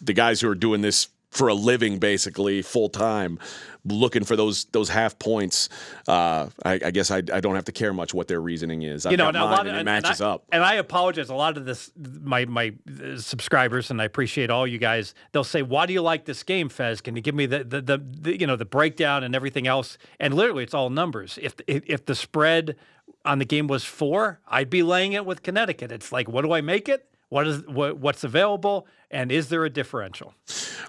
[0.00, 3.38] the guys who are doing this for a living, basically full time,
[3.84, 5.68] looking for those those half points.
[6.08, 9.06] Uh, I, I guess I, I don't have to care much what their reasoning is.
[9.06, 10.44] I've you know, got and a lot and of it matches and I, up.
[10.52, 11.28] And I apologize.
[11.28, 15.14] A lot of this, my my uh, subscribers, and I appreciate all you guys.
[15.32, 17.00] They'll say, "Why do you like this game, Fez?
[17.00, 19.98] Can you give me the the, the, the you know the breakdown and everything else?"
[20.18, 21.38] And literally, it's all numbers.
[21.42, 22.76] If if, if the spread
[23.24, 25.92] on the game was four, I'd be laying it with Connecticut.
[25.92, 27.10] It's like, what do I make it?
[27.28, 28.86] What is what, what's available?
[29.10, 30.34] And is there a differential?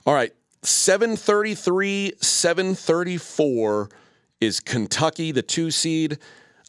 [0.05, 0.31] All right.
[0.63, 3.89] 733, 734
[4.41, 6.17] is Kentucky, the two seed,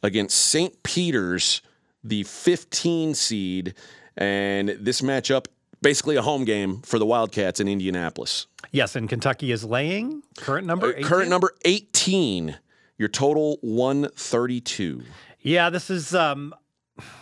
[0.02, 0.82] against St.
[0.82, 1.62] Peter's,
[2.04, 3.74] the 15 seed.
[4.16, 5.46] And this matchup,
[5.82, 8.46] basically a home game for the Wildcats in Indianapolis.
[8.70, 10.88] Yes, and Kentucky is laying current number.
[10.88, 11.30] Uh, Current 18?
[11.30, 12.58] number 18.
[12.98, 15.02] Your total 132.
[15.40, 16.52] Yeah, this is um,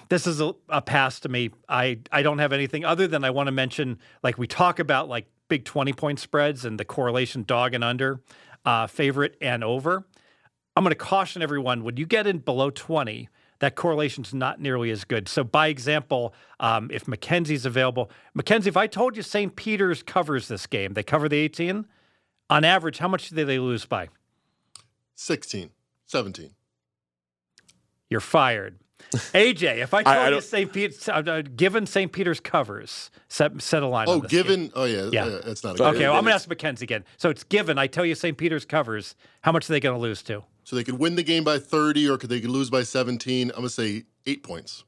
[0.08, 1.50] this is a, a pass to me.
[1.68, 5.08] I I don't have anything other than I want to mention like we talk about
[5.08, 8.20] like big twenty point spreads and the correlation dog and under,
[8.64, 10.06] uh, favorite and over.
[10.76, 13.28] I'm going to caution everyone when you get in below twenty.
[13.60, 15.28] That correlation's not nearly as good.
[15.28, 19.56] So, by example, um, if Mackenzie's available, Mackenzie, if I told you St.
[19.56, 21.86] Peter's covers this game, they cover the 18,
[22.50, 24.08] on average, how much do they lose by?
[25.14, 25.70] 16,
[26.06, 26.50] 17.
[28.10, 28.78] You're fired.
[29.12, 30.72] AJ, if I told I you St.
[30.72, 32.10] Peter's, uh, uh, given St.
[32.10, 34.06] Peter's covers, set, set a line.
[34.08, 34.42] Oh, on this game.
[34.42, 34.72] given.
[34.74, 35.26] Oh yeah, Yeah.
[35.26, 35.38] yeah.
[35.44, 37.04] That's not a Okay, good- well, I'm gonna ask Mackenzie again.
[37.16, 37.78] So it's given.
[37.78, 38.36] I tell you, St.
[38.36, 39.14] Peter's covers.
[39.42, 40.42] How much are they going to lose to?
[40.64, 43.50] So they could win the game by 30, or could they could lose by 17?
[43.50, 44.84] I'm gonna say eight points.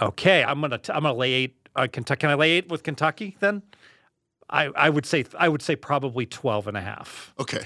[0.00, 1.56] Okay, I'm gonna I'm gonna lay eight.
[1.74, 2.20] Uh, Kentucky.
[2.20, 3.62] Can I lay eight with Kentucky then?
[4.48, 7.34] I, I would say I would say probably 12 and a half.
[7.38, 7.64] Okay.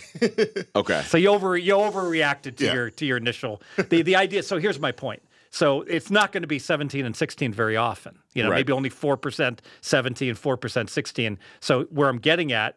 [0.75, 1.03] Okay.
[1.03, 2.73] So you over you overreacted to Yeah.
[2.73, 4.43] your to your initial the the idea.
[4.43, 5.23] So here's my point.
[5.51, 8.19] So it's not going to be 17 and 16 very often.
[8.35, 8.59] You know, Right.
[8.59, 11.39] maybe only four percent 17, four percent 16.
[11.61, 12.77] So where I'm getting at,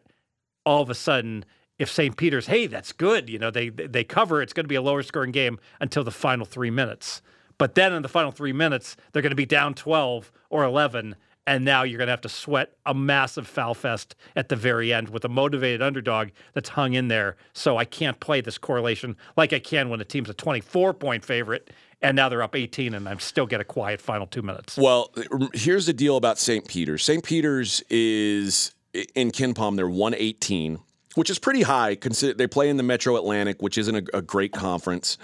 [0.66, 1.44] all of a sudden,
[1.78, 2.16] if St.
[2.16, 3.28] Peter's, hey, that's good.
[3.30, 4.42] You know, they they cover.
[4.42, 7.22] It's going to be a lower scoring game until the final three minutes.
[7.58, 11.14] But then in the final three minutes, they're going to be down 12 or 11.
[11.46, 14.94] And now you're going to have to sweat a massive foul fest at the very
[14.94, 17.36] end with a motivated underdog that's hung in there.
[17.52, 21.22] So I can't play this correlation like I can when a team's a 24 point
[21.24, 21.70] favorite
[22.04, 24.76] and now they're up 18 and I'm still get a quiet final two minutes.
[24.76, 25.12] Well,
[25.54, 26.68] here's the deal about St.
[26.68, 27.02] Peter's.
[27.02, 27.24] St.
[27.24, 28.72] Peter's is
[29.14, 29.76] in KenPom.
[29.76, 30.78] They're 118,
[31.14, 31.94] which is pretty high.
[31.94, 35.16] Consider they play in the Metro Atlantic, which isn't a, a great conference.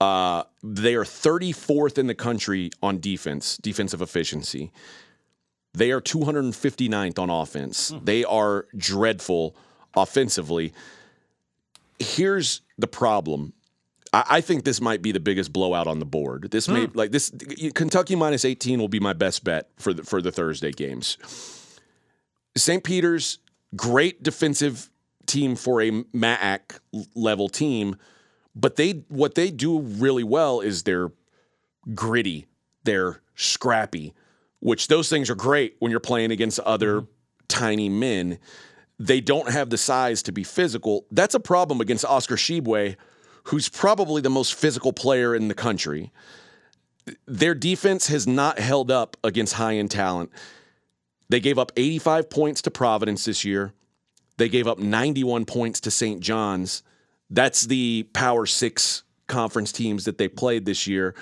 [0.00, 4.72] Uh, they are 34th in the country on defense, defensive efficiency.
[5.72, 7.92] They are 259th on offense.
[8.02, 9.54] They are dreadful
[9.94, 10.72] offensively.
[12.00, 13.52] Here's the problem.
[14.12, 16.50] I, I think this might be the biggest blowout on the board.
[16.50, 16.96] This may hmm.
[16.96, 17.32] like this
[17.74, 21.18] Kentucky minus 18 will be my best bet for the for the Thursday games.
[22.56, 22.82] St.
[22.82, 23.38] Peter's
[23.76, 24.90] great defensive
[25.26, 26.80] team for a MAAC
[27.14, 27.96] level team,
[28.54, 31.12] but they what they do really well is they're
[31.94, 32.46] gritty,
[32.84, 34.14] they're scrappy,
[34.60, 37.10] which those things are great when you're playing against other mm-hmm.
[37.48, 38.38] tiny men.
[38.98, 41.06] They don't have the size to be physical.
[41.10, 42.96] That's a problem against Oscar Tshiebwe,
[43.44, 46.12] who's probably the most physical player in the country.
[47.26, 50.30] Their defense has not held up against high end talent.
[51.28, 53.72] They gave up 85 points to Providence this year.
[54.36, 56.20] They gave up 91 points to St.
[56.20, 56.82] John's.
[57.30, 61.14] That's the Power Six conference teams that they played this year.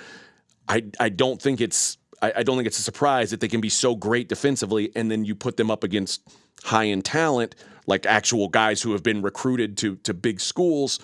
[0.67, 3.61] I, I don't think it's I, I don't think it's a surprise that they can
[3.61, 6.21] be so great defensively, and then you put them up against
[6.63, 7.55] high end talent,
[7.87, 10.99] like actual guys who have been recruited to to big schools.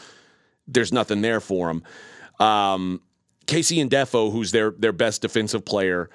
[0.68, 1.84] There's nothing there for him.
[2.40, 3.02] Um,
[3.48, 6.10] KC Ndefo, who's their their best defensive player,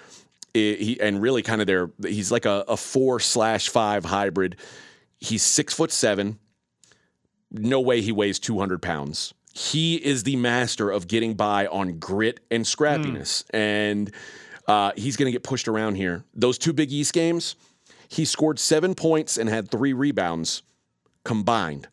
[0.52, 4.56] he and really kind of their he's like a, a four slash five hybrid.
[5.18, 6.39] He's six foot seven.
[7.52, 9.35] No way he weighs 200 pounds.
[9.52, 13.44] He is the master of getting by on grit and scrappiness.
[13.51, 14.12] And
[14.68, 16.22] uh, he's going to get pushed around here.
[16.32, 17.56] Those two Big East games,
[18.09, 20.62] he scored seven points and had three rebounds
[21.24, 21.89] combined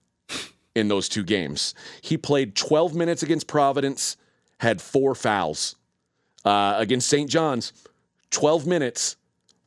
[0.78, 1.74] in those two games.
[2.02, 4.16] He played 12 minutes against Providence,
[4.60, 5.76] had four fouls.
[6.46, 7.30] Uh, against St.
[7.30, 7.74] John's,
[8.32, 9.18] 12 minutes,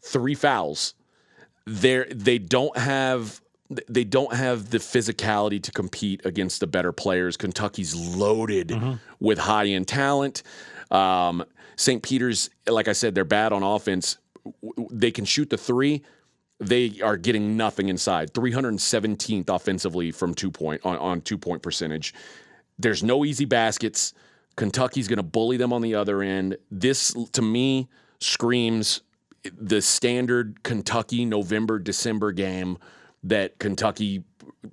[0.03, 0.95] three fouls.
[1.66, 3.41] They're, they don't have
[3.89, 7.37] they don't have the physicality to compete against the better players.
[7.37, 8.73] Kentucky's loaded
[9.20, 10.43] with high end talent.
[10.91, 11.45] Um,
[11.77, 12.03] St.
[12.03, 14.19] Peter's, like I said, they're bad on offense.
[14.91, 16.03] They can shoot the three.
[16.61, 18.32] They are getting nothing inside.
[18.35, 22.15] 317th offensively from two point on, on two point percentage.
[22.78, 24.15] There's no easy baskets.
[24.57, 26.57] Kentucky's going to bully them on the other end.
[26.70, 27.89] This, to me,
[28.19, 29.01] screams
[29.59, 32.77] the standard Kentucky November December game
[33.23, 34.24] that Kentucky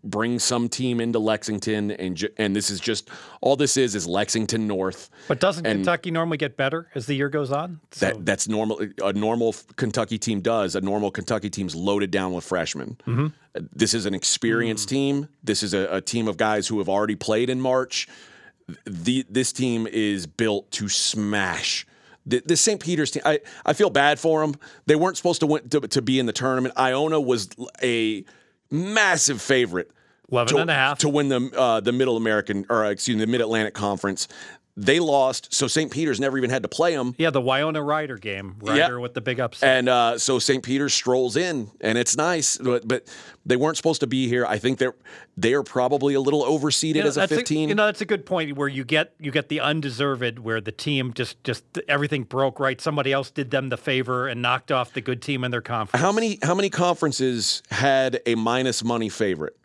[0.03, 3.09] brings some team into Lexington and ju- and this is just
[3.41, 5.09] all this is is Lexington North.
[5.27, 7.80] But doesn't And- Kentucky normally get better as the year goes on?
[7.91, 8.81] So- That that's normal.
[9.03, 10.76] A normal Kentucky team does.
[10.76, 12.97] A normal Kentucky team's loaded down with freshmen.
[13.07, 13.27] Mm-hmm.
[13.55, 14.91] Uh, This is an experienced Mm.
[14.91, 15.27] team.
[15.43, 18.07] This is a, a team of guys who have already played in March.
[18.85, 21.88] The this team is built to smash.
[22.26, 22.81] The, the St.
[22.81, 23.22] Peter's team.
[23.23, 24.55] I, I feel bad for them.
[24.85, 26.73] They weren't supposed to, win, to to be in the tournament.
[26.77, 27.47] Iona was
[27.81, 28.26] a
[28.69, 29.91] massive favorite
[30.31, 30.99] 11 to, and a half.
[30.99, 34.27] to win the uh, the Middle American or excuse me the Mid Atlantic Conference.
[34.79, 35.91] They lost, so St.
[35.91, 37.15] Peter's never even had to play them.
[37.17, 38.57] yeah, the Wyona Ryder game.
[38.61, 39.67] Rider with the big upset.
[39.75, 40.61] And uh, so St.
[40.63, 43.07] Peter's strolls in, and it's nice, but, but
[43.43, 44.45] they weren't supposed to be here.
[44.45, 44.93] I think they're
[45.35, 47.69] they are probably a little overseeded You know, as a fifteen.
[47.69, 50.71] you know, that's a good point where you get you get the undeserved, where the
[50.71, 52.79] team just just everything broke right.
[52.79, 55.99] Somebody else did them the favor and knocked off the good team in their conference.
[56.01, 59.57] how many how many conferences had a minus money favorite?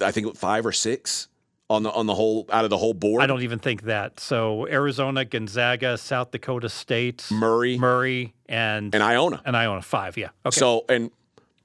[0.00, 1.26] I think five or six
[1.70, 3.22] on the on the whole out of the whole board.
[3.22, 4.20] I don't even think that.
[4.20, 9.42] So Arizona, Gonzaga, South Dakota State, Murray Murray, and and Iona.
[9.44, 10.16] and Iona five.
[10.16, 10.28] Yeah.
[10.46, 10.58] Okay.
[10.58, 11.10] So and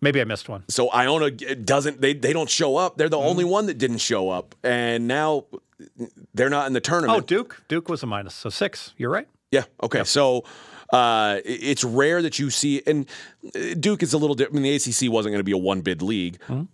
[0.02, 0.64] maybe I missed one.
[0.70, 2.98] so Iona doesn't they they don't show up.
[2.98, 3.28] They're the Mm-hmm.
[3.30, 5.46] only one that didn't show up, and now
[6.34, 7.18] they're not in the tournament.
[7.18, 7.26] Oh.
[7.26, 7.64] Duke.
[7.68, 8.34] Duke was a minus.
[8.36, 8.94] So six.
[8.98, 9.28] You're right.
[9.52, 9.64] Yeah.
[9.82, 10.04] Okay.
[10.04, 10.44] So
[10.92, 13.08] uh, it's rare that you see, and
[13.56, 14.60] uh, Duke is a little different.
[14.60, 16.38] I mean, the ACC wasn't going to be a one bid league.
[16.50, 16.68] I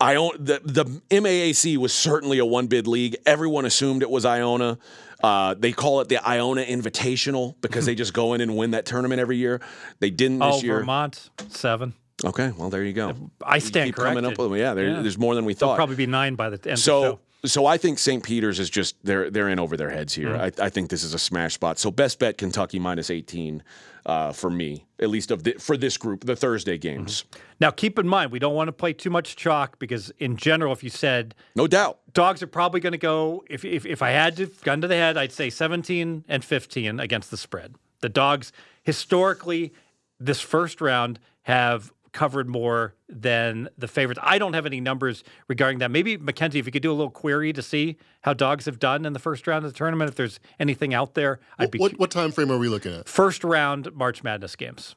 [0.00, 3.16] own the the MAAC was certainly a one bid league.
[3.26, 4.78] Everyone assumed it was Iona.
[5.22, 8.86] Uh, they call it the Iona Invitational because they just go in and win that
[8.86, 9.60] tournament every year.
[9.98, 10.78] They didn't this Oh, year.
[10.78, 11.92] Vermont seven.
[12.24, 13.14] Okay, well there you go.
[13.44, 14.50] I stand keep coming up corrected.
[14.50, 15.02] with yeah, there, Yeah.
[15.02, 15.76] There's more than we thought.
[15.76, 16.66] probably be nine by the end.
[16.66, 17.20] of the So show.
[17.44, 18.22] So I think St.
[18.22, 20.30] Peter's is just they're they're in over their heads here.
[20.30, 20.60] Mm-hmm.
[20.60, 21.78] I, I think this is a smash spot.
[21.78, 23.62] So best bet Kentucky minus 18
[24.06, 27.24] uh, for me, at least of the, for this group, the Thursday games.
[27.60, 30.72] now keep in mind we don't want to play too much chalk because in general,
[30.72, 31.98] if you said No doubt.
[32.12, 34.96] dogs are probably going to go if, if if I had to gun to the
[34.96, 37.74] head, I'd say 17 and 15 against the spread.
[38.00, 38.52] The dogs
[38.82, 39.72] historically
[40.18, 44.20] this first round have covered more than the favorites.
[44.22, 45.90] I don't have any numbers regarding that.
[45.90, 49.04] Maybe Mackenzie, if you could do a little query to see how dogs have done
[49.04, 51.98] in the first round of the tournament, if there's anything out there, I'd be What
[51.98, 53.08] what time frame are we looking at?
[53.08, 54.94] first round March Madness games.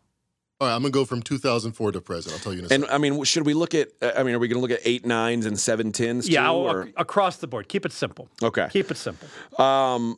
[0.61, 2.34] All right, I'm gonna go from 2004 to present.
[2.35, 2.95] I'll tell you in a And second.
[2.95, 3.90] I mean, should we look at?
[4.02, 6.30] I mean, are we going to look at eight nines and seven tens?
[6.30, 7.68] Yeah, too, or- ac- across the board.
[7.68, 8.30] Keep it simple.
[8.41, 8.68] Okay.
[8.72, 9.27] Keep it simple.
[9.61, 10.18] Um,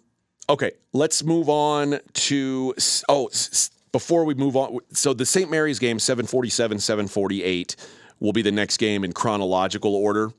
[0.49, 2.76] okay, let's move on to
[3.09, 5.49] oh, s- s- before we move on, so the St.
[5.49, 7.77] Mary's game, seven forty seven, seven forty eight,
[8.19, 10.34] will be the next game in chronological order.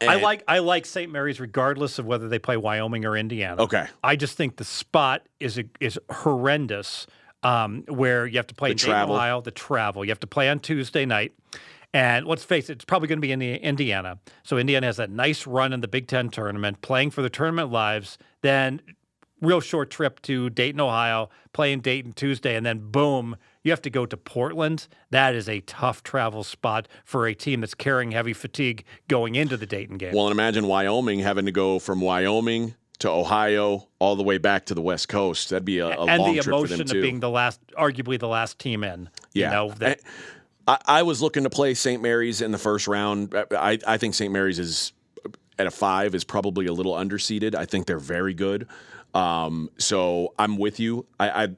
[0.00, 1.12] I like I like St.
[1.12, 3.62] Mary's regardless of whether they play Wyoming or Indiana.
[3.62, 3.86] Okay.
[4.02, 7.06] I just think the spot is a, is horrendous.
[7.42, 9.42] Um, where you have to play The travel.
[9.42, 10.04] The travel.
[10.04, 11.34] You have to play on Tuesday night.
[11.92, 14.18] And let's face it, it's probably going to be in Indiana.
[14.42, 17.70] So Indiana has that nice run in the Big Ten tournament, playing for the tournament
[17.70, 18.18] lives.
[18.40, 18.80] Then
[19.40, 23.90] real short trip to Dayton, Ohio, playing Dayton Tuesday, and then boom, you have to
[23.90, 24.88] go to Portland.
[25.10, 29.56] That is a tough travel spot for a team that's carrying heavy fatigue going into
[29.56, 30.14] the Dayton game.
[30.14, 34.66] Well, and imagine Wyoming having to go from Wyoming to Ohio all the way back
[34.66, 35.50] to the West Coast.
[35.50, 37.60] That'd be a, a and long the trip for them emotion of being the last,
[37.78, 39.08] arguably the last team in.
[39.34, 39.46] Yeah.
[39.46, 40.00] You know, that,
[40.66, 42.02] I, I was looking to play St.
[42.02, 43.34] Mary's in the first round.
[43.34, 44.32] I, I think St.
[44.32, 44.92] Mary's is
[45.58, 47.54] at a five is probably a little underseeded.
[47.54, 48.68] I think they're very good.
[49.18, 51.06] Um, so I'm with you.
[51.18, 51.48] I, I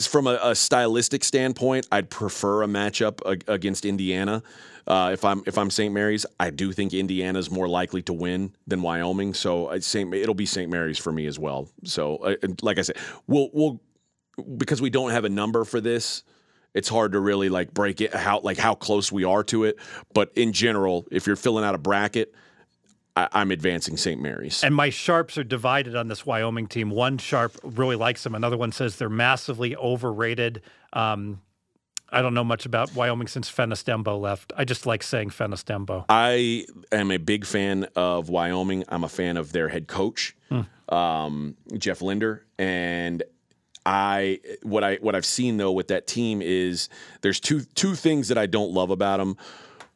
[0.00, 4.42] from a, a stylistic standpoint, I'd prefer a matchup ag- against Indiana.
[4.86, 5.92] Uh, if I'm if I'm St.
[5.92, 9.34] Mary's, I do think Indiana's more likely to win than Wyoming.
[9.34, 10.12] So I St.
[10.14, 10.70] it'll be St.
[10.70, 11.68] Mary's for me as well.
[11.84, 13.80] So uh, like I said, we'll we'll
[14.56, 16.24] because we don't have a number for this.
[16.74, 19.78] It's hard to really like break it how like how close we are to it.
[20.14, 22.34] But in general, if you're filling out a bracket,
[23.16, 24.20] I, I'm advancing St.
[24.20, 24.64] Mary's.
[24.64, 26.90] and my sharps are divided on this Wyoming team.
[26.90, 28.34] One sharp really likes them.
[28.34, 30.62] Another one says they're massively overrated.
[30.92, 31.40] Um,
[32.10, 34.52] I don't know much about Wyoming since Fennis Dembo left.
[34.56, 36.04] I just like saying Fennis Dembo.
[36.10, 38.84] I am a big fan of Wyoming.
[38.88, 40.36] I'm a fan of their head coach,
[40.90, 43.22] um, Jeff Linder, and
[43.86, 46.88] I what I what I've seen though with that team is
[47.22, 49.36] there's two two things that I don't love about them.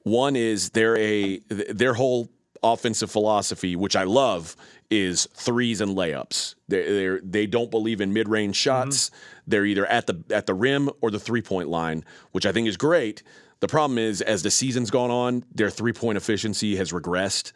[0.03, 2.31] One is they're a their whole
[2.73, 4.57] offensive philosophy, which I love,
[4.91, 6.55] is threes and layups.
[6.69, 9.11] They they don't believe in mid range shots.
[9.11, 9.17] Mm-hmm.
[9.49, 12.69] They're either at the at the rim or the three point line, which I think
[12.69, 13.23] is great.
[13.61, 17.53] The problem is, as the season's gone on, their three point efficiency has regressed,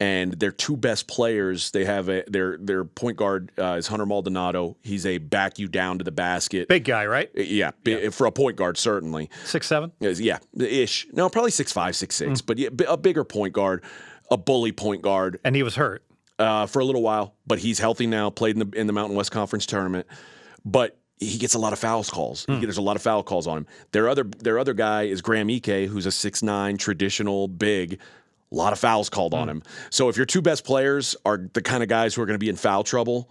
[0.00, 4.06] and their two best players they have a, their their point guard uh, is Hunter
[4.06, 4.76] Maldonado.
[4.82, 6.68] He's a back you down to the basket.
[6.68, 7.30] Big guy, right?
[7.36, 9.30] Uh, yeah, bi- for a point guard certainly.
[9.44, 9.92] Six seven.
[10.00, 11.06] Yeah, ish.
[11.12, 12.46] No, probably six five, six six, mm.
[12.46, 13.84] but yeah, a bigger point guard,
[14.30, 16.02] a bully point guard And he was hurt.
[16.38, 18.30] uh, for a little while, but he's healthy now.
[18.30, 20.06] Played in the in the Mountain West Conference tournament,
[20.64, 22.44] but he gets a lot of fouls calls.
[22.46, 23.66] He There's a lot of foul calls on him.
[23.92, 28.00] Their other their other guy is Graham Ike, who's a six nine traditional big.
[28.52, 29.62] A lot of fouls called on him.
[29.90, 32.38] So if your two best players are the kind of guys who are going to
[32.44, 33.28] be in foul trouble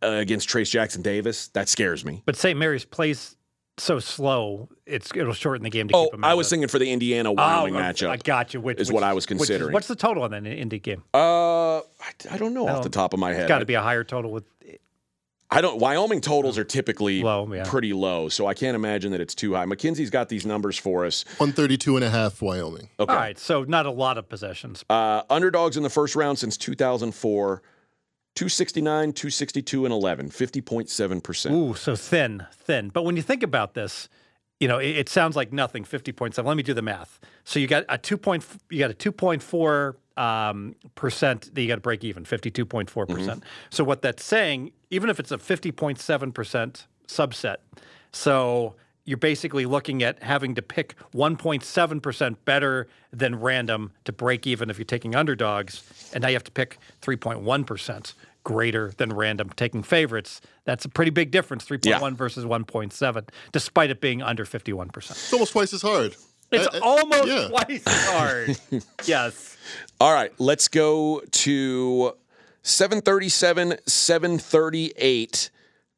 [0.00, 2.22] uh, against Trayce Jackson-Davis, that scares me.
[2.24, 2.56] But St.
[2.56, 3.36] Mary's plays
[3.78, 6.68] so slow, it's it'll shorten the game to Oh, keep them I was of- thinking
[6.68, 8.08] for the Indiana Oh, Wyoming uh, matchup.
[8.10, 8.60] I got you.
[8.60, 9.72] Which, is which- what I was which is- considering.
[9.72, 11.02] what's the total on that Indy game?
[11.14, 11.82] Uh, I,
[12.30, 13.42] I don't know off No, the top of my head.
[13.42, 14.44] It's got to be a higher total with
[15.48, 15.78] I don't.
[15.78, 17.62] Wyoming totals are typically Low, yeah.
[17.64, 19.64] pretty low, so I can't imagine that it's too high.
[19.64, 21.24] Mackenzie's got these numbers for us.
[21.38, 22.88] 132 and a half Wyoming.
[22.98, 23.12] Okay.
[23.12, 24.84] All right, so not a lot of possessions.
[24.90, 27.62] Uh, underdogs in the first round since 2004,
[28.36, 31.50] 269, 262, and 11, 50.7%.
[31.50, 32.90] Ooh, so thin, thin.
[32.90, 34.08] But when you think about this,
[34.60, 35.84] you know, it, it sounds like nothing.
[35.84, 36.48] Fifty point seven.
[36.48, 37.20] Let me do the math.
[37.44, 38.46] So you got a two point.
[38.70, 42.24] You got a two point four um, percent that you got to break even.
[42.24, 43.42] Fifty two point four percent.
[43.70, 47.56] So what that's saying, even if it's a fifty point seven percent subset,
[48.12, 48.76] so
[49.06, 54.78] you're basically looking at having to pick 1.7% better than random to break even if
[54.78, 58.14] you're taking underdogs, and now you have to pick 3.1%
[58.50, 60.40] greater than random taking favorites.
[60.64, 62.16] That's a pretty big difference 3.1 Yeah.
[62.16, 65.10] versus 1.7, despite it being under 51%.
[65.10, 66.14] It's almost twice as hard.
[66.52, 67.48] It's I- I- almost yeah.
[67.48, 68.56] twice as hard.
[69.04, 69.56] yes.
[70.00, 72.12] All right, let's go to
[72.62, 75.50] 737, 738.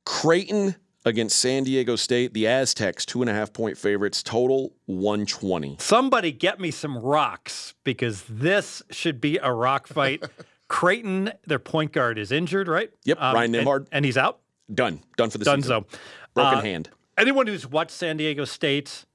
[0.06, 2.32] Creighton against San Diego State.
[2.32, 5.76] The Aztecs, two and a half point favorites, total 120.
[5.80, 10.24] Somebody get me some rocks because this should be a rock fight.
[10.68, 12.88] Creighton, their point guard, is injured, right?
[12.88, 13.86] Um, Yep, Ryan and- Nembhard.
[13.92, 14.40] And, he's out.
[14.72, 15.00] Done.
[15.16, 15.62] Done for the season.
[15.84, 15.98] Dunzo.
[16.34, 16.90] Broken Uh, hand.
[17.16, 19.06] anyone who's watched San Diego State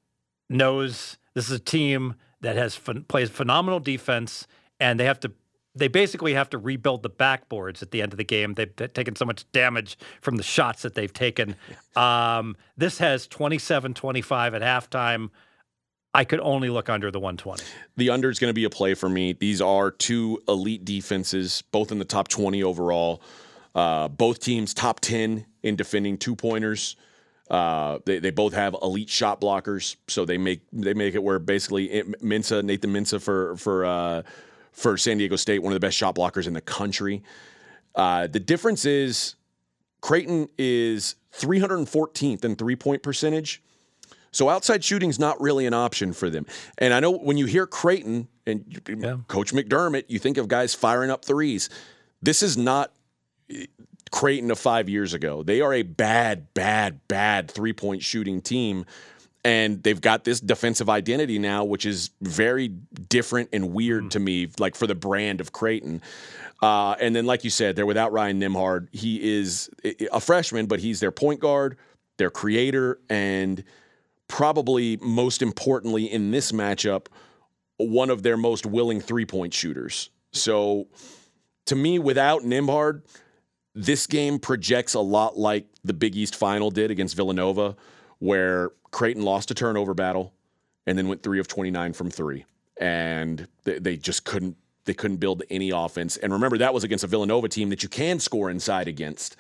[0.50, 4.48] knows this is a team that has phen- plays phenomenal defense,
[4.80, 5.32] and they have to.
[5.76, 8.54] They basically have to rebuild the backboards at the end of the game.
[8.54, 11.56] They've taken so much damage from the shots that they've taken.
[11.96, 15.30] Um, this has 27 25 at halftime.
[16.14, 17.64] I could only look under the 120.
[17.98, 19.34] The under is going to be a play for me.
[19.34, 23.22] These are two elite defenses, both in the top 20 overall.
[23.74, 26.96] Uh, both teams top 10 in defending two pointers.
[27.50, 31.40] Uh, they, they both have elite shot blockers, so they make they make it where
[31.40, 34.22] basically it, Mensah Nathan Mensah for for uh,
[34.72, 37.22] for San Diego State, one of the best shot blockers in the country.
[37.96, 39.36] Uh, the difference is
[40.02, 43.62] Creighton is 314th in three point percentage.
[44.34, 46.46] So outside shooting's not really an option for them.
[46.78, 50.74] And I know when you hear Creighton and you- Coach McDermott, you think of guys
[50.76, 51.70] firing up threes.
[52.22, 52.92] This is not
[53.50, 53.68] eh,
[54.12, 55.44] Creighton of five years ago.
[55.44, 58.86] They are a bad, bad, bad three point shooting team.
[59.46, 64.48] And they've got this defensive identity now, which is very different and weird to me,
[64.58, 66.02] like for the brand of Creighton.
[66.62, 68.88] Uh, and then, like you said, they're without Ryan Nembhard.
[68.94, 69.70] He is
[70.14, 71.78] a freshman, but he's their point guard,
[72.18, 73.66] their creator, and
[74.28, 77.08] probably most importantly in this matchup,
[77.78, 80.10] one of their most willing three point shooters.
[80.32, 80.88] So
[81.68, 83.04] to me, without Nembhard,
[83.76, 87.76] this game projects a lot like the Big East final did against Villanova,
[88.20, 90.34] where Creighton lost a turnover battle
[90.86, 92.46] and then went three of 29 from three.
[92.78, 96.18] And they just couldn't they couldn't build any offense.
[96.18, 99.36] And remember, that was against a Villanova team that you can score inside against.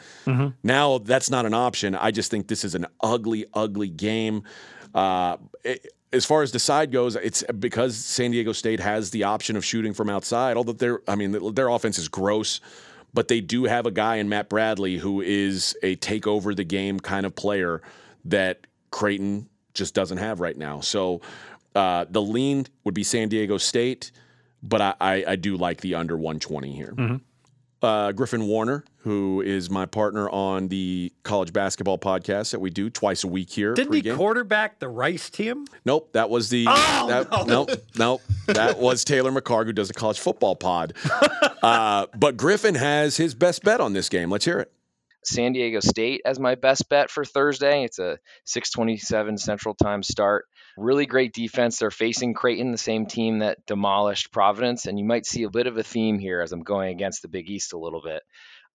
[0.64, 1.96] Now that's not an option.
[1.96, 4.44] I just think this is an ugly, ugly game.
[4.94, 9.24] Uh, it- as far as the side goes, it's because San Diego State has the
[9.24, 10.58] option of shooting from outside.
[10.58, 12.62] Although their, I mean, their offense is gross,
[13.16, 16.64] but they do have a guy in Matt Bradley who is a take over the
[16.64, 17.82] game kind of player
[18.26, 20.82] that Creighton just doesn't have right now.
[20.82, 21.22] So
[21.74, 24.12] uh, the lean would be San Diego State,
[24.64, 27.20] but I, I, I do like the under 120 here.
[27.84, 32.90] Uh, Griffin Warner, who is my partner on the college basketball podcast that we do
[32.90, 33.74] twice a week here.
[33.74, 35.66] Didn't he quarterback the Rice team?
[35.84, 36.66] Nope, that was the.
[36.70, 37.44] Oh, that, no.
[37.44, 38.22] Nope, nope.
[38.48, 40.94] That was Taylor McCarg, who does the college football pod.
[41.62, 44.32] uh, but Griffin has his best bet on this game.
[44.32, 44.72] Let's hear it.
[45.26, 47.84] San Diego State as my best bet for Thursday.
[47.84, 50.46] It's a 627 Central Time start.
[50.78, 51.78] Really great defense.
[51.78, 55.68] They're facing Creighton, the same team that demolished Providence, and you might see a bit
[55.68, 58.24] of a theme here as I'm going against the Big East a little bit.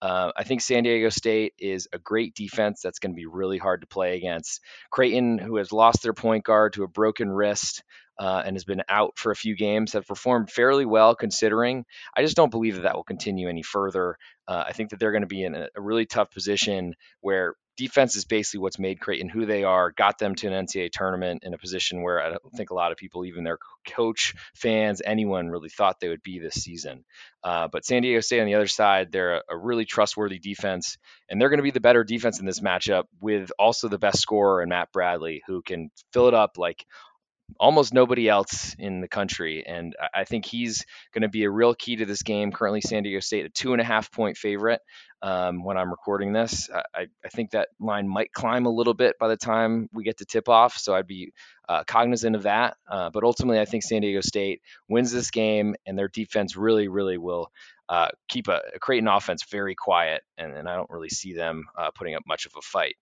[0.00, 3.58] Uh, I think San Diego State is a great defense that's going to be really
[3.58, 4.60] hard to play against.
[4.90, 7.82] Creighton, who has lost their point guard to a broken wrist
[8.16, 11.84] uh, and has been out for a few games, have performed fairly well considering.
[12.16, 14.16] I just don't believe that that will continue any further.
[14.46, 17.54] Uh, I think that they're going to be in a, a really tough position where
[17.78, 21.44] defense is basically what's made Creighton who they are, got them to an NCAA tournament
[21.44, 25.00] in a position where I don't think a lot of people, even their coach, fans,
[25.02, 27.04] anyone really thought they would be this season.
[27.42, 30.98] Uh, but San Diego State on the other side, they're a, a really trustworthy defense,
[31.30, 34.20] and they're going to be the better defense in this matchup with also the best
[34.20, 36.84] scorer in Matt Bradley, who can fill it up like
[37.58, 39.64] almost nobody else in the country.
[39.66, 40.84] And I- think he's
[41.14, 42.52] going to be a real key to this game.
[42.52, 44.80] Currently, San Diego State, a two and a half point favorite
[45.22, 46.68] um, when I'm recording this.
[46.72, 46.82] I,
[47.24, 50.24] I- think that line might climb a little bit by the time we get to
[50.24, 50.76] tip off.
[50.78, 51.32] So I'd be
[51.68, 52.76] uh, cognizant of that.
[52.90, 56.88] Uh, but ultimately, I think San Diego State wins this game, and their defense really,
[56.88, 57.52] really will.
[57.88, 61.64] Uh, keep a, a Creighton offense very quiet, and, and I don't really see them
[61.78, 62.96] uh, putting up much of a fight.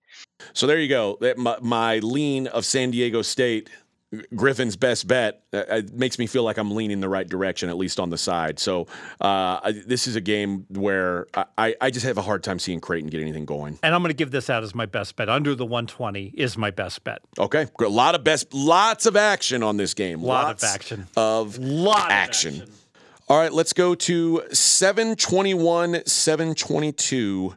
[0.53, 1.19] So there you go.
[1.37, 3.71] My, my lean of San Diego State,
[4.37, 7.77] Griffin's best bet, uh, it makes me feel like I'm leaning the right direction, at
[7.77, 8.61] least on the side.
[8.61, 8.83] So
[9.21, 11.27] uh, I, this is a game where
[11.59, 13.79] I- I, just have a hard time seeing Creighton get anything going.
[13.83, 15.29] And I'm going to give this out as my best bet.
[15.29, 17.19] Under the 120 is my best bet.
[17.39, 20.23] Okay, a lot of best, lots of action on this game.
[20.23, 21.09] Lot of action.
[21.17, 22.63] Of Lot of action.
[23.29, 27.55] All right, let's go to 721, 722,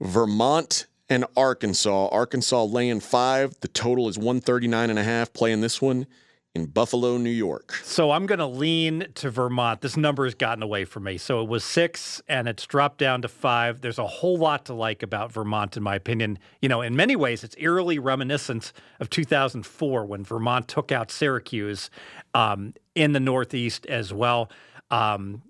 [0.00, 2.08] Vermont and Arkansas.
[2.08, 3.54] Arkansas laying five.
[3.60, 5.32] The total is 139 and a half.
[5.32, 6.06] Playing this one
[6.54, 7.72] in Buffalo, New York.
[7.82, 9.82] So I'm going to lean to Vermont.
[9.82, 11.18] This number has gotten away from me.
[11.18, 13.82] So it was six and it's dropped down to five.
[13.82, 16.38] There's a whole lot to like about Vermont, in my opinion.
[16.60, 21.90] You know, in many ways, it's eerily reminiscent of 2004 when Vermont took out Syracuse
[22.34, 24.50] um, in the Northeast as well.
[24.90, 25.42] Um,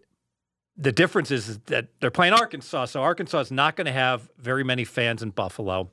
[0.83, 2.87] the difference is that they're playing Arkansas.
[2.87, 5.91] So Arkansas is not going to have very many fans in Buffalo.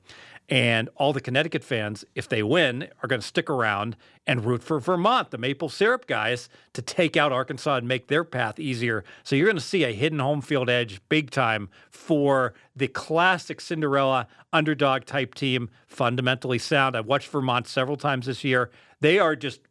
[0.49, 3.95] And all the Connecticut fans, if they win, are going to stick around
[4.25, 8.23] and root for Vermont, the maple syrup guys, to take out Arkansas and make their
[8.23, 9.03] path easier.
[9.23, 13.61] So you're going to see a hidden home field edge big time for the classic
[13.61, 16.97] Cinderella underdog type team, fundamentally sound.
[16.97, 18.71] I've watched Vermont several times this year.
[19.01, 19.61] They are just,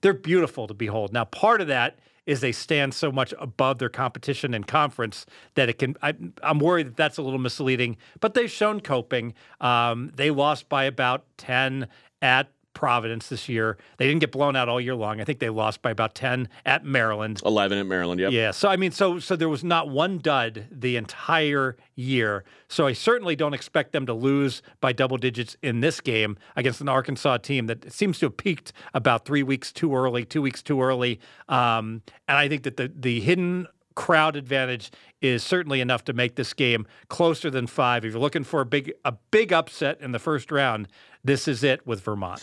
[0.00, 1.12] they're beautiful to behold.
[1.12, 5.26] Now, part of that is they stand so much above their competition in conference
[5.56, 5.96] that it can.
[6.00, 9.34] I, am worried that that's a little misleading, but they've shown coping.
[9.60, 11.88] Um, they lost by about 10
[12.22, 12.46] at
[12.80, 13.76] Providence this year.
[13.98, 15.20] They didn't get blown out all year long.
[15.20, 17.42] I think they lost by about 10 at Maryland.
[17.44, 18.32] 11 at Maryland, yep.
[18.32, 18.52] Yeah.
[18.52, 22.42] So I mean so so there was not one dud the entire year.
[22.68, 26.80] So I certainly don't expect them to lose by double digits in this game against
[26.80, 30.62] an Arkansas team that seems to have peaked about 3 weeks too early, 2 weeks
[30.62, 31.20] too early.
[31.50, 34.90] Um, and I think that the the hidden crowd advantage
[35.20, 38.04] is certainly enough to make this game closer than 5.
[38.04, 40.88] If you're looking for a big a big upset in the first round,
[41.24, 42.42] this is it with Vermont.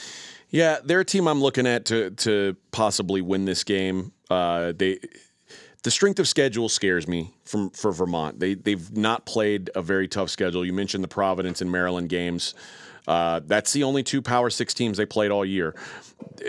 [0.49, 4.13] Yeah, they're a team I'm looking at to to possibly win this game.
[4.29, 4.99] Uh, they
[5.83, 8.39] the strength of schedule scares me from for Vermont.
[8.39, 10.65] They they've not played a very tough schedule.
[10.65, 12.55] You mentioned the Providence and Maryland games.
[13.07, 15.75] Uh, that's the only two Power Six teams they played all year.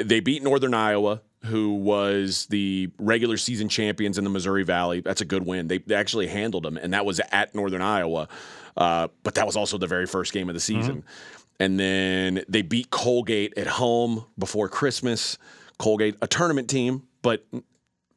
[0.03, 5.01] They beat Northern Iowa, who was the regular season champions in the Missouri Valley.
[5.01, 5.69] That's a good win.
[5.69, 8.29] They, they actually handled them, and that was at Northern Iowa.
[8.77, 10.99] Uh, but that was also the very first game of the season.
[10.99, 11.38] Mm-hmm.
[11.61, 15.39] And then they beat Colgate at home before Christmas.
[15.79, 17.47] Colgate, a tournament team, but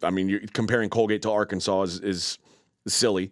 [0.03, 2.39] I mean, you're comparing Colgate to Arkansas is, is
[2.87, 3.31] silly.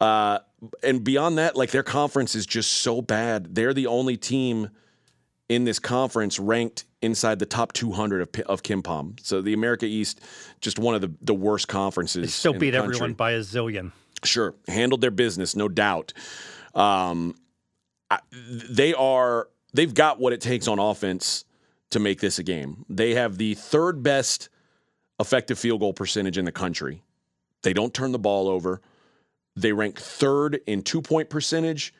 [0.00, 0.38] Uh,
[0.82, 3.54] and beyond that, like their conference is just so bad.
[3.54, 4.70] They're the only team
[5.48, 9.20] in this conference ranked inside the top 200 of, of KenPom.
[9.20, 10.20] So the America East,
[10.60, 12.22] just one of the, the worst conferences.
[12.22, 13.92] They still beat everyone by a zillion.
[14.24, 16.14] Sure, handled their business, no doubt.
[16.74, 17.34] Um,
[18.30, 21.44] they are they've got what it takes on offense
[21.90, 22.84] to make this a game.
[22.88, 24.48] They have the third best
[25.20, 27.02] effective field goal percentage in the country.
[27.62, 28.80] They don't turn the ball over.
[29.56, 31.94] They rank third in two point percentage,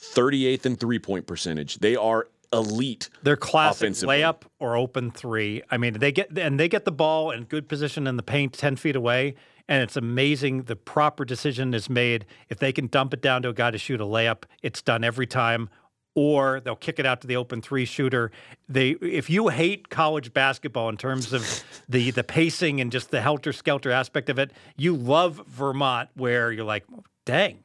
[0.00, 1.78] 38th in three point percentage.
[1.78, 3.10] They are elite.
[3.22, 5.62] They're classic layup or open three.
[5.70, 8.52] I mean, they get and they get the ball in good position in the paint,
[8.52, 9.34] ten feet away,
[9.70, 12.26] and it's amazing the proper decision is made.
[12.50, 15.04] If they can dump it down to a guy to shoot a layup, it's done
[15.04, 15.70] every time.
[16.16, 18.32] Or they'll kick it out to the open three shooter.
[18.68, 23.20] They, if you hate college basketball in terms of the the pacing and just the
[23.20, 26.84] helter skelter aspect of it, you love Vermont, where you're like,
[27.24, 27.60] dang,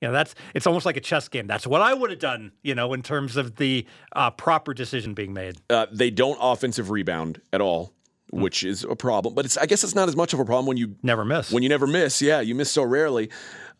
[0.00, 1.46] you know, that's it's almost like a chess game.
[1.46, 5.12] That's what I would have done, you know, in terms of the uh, proper decision
[5.12, 5.58] being made.
[5.68, 7.92] Uh, they don't offensive rebound at all
[8.32, 9.34] which is a problem.
[9.34, 11.52] But it's I guess it's not as much of a problem when you never miss.
[11.52, 13.30] When you never miss, yeah, you miss so rarely.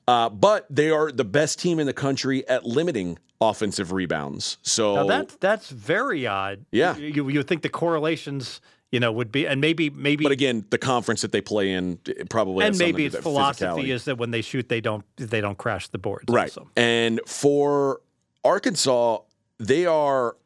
[0.07, 4.59] Uh, but they are the best team in the country at limiting offensive rebounds.
[4.63, 6.65] So now that's that's very odd.
[6.71, 8.61] Yeah, you you think the correlations
[8.91, 11.99] you know would be and maybe maybe but again the conference that they play in
[12.29, 15.89] probably and maybe its philosophy is that when they shoot they don't they don't crash
[15.89, 16.71] the boards right also.
[16.77, 18.03] and for
[18.45, 19.19] arkansas
[19.59, 20.37] they are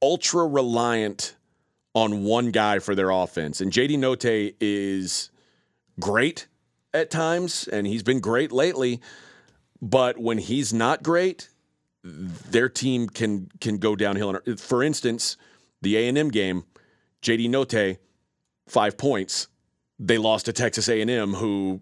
[0.00, 1.34] ultra reliant
[1.96, 3.62] on one guy for their offense.
[3.62, 5.30] And JD Notae is
[5.98, 6.46] great
[6.92, 9.00] at times, and he's been great lately.
[9.80, 11.48] But when he's not great,
[12.04, 14.36] their team can can go downhill.
[14.36, 15.38] Uh, for instance,
[15.80, 16.64] the A and M game,
[17.22, 17.96] JD Notae,
[18.68, 19.48] five points.
[19.98, 21.80] They lost to Texas A and M, who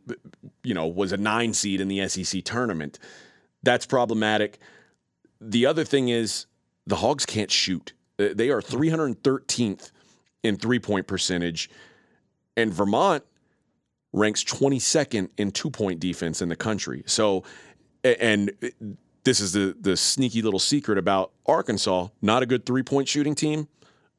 [0.62, 3.00] you know was a nine seed in the SEC tournament.
[3.64, 4.60] That's problematic.
[5.40, 6.46] The other thing is
[6.86, 7.94] the Hogs can't shoot.
[8.16, 9.90] They are 313th
[10.44, 11.68] in three point percentage.
[12.56, 13.24] And Vermont
[14.12, 17.02] ranks 22nd in two point defense in the country.
[17.06, 17.42] So,
[18.04, 18.52] and
[19.24, 23.34] this is the, the sneaky little secret about Arkansas not a good three point shooting
[23.34, 23.66] team.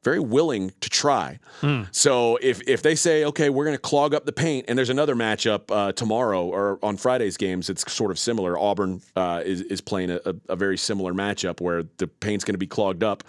[0.04, 1.40] Very willing to try.
[1.62, 1.88] Mm.
[1.90, 4.90] So if if they say, okay, we're going to clog up the paint, and there's
[4.90, 8.56] another matchup uh, tomorrow or on Friday's games, it's sort of similar.
[8.56, 12.58] Auburn uh, is is playing a, a, very similar matchup where the paint's going to
[12.58, 13.24] be clogged up.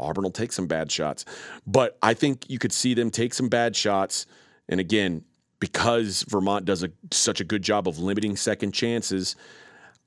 [0.00, 1.24] Auburn will take some bad shots.
[1.66, 4.26] But I think you could see them take some bad shots.
[4.68, 5.24] And again,
[5.58, 9.36] because Vermont does a, such a good job of limiting second chances,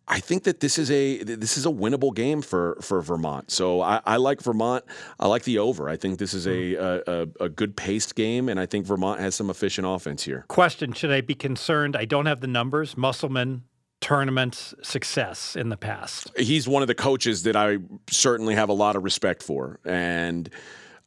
[0.07, 3.52] I think that this is a this is a winnable game for for Vermont.
[3.52, 4.84] So I, I like Vermont.
[5.18, 5.88] I like the over.
[5.88, 7.11] I think this is a, hmm.
[7.41, 10.44] a a good paced game, and I think Vermont has some efficient offense here.
[10.49, 11.95] Question: Should I be concerned?
[11.95, 12.98] I don't have the numbers.
[12.98, 13.64] Musselman
[14.03, 16.30] tournament success in the past.
[16.38, 17.77] He's one of the coaches that I
[18.09, 20.49] certainly have a lot of respect for, and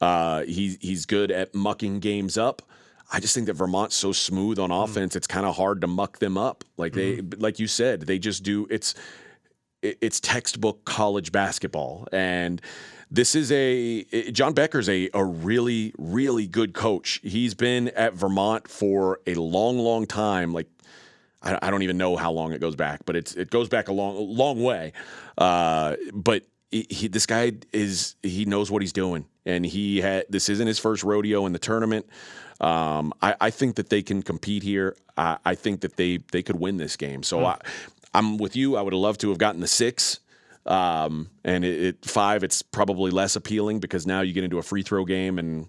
[0.01, 2.63] uh, he he's good at mucking games up.
[3.13, 6.19] I just think that Vermont's so smooth on offense; it's kind of hard to muck
[6.19, 6.65] them up.
[6.77, 8.67] Like they, like you said, they just do.
[8.71, 8.95] It's
[9.83, 12.61] it's textbook college basketball, and
[13.11, 17.21] this is a John Becker's a a really really good coach.
[17.23, 20.53] He's been at Vermont for a long, long time.
[20.53, 20.69] Like
[21.47, 23.89] I, I don't even know how long it goes back, but it's it goes back
[23.89, 24.93] a long long way.
[25.39, 30.27] Uh, but he, he, this guy is he knows what he's doing, and he had
[30.29, 32.07] this isn't his first rodeo in the tournament.
[32.61, 34.97] Um, I, I think that they can compete here.
[35.17, 37.23] I, I think that they they could win this game.
[37.23, 37.59] So I,
[38.15, 38.77] I'm with you.
[38.77, 40.21] I would have loved to have gotten the six.
[40.65, 44.63] Um, and it, it five, it's probably less appealing because now you get into a
[44.63, 45.69] free throw game and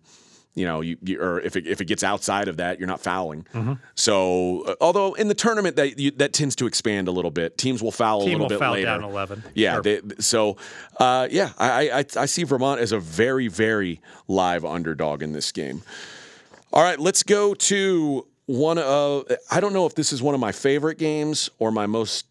[0.57, 2.99] you know, you, you or if it, if it gets outside of that, you're not
[2.99, 3.45] fouling.
[3.93, 7.59] So, uh, although in the tournament that you, that tends to expand a little bit,
[7.59, 8.85] teams will foul a little will bit foul later.
[8.85, 9.43] down 11.
[9.53, 9.73] Yeah.
[9.73, 9.81] Sure.
[9.84, 10.57] They, so,
[10.99, 15.51] uh, yeah, I, I I see Vermont as a very very live underdog in this
[15.51, 15.84] game.
[16.73, 20.41] All right, let's go to one of I don't know if this is one of
[20.41, 22.25] my favorite games or my most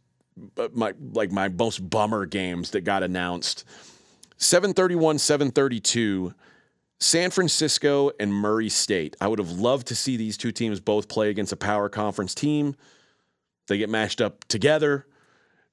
[0.59, 3.65] uh, my like my most bummer games that got announced.
[4.39, 6.35] 731 732
[6.99, 9.17] San Francisco and Murray State.
[9.21, 12.35] I would have loved to see these two teams both play against a power conference
[12.35, 12.75] team.
[13.69, 15.07] They get mashed up together.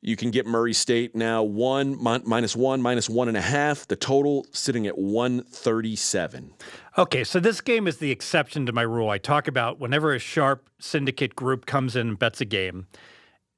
[0.01, 3.87] You can get Murray State now one min- minus one, minus one and a half.
[3.87, 6.53] The total sitting at 137.
[6.97, 9.09] Okay, so this game is the exception to my rule.
[9.09, 12.87] I talk about whenever a sharp syndicate group comes in and bets a game,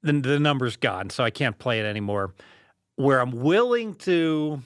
[0.04, 2.36] then the number's gone, so I can't play it anymore.
[2.96, 4.62] Where I'm willing to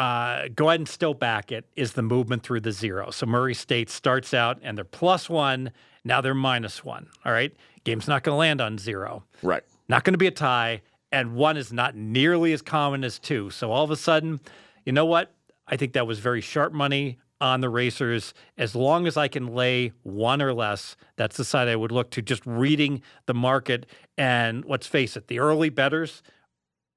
[0.00, 3.10] uh, go ahead and still back it is the movement through the zero.
[3.10, 5.72] So Murray State starts out and they're plus one,
[6.04, 7.08] now they're minus one.
[7.26, 7.54] All right,
[7.84, 9.24] game's not going to land on zero.
[9.42, 9.62] Right.
[9.90, 10.80] Not going to be a tie,
[11.12, 13.50] and one is not nearly as common as two.
[13.50, 14.40] So all of a sudden,
[14.86, 15.34] you know what?
[15.66, 18.32] I think that was very sharp money on the racers.
[18.56, 22.10] As long as I can lay one or less, that's the side I would look
[22.12, 22.22] to.
[22.22, 23.84] Just reading the market,
[24.16, 26.22] and let's face it, the early betters.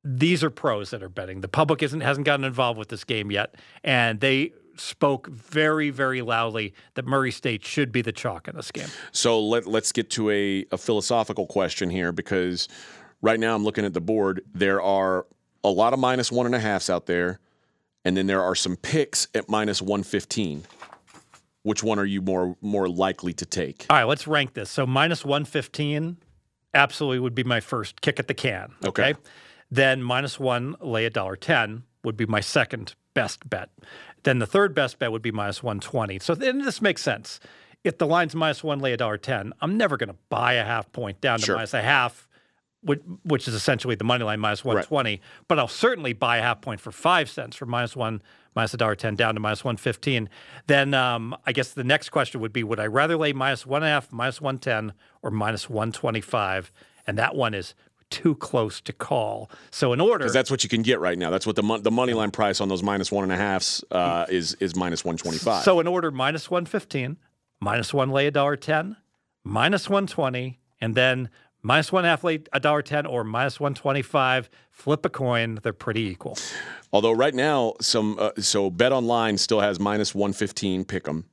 [0.04, 1.42] These are pros that are betting.
[1.42, 6.22] The public isn't hasn't gotten involved with this game yet, and they spoke very, very
[6.22, 8.88] loudly that Murray State should be the chalk in this game.
[9.12, 12.68] So let, let's get to a, a philosophical question here because
[13.22, 14.42] right now I'm looking at the board.
[14.54, 15.26] There are
[15.64, 17.40] a lot of minus one and a halfs out there,
[18.04, 20.64] and then there are some picks at minus 115.
[21.64, 23.86] Which one are you more more likely to take?
[23.90, 24.70] All right, let's rank this.
[24.70, 26.18] So minus 115
[26.74, 28.74] absolutely would be my first kick at the can.
[28.86, 29.12] Okay.
[29.12, 29.20] Okay.
[29.72, 33.70] Then minus one, lay a dollar ten would be my second best bet.
[34.24, 36.20] Then the third best bet would be minus 120.
[36.20, 37.40] So then this makes sense.
[37.84, 40.64] If the line's minus one, lay a dollar ten, I'm never going to buy a
[40.64, 41.56] half point down to Sure.
[41.56, 42.28] minus a half,
[42.82, 45.22] which, which is essentially the money line minus 120.
[45.48, 48.22] But I'll certainly buy a half point for five cents from minus one,
[48.56, 50.30] minus a dollar ten down to minus 115.
[50.68, 53.84] Then um, I guess the next question would be would I rather lay minus one
[53.84, 56.72] and a half, minus 110, or minus 125?
[57.06, 57.76] And that one is
[58.14, 59.50] too close to call.
[59.72, 61.32] So in order, Because that's what you can get right now.
[61.32, 63.84] That's what the mon- the money line price on those minus one and a halfs
[63.90, 65.64] uh, is is minus 125.
[65.64, 67.18] So in order, minus 115,
[67.60, 68.96] minus one lay a dollar 10,
[69.44, 71.30] minus 120, and then
[71.64, 75.60] minus one half lay a dollar 10 or minus 125, flip a coin.
[75.64, 76.38] They're pretty equal.
[76.92, 81.24] Although right now, some uh, so BetOnline still has minus one fifteen pick'em,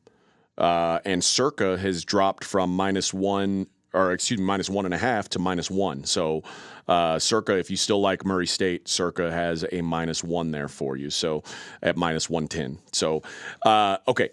[0.57, 4.99] uh, and Circa has dropped from minus one or excuse me minus one and a
[4.99, 6.05] half to minus one.
[6.05, 6.43] So
[6.89, 10.97] uh, Circa, if you still like Murray State, Circa has a minus one there for
[10.97, 11.11] you.
[11.11, 11.43] So
[11.83, 12.79] at minus one ten.
[12.93, 13.23] So
[13.63, 14.31] uh, okay,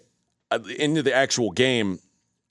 [0.78, 1.98] into the actual game,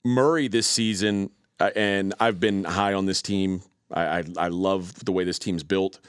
[0.04, 1.30] Murray this season,
[1.60, 3.62] uh, and I've been high on this team.
[3.90, 6.00] I, I, I love the way this team's built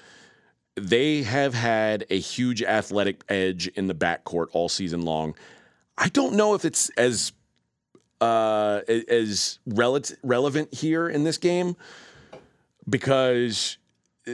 [0.80, 5.35] they have had a huge athletic edge in the backcourt all season long.
[5.97, 7.34] I don't know if it's as
[8.21, 11.75] uh, as rel- relevant here in this game
[12.89, 13.77] because
[14.27, 14.31] uh,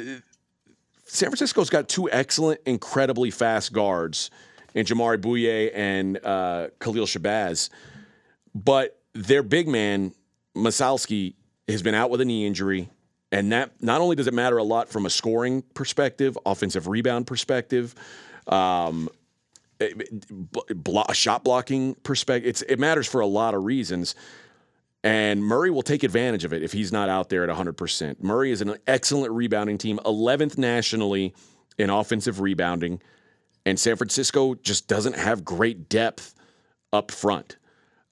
[1.06, 4.32] San Francisco's got two excellent, incredibly fast guards
[4.74, 7.70] in Jamaree Bouyea and uh, Khalil Shabazz,
[8.54, 10.14] but their big man
[10.56, 11.36] Massalski
[11.68, 12.90] has been out with a knee injury.
[13.32, 17.28] And that not only does it matter a lot from a scoring perspective, offensive rebound
[17.28, 17.96] perspective,
[18.48, 19.10] um,
[19.80, 24.16] blo- blo- shot blocking perspective, it's, it matters for a lot of reasons.
[25.04, 28.24] And Murray will take advantage of it if he's not out there at 100%.
[28.24, 31.34] Murray is an excellent rebounding team, 11th nationally
[31.78, 33.02] in offensive rebounding.
[33.68, 36.34] And San Francisco just doesn't have great depth
[36.92, 37.58] up front.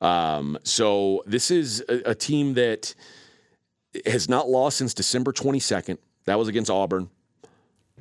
[0.02, 2.94] Um, so this is a, a team that
[4.06, 5.98] has not lost since December 22nd.
[6.26, 7.10] That was against Auburn.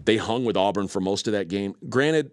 [0.04, 1.74] They hung with Auburn for most of that game.
[1.88, 2.32] Granted,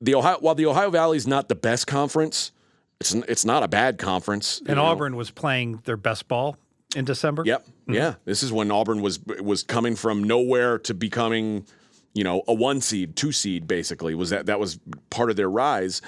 [0.00, 2.52] the Ohio, while the Ohio Valley is not the best conference,
[3.00, 4.62] it's it's not a bad conference.
[4.66, 6.56] And Auburn was playing their best ball
[6.94, 7.42] in December.
[7.46, 7.66] Yep.
[7.66, 7.94] Mm-hmm.
[7.94, 8.14] Yeah.
[8.24, 11.66] This is when Auburn was was coming from nowhere to becoming,
[12.14, 14.14] you know, a one seed, two seed, basically.
[14.14, 14.78] Was that that was
[15.08, 16.02] part of their rise.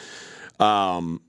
[0.61, 1.21] Um,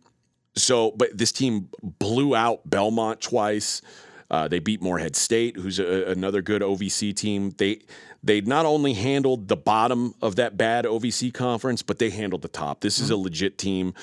[0.56, 3.82] so, but this team blew out Belmont twice.
[4.30, 7.52] Uh, they beat Morehead State, who's a, another good OVC team.
[7.58, 7.82] They
[8.24, 12.48] they not only handled the bottom of that bad OVC conference, but they handled the
[12.48, 12.80] top.
[12.80, 13.94] This is a legit team,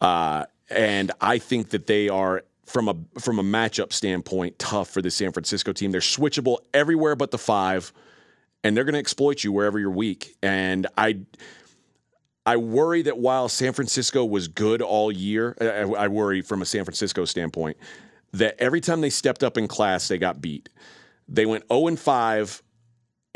[0.00, 5.00] uh, and I think that they are from a from a matchup standpoint tough for
[5.00, 5.90] the San Francisco team.
[5.90, 7.92] They're switchable everywhere but the five,
[8.62, 10.36] and they're going to exploit you wherever you're weak.
[10.42, 11.20] And I.
[12.48, 16.64] I worry that while San Francisco was good all year, I, I worry from a
[16.64, 17.76] San Francisco standpoint
[18.34, 20.68] that every time they stepped up in class, they got beat.
[21.28, 22.62] They went 0 and 5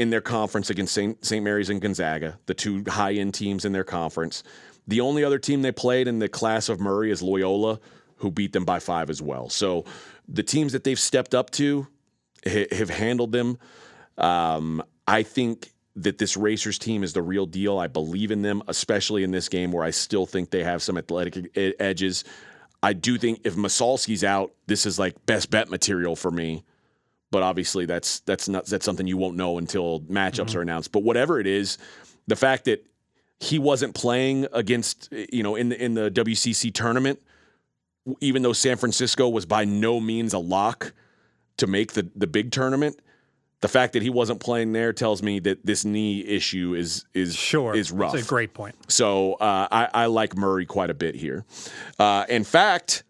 [0.01, 1.45] in their conference against St.
[1.45, 4.43] Mary's and Gonzaga, the two high end teams in their conference.
[4.89, 7.79] The only other team they played in the class of Murray is Loyola,
[8.17, 9.51] who beat them by five as well.
[9.51, 9.85] So
[10.27, 11.87] the teams that they've stepped up to
[12.49, 13.59] ha- have handled them.
[14.17, 17.79] Um, I think that this Racers team is the real deal.
[17.79, 20.97] I believe in them, especially in this game where I still think they have some
[20.97, 22.25] athletic edges.
[22.83, 26.65] I do think if Massalski's out, this is like best bet material for me.
[27.31, 30.59] But obviously, that's that's not that's something you won't know until matchups mm-hmm.
[30.59, 30.93] are announced.
[30.93, 31.79] But whatever it is,
[32.27, 32.85] the fact that
[33.39, 37.21] he wasn't playing against you know in the in the WCC tournament,
[38.21, 40.93] even though San Francisco was by no means a lock
[41.59, 43.01] to make the the big tournament,
[43.61, 47.37] the fact that he wasn't playing there tells me that this knee issue is is
[47.37, 48.13] sure is rough.
[48.13, 48.75] That's a great point.
[48.89, 51.45] So uh, I, I, like Murray quite a bit here.
[51.99, 53.05] Uh, in fact,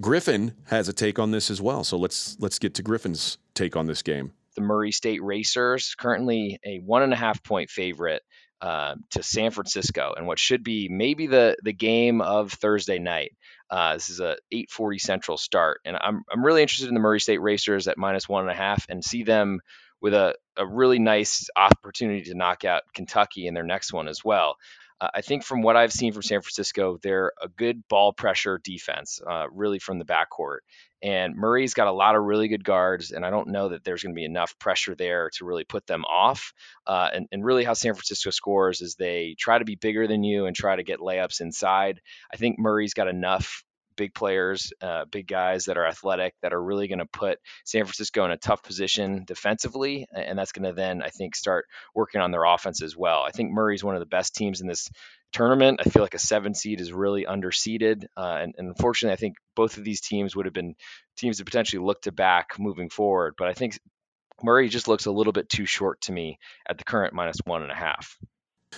[0.00, 1.82] Griffin has a take on this as well.
[1.84, 4.32] So let's let's get to Griffin's take on this game.
[4.54, 8.22] The Murray State Racers currently a one and a half point favorite
[8.60, 13.32] uh, to San Francisco, and what should be maybe the the game of Thursday night.
[13.70, 17.20] Uh, this is a 8:40 Central start, and I'm I'm really interested in the Murray
[17.20, 19.60] State Racers at minus one and a half, and see them
[20.00, 24.24] with a, a really nice opportunity to knock out Kentucky in their next one as
[24.24, 24.56] well.
[25.00, 28.60] Uh, I think from what I've seen from San Francisco, they're a good ball pressure
[28.62, 30.58] defense, uh, really from the backcourt.
[31.02, 34.02] And Murray's got a lot of really good guards, and I don't know that there's
[34.02, 36.52] going to be enough pressure there to really put them off.
[36.86, 40.24] Uh, and, and really, how San Francisco scores is they try to be bigger than
[40.24, 42.00] you and try to get layups inside.
[42.32, 43.64] I think Murray's got enough
[43.98, 47.84] big players, uh, big guys that are athletic that are really going to put San
[47.84, 52.22] Francisco in a tough position defensively, and that's going to then I think start working
[52.22, 53.22] on their offense as well.
[53.26, 54.88] I think Murray's one of the best teams in this
[55.32, 55.80] tournament.
[55.84, 59.34] I feel like a seven seed is really underseeded, uh, and, and, unfortunately, I think
[59.54, 60.76] both of these teams would have been
[61.18, 63.34] teams to potentially look to back moving forward.
[63.36, 63.78] But I think
[64.42, 66.38] Murray just looks a little bit too short to me
[66.68, 68.16] at the current minus one and a half.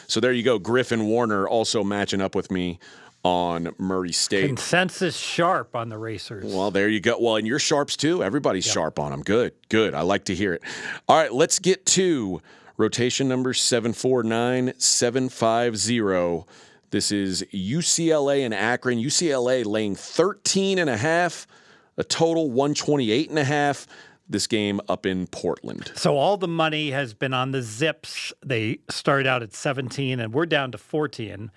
[0.06, 0.58] So there you go.
[0.58, 2.78] Griffin Warner also matching up with me
[3.22, 4.46] on Murray State.
[4.46, 6.44] Consensus sharp on the racers.
[6.44, 7.18] Well, there you go.
[7.20, 8.22] Well, and you're sharps too.
[8.22, 8.74] Everybody's yep.
[8.74, 9.22] sharp on them.
[9.22, 9.94] Good, good.
[9.94, 10.62] I like to hear it.
[11.08, 12.40] All right, let's get to
[12.76, 16.46] rotation number 749 750.
[16.90, 18.98] This is UCLA and Akron.
[18.98, 21.46] UCLA laying 13 and a half,
[21.96, 23.86] a total 128 and a half
[24.30, 25.90] this game up in Portland.
[25.96, 28.32] So all the money has been on the Zips.
[28.44, 31.50] They started out at 17 and we're down to 14.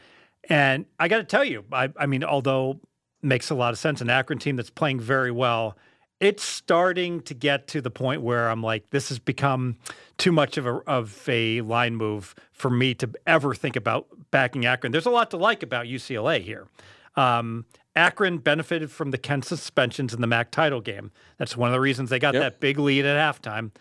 [0.50, 2.80] And I got to tell you, I, I mean, although
[3.22, 5.78] makes a lot of sense, an Akron team that's playing very well,
[6.20, 9.78] it's starting to get to the point where I'm like, this has become
[10.18, 14.66] too much of a of a line move for me to ever think about backing
[14.66, 14.92] Akron.
[14.92, 16.68] There's a lot to like about UCLA here.
[17.16, 17.66] Um,
[17.96, 21.12] Akron benefited from the Kent suspensions in the MAC title game.
[21.38, 22.42] That's one of the reasons they got yep.
[22.42, 23.72] that big lead at halftime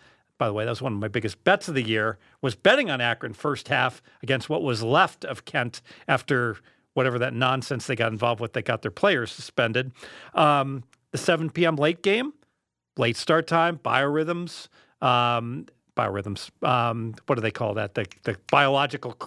[0.43, 2.91] by the way, that was one of my biggest bets of the year, was betting
[2.91, 6.57] on Akron first half against what was left of Kent after
[6.95, 8.51] whatever that nonsense they got involved with.
[8.51, 9.93] They got their players suspended.
[10.33, 11.77] Um, the 7 p.m.
[11.77, 12.33] late game,
[12.97, 14.67] late start time, biorhythms,
[15.01, 16.49] um, biorhythms.
[16.61, 17.95] Um, what do they call that?
[17.95, 19.17] The, the biological,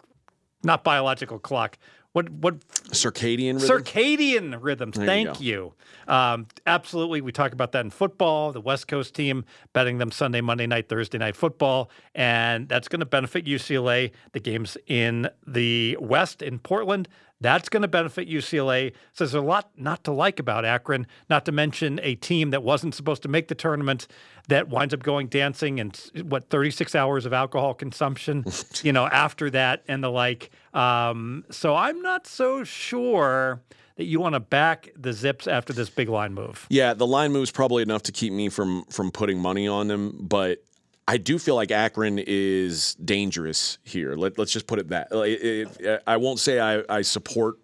[0.64, 1.78] not biological clock.
[2.16, 2.60] What what
[2.93, 3.82] circadian rhythm?
[3.82, 4.97] circadian rhythms?
[4.97, 5.74] There Thank you.
[6.06, 6.14] you.
[6.14, 8.52] Um, absolutely, we talk about that in football.
[8.52, 9.44] The West Coast team
[9.74, 14.12] betting them Sunday, Monday night, Thursday night football, and that's going to benefit UCLA.
[14.32, 17.06] The games in the West in Portland
[17.41, 18.93] That's going to benefit UCLA.
[19.13, 22.63] So there's a lot not to like about Akron, not to mention a team that
[22.63, 24.07] wasn't supposed to make the tournament
[24.49, 28.45] that winds up going dancing and what 36 hours of alcohol consumption,
[28.83, 30.51] you know, after that and the like.
[30.73, 33.61] Um, so I'm not so sure
[33.97, 36.67] that you want to back the Zips after this big line move.
[36.71, 39.89] Yeah, the line move is probably enough to keep me from from putting money on
[39.89, 40.63] them, but
[41.09, 44.15] I do feel like Akron is dangerous here.
[44.16, 45.12] Let, us just put it that.
[45.12, 47.57] Like, it, I won't say I, I support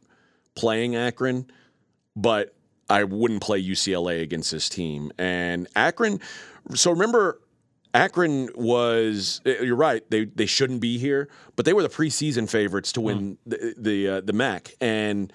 [0.55, 1.51] playing Akron,
[2.15, 2.55] but
[2.89, 5.11] I wouldn't play UCLA against this team.
[5.19, 6.21] And Akron,
[6.75, 7.41] so remember,
[7.95, 9.41] Akron was.
[9.45, 10.09] eh, You're right.
[10.11, 14.09] They they shouldn't be here, but they were the preseason favorites to win the the
[14.09, 15.33] uh, the MAC, and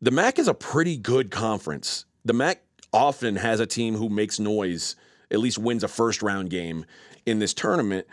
[0.00, 2.04] the MAC is a pretty good conference.
[2.24, 2.62] The MAC
[2.92, 4.96] often has a team who makes noise,
[5.30, 6.86] at least wins a first round game
[7.26, 8.06] in this tournament.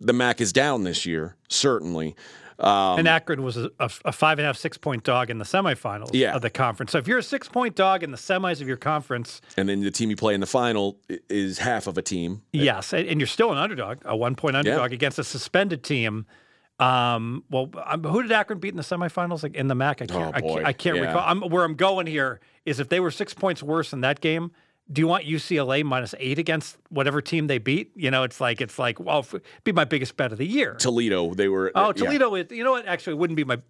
[0.00, 2.14] The MAC is down this year, certainly.
[2.58, 5.38] Um, and Akron was a, a, a five and a half, six point dog in
[5.38, 6.34] the semifinals Yeah.
[6.34, 6.92] of the conference.
[6.92, 9.80] So if you're a six point dog in the semis of your conference, and then
[9.82, 10.98] the team you play in the final
[11.28, 12.42] is half of a team.
[12.52, 16.24] yes, and, you're still an underdog, a one point underdog against a suspended team.
[16.78, 20.02] Um, well, um, who did Akron beat in the semifinals like, in the MAC?
[20.02, 21.02] I can't, Oh, I can't, I can't Yeah.
[21.06, 21.22] recall.
[21.26, 24.50] I'm, where I'm going here is if they were six points worse in that game,
[24.90, 27.90] do you want UCLA minus eight against whatever team they beat?
[27.96, 29.26] You know, it's like it's like well,
[29.64, 30.74] be my biggest bet of the year.
[30.74, 31.72] Toledo, they were.
[31.74, 31.92] Oh, yeah.
[31.92, 32.46] Toledo is.
[32.50, 32.86] You know what?
[32.86, 33.60] Actually, it wouldn't be my.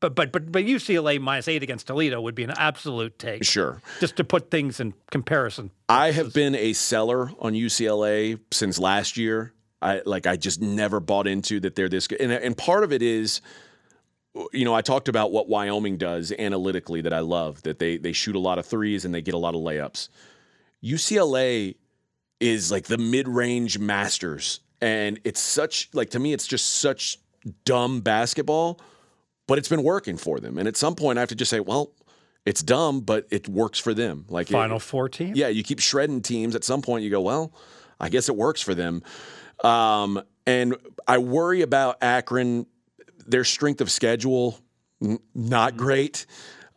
[0.00, 3.44] But but but but UCLA minus eight against Toledo would be an absolute take.
[3.44, 3.80] Sure.
[3.98, 5.70] Just to put things in comparison.
[5.88, 9.52] I have been a seller on UCLA since last year.
[9.80, 12.20] I like I just never bought into that they're this good.
[12.20, 13.40] And, and part of it is
[14.52, 18.12] you know, I talked about what Wyoming does analytically that I love, that they they
[18.12, 20.08] shoot a lot of threes and they get a lot of layups.
[20.84, 21.76] UCLA
[22.40, 27.18] is like the mid-range masters and it's such like to me it's just such
[27.64, 28.80] dumb basketball,
[29.46, 30.58] but it's been working for them.
[30.58, 31.92] And at some point I have to just say, well,
[32.46, 34.24] it's dumb, but it works for them.
[34.28, 35.32] Like Final four team.
[35.34, 36.54] yeah, you keep shredding teams.
[36.54, 37.52] At some point, you go, well,
[38.00, 39.02] I guess it works for them.
[39.62, 40.76] Um, and
[41.06, 42.66] I worry about Akron.
[43.26, 44.58] Their strength of schedule,
[45.02, 46.24] n- not great.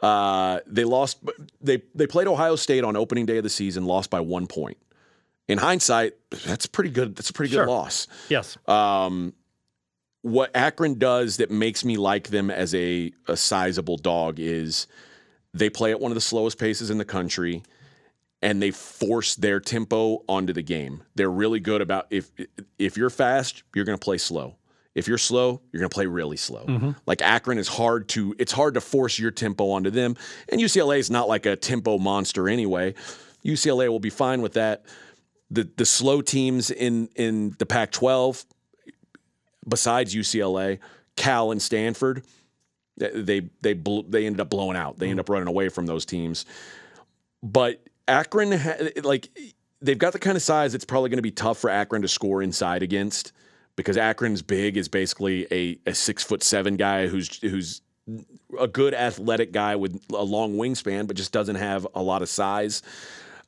[0.02, 1.20] Uh, they lost.
[1.62, 4.78] They they played Ohio State on opening day of the season, lost by one point.
[5.48, 6.14] In hindsight,
[6.46, 7.16] that's pretty good.
[7.16, 7.66] That's a pretty Sure.
[7.66, 8.08] good loss.
[8.30, 8.58] Yes.
[8.68, 9.34] Um,
[10.22, 14.86] what Akron does that makes me like them as a, a sizable dog is
[15.54, 17.64] they play at one of the slowest paces in the country
[18.42, 21.04] and they force their tempo onto the game.
[21.16, 22.32] They're really good about if
[22.80, 24.56] if you're fast, you're going to play slow.
[24.94, 26.66] If you're slow, you're going to play really slow.
[26.66, 26.92] Mm-hmm.
[27.06, 30.18] Like Akron is hard to it's hard to force your tempo onto them.
[30.50, 32.94] And UCLA is not like a tempo monster anyway.
[33.46, 34.86] UCLA will be fine with that.
[35.50, 38.46] The the slow teams in in the Pac-12
[39.68, 40.80] besides UCLA,
[41.16, 42.24] Cal and Stanford,
[42.98, 44.98] they they they, ended up blowing out.
[44.98, 45.32] They ended mm-hmm.
[45.32, 46.46] up running away from those teams.
[47.44, 48.60] But Akron,
[49.04, 49.30] like
[49.82, 52.08] they've got the kind of size it's probably going to be tough for Akron to
[52.08, 53.32] score inside against
[53.76, 57.82] because Akron's big is basically a, a six foot seven guy who's who's
[58.60, 62.30] a good athletic guy with a long wingspan, but just doesn't have a lot of
[62.30, 62.82] size.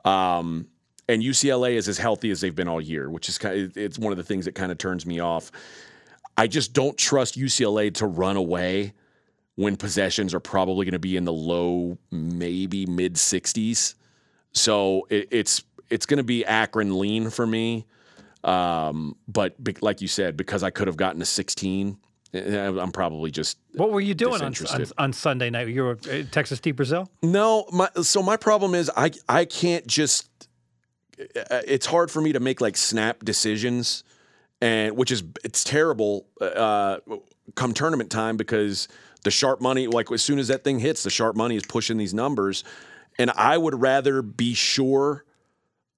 [0.05, 0.67] Um,
[1.09, 3.99] and UCLA is as healthy as they've been all year, which is kind of, it's
[3.99, 5.51] one of the things that kind of turns me off.
[6.37, 8.93] I just don't trust UCLA to run away
[9.55, 13.95] when possessions are probably going to be in the low, maybe mid 60s.
[14.53, 17.85] So it, it's it's going to be Akron lean for me.
[18.43, 21.97] Um, but like you said, because I could have gotten a 16,
[22.33, 25.69] eh, I'm probably just What were you doing on, on, on Sunday night?
[25.69, 27.09] You were at Texas de Brazil.
[27.21, 30.29] No, my so my problem is I I can't just.
[31.17, 34.03] It's hard for me to make like snap decisions,
[34.61, 36.25] and which is it's terrible.
[36.41, 36.97] Uh,
[37.55, 38.87] come tournament time because
[39.23, 41.97] the sharp money, like as soon as that thing hits, the sharp money is pushing
[41.97, 42.63] these numbers,
[43.17, 45.23] and I would rather be sure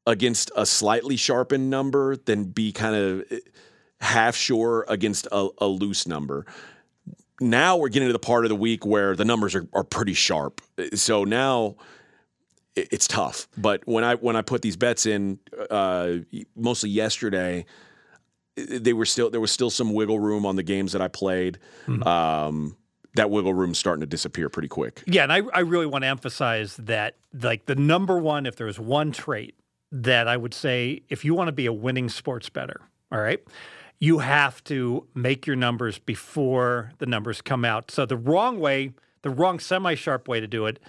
[0.08, 3.40] against a slightly sharpened number than be kind of eh,
[4.02, 6.46] half sure against a, a loose number
[7.42, 10.14] now we're getting to the part of the week where the numbers are, are pretty
[10.14, 10.62] sharp.
[10.78, 11.76] Eh, so now
[12.76, 13.48] it's tough.
[13.58, 16.14] But when I when I put these bets in, uh,
[16.56, 17.66] mostly yesterday,
[18.58, 21.08] eh, they were still there was still some wiggle room on the games that I
[21.08, 21.60] played.
[21.88, 22.04] Mm-hmm.
[22.04, 22.78] Um,
[23.16, 25.02] that wiggle room's starting to disappear pretty quick.
[25.08, 28.78] Yeah, and I, I really want to emphasize that like the number one, if there's
[28.78, 29.56] one trait
[30.04, 32.82] that I would say if you want to be a winning sports bettor,
[33.12, 33.42] all right,
[34.00, 37.92] you have to make your numbers before the numbers come out.
[37.92, 38.92] So the wrong way,
[39.22, 40.80] the wrong semi-sharp way to do it,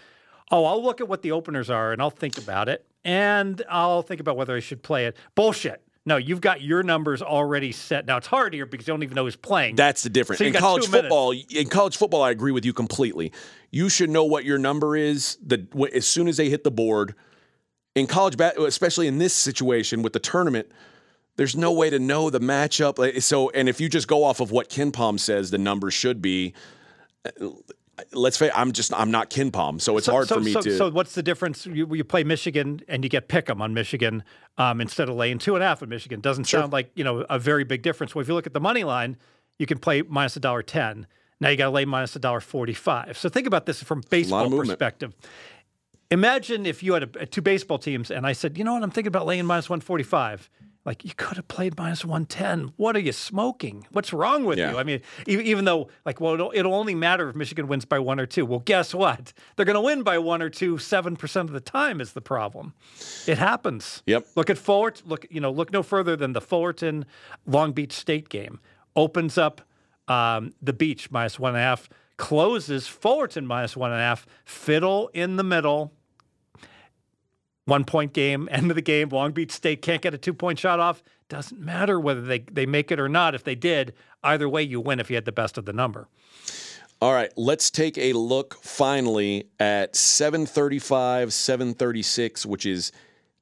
[0.51, 4.03] oh, I'll look at what the openers are and I'll think about it and I'll
[4.03, 5.17] think about whether I should play it.
[5.35, 5.83] Bullshit.
[6.05, 8.07] No, you've got your numbers already set.
[8.07, 9.75] Now it's hard here because you don't even know who's playing.
[9.75, 10.39] That's the difference.
[10.39, 11.03] So in college minutes.
[11.03, 13.33] football, in college football, I agree with you completely.
[13.73, 17.17] You should know what your number is the as soon as they hit the board.
[17.97, 20.71] In college, especially in this situation with the tournament,
[21.37, 23.23] there's no way to know the matchup.
[23.23, 26.55] So, and if you just go off of what KenPom says, the number should be.
[27.25, 27.49] uh,
[28.13, 30.61] Let's say I'm just I'm not KenPom, so it's So- hard so, for me so,
[30.61, 30.77] to.
[30.77, 31.65] So what's the difference?
[31.65, 34.23] You, you play Michigan and you get pick 'em on Michigan
[34.59, 36.21] um, instead of laying two and a half on Michigan.
[36.21, 38.15] Doesn't sound like you know a very big difference.
[38.15, 39.17] Well, if you look at the money line,
[39.59, 41.07] you can play minus a dollar ten.
[41.41, 43.17] Now you got to lay minus a dollar forty-five.
[43.17, 44.79] So think about this from baseball movement.
[46.11, 48.91] Imagine if you had a, two baseball teams and I said, you know what, I'm
[48.91, 50.49] thinking about laying minus 145.
[50.85, 52.73] Like, you could have played minus 110.
[52.77, 53.89] What are you smoking?
[53.91, 54.71] What's wrong with Yeah.
[54.71, 54.79] you?
[54.79, 58.21] I mean, even though, like, well, it'll, it'll only matter if Michigan wins by one
[58.21, 58.47] or two.
[58.47, 59.33] Well, guess what?
[59.57, 62.73] They're going to win by one or two 7% of the time is the problem.
[63.27, 64.05] It happens.
[64.07, 64.29] Yep.
[64.37, 65.09] Look at Fullerton.
[65.09, 67.05] Look, you know, look no further than the Fullerton
[67.47, 68.61] Long Beach State game.
[68.95, 69.63] Opens up
[70.07, 74.27] um, the beach minus one and a half, closes Fullerton minus one and a half,
[74.45, 75.93] fiddle in the middle.
[77.65, 79.09] One point game, end of the game.
[79.09, 81.03] Long Beach State can't get a two point shot off.
[81.29, 83.35] Doesn't matter whether they, they make it or not.
[83.35, 86.09] If they did, either way, you win if you had the best of the number.
[87.03, 92.91] All right, let's take a look finally at 735, 736, which is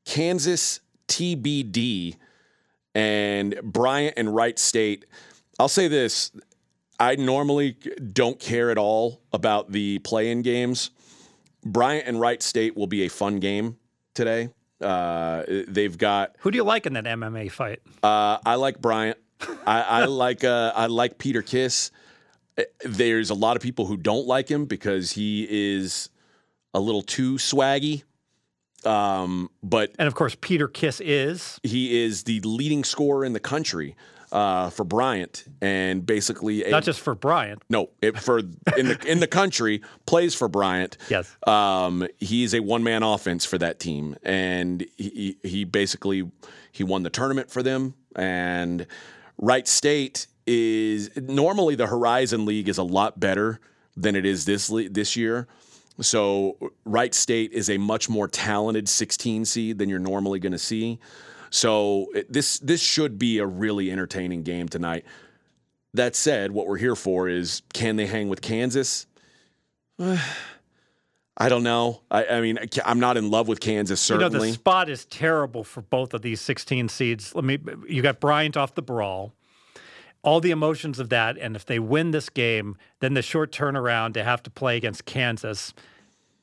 [0.04, 2.16] Kansas TBD
[2.96, 5.04] and Bryant and Wright State.
[5.60, 6.32] I'll say this
[7.04, 7.76] I normally
[8.12, 10.90] don't care at all about the play in games.
[11.64, 13.76] Bryant and Wright State will be a fun game
[14.14, 14.50] today.
[14.80, 17.80] Uh, they've got Who do you like in that MMA fight?
[18.02, 19.18] uh, I like Bryant.
[19.66, 21.90] I, I like uh, I like Peter Kiss.
[22.58, 26.10] Uh, There's a lot of people who don't like him because he is
[26.72, 28.02] a little too swaggy.
[28.84, 31.58] Um, but And of course, Peter Kiss is.
[31.62, 33.96] he is the leading scorer in the country
[34.34, 37.62] uh, for Bryant, and basically a, Not just for Bryant.
[37.70, 40.98] no it, for in the in the country plays for Bryant.
[41.08, 41.34] Yes.
[41.46, 46.30] Um, he's a one man offense for that team, and he he basically
[46.72, 47.94] he won the tournament for them.
[48.16, 48.86] And
[49.38, 53.60] Wright State is normally the Horizon League is a lot better
[53.96, 55.46] than it is this this year.
[56.00, 60.58] So Wright State is a much more talented 16 seed than you're normally going to
[60.58, 60.98] see.
[61.50, 65.04] So it- this this should be a really entertaining game tonight.
[65.94, 69.06] That said, what we're here for is can they hang with Kansas?
[71.36, 72.00] I don't know.
[72.10, 74.48] I, I mean, I'm not in love with Kansas, You know, certainly.
[74.50, 77.34] the spot is terrible for both of these 16 seeds.
[77.34, 77.58] Let me,
[77.88, 79.32] you got Bryant off the brawl,
[80.22, 81.36] all the emotions of that.
[81.36, 85.06] And if they win this game, then the short turnaround to have to play against
[85.06, 85.74] Kansas.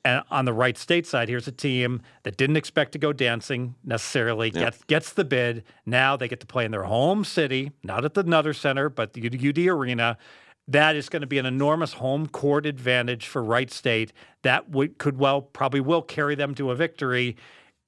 [0.04, 3.76] And on the right state side, here's a team that didn't expect to go dancing
[3.84, 5.64] necessarily, gets, gets the bid.
[5.86, 9.14] Now they get to play in their home city, not at the Nutter Center, but
[9.14, 10.18] the UD Arena.
[10.68, 14.12] That is going to be an enormous home court advantage for Wright State.
[14.42, 17.36] That would, could well, probably will carry them to a victory.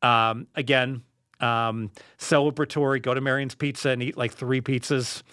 [0.03, 1.03] Um, again,
[1.39, 3.01] um, celebratory.
[3.01, 5.23] Go to Marion's Pizza and eat like three pizzas.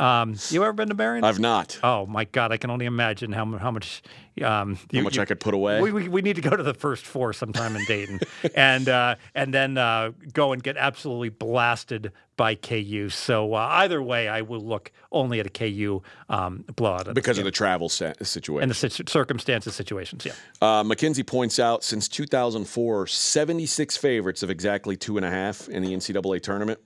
[0.00, 1.24] Um, you ever been to Marion's?
[1.24, 1.78] I've not.
[1.82, 2.52] Oh my God!
[2.52, 4.02] I can only imagine how how much
[4.42, 5.80] um, How much I could put away.
[5.80, 8.20] we, we, we need to go to the first four sometime in Dayton,
[8.54, 13.10] and uh, and then uh, go and get absolutely blasted by KU.
[13.10, 17.44] So uh, either way, I will look only at a KU um, blowout because of
[17.44, 18.62] the travel sa- situation.
[18.62, 20.24] and the situ- circumstances, situations.
[20.24, 20.32] Yeah.
[20.62, 25.82] Uh, Mackenzie points out since 2004, 76 favorites of exactly two and a half in
[25.82, 26.80] the NCAA tournament.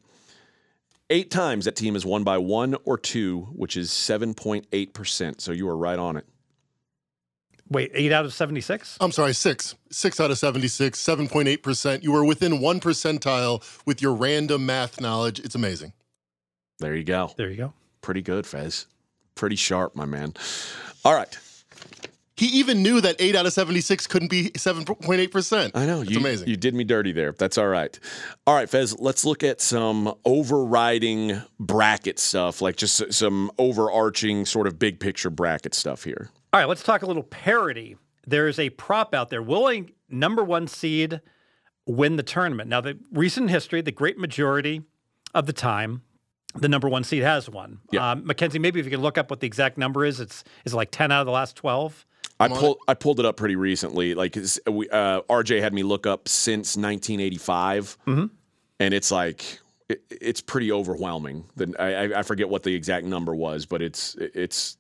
[1.09, 5.40] Eight times that team has won by one or two, which is 7.8%.
[5.40, 6.26] So you are right on it.
[7.70, 8.98] Wait, eight out of seventy-six.
[9.00, 9.74] I'm sorry, six.
[9.90, 12.02] Six out of 76, 7.8%.
[12.02, 15.38] You were within one percentile with your random math knowledge.
[15.38, 15.92] It's amazing.
[16.80, 17.32] There you go.
[17.36, 17.72] There you go.
[18.00, 18.86] Pretty good, Fez.
[19.36, 20.34] Pretty sharp, my man.
[21.04, 21.38] All right.
[22.36, 25.70] He even knew that eight out of 76 couldn't be 7.8%.
[25.74, 26.00] I know.
[26.00, 26.48] It's you, amazing.
[26.48, 27.30] You did me dirty there.
[27.30, 27.96] That's all right.
[28.46, 34.66] All right, Fez, let's look at some overriding bracket stuff, like just some overarching sort
[34.66, 36.30] of big picture bracket stuff here.
[36.55, 37.97] All right, let's talk a little parity.
[38.28, 39.43] There's a prop out there.
[39.43, 41.20] Will a number one seed
[41.85, 42.68] win the tournament?
[42.70, 44.82] Now, the recent history, the great majority
[45.35, 46.02] of the time,
[46.55, 47.81] the number one seed has won.
[47.90, 48.12] Yeah.
[48.12, 50.74] Um, Mackenzie, maybe if you can look up what the exact number is, it's is
[50.74, 52.06] it like ten out of the last twelve.
[52.39, 54.14] I pulled I pulled it up pretty recently.
[54.14, 54.36] Like
[54.70, 58.31] we, uh, RJ had me look up since 1985, Mhm.
[58.78, 59.59] and it's like
[59.89, 61.47] it, it's pretty overwhelming.
[61.56, 64.76] Then I, I- I forget what the exact number was, but it's it's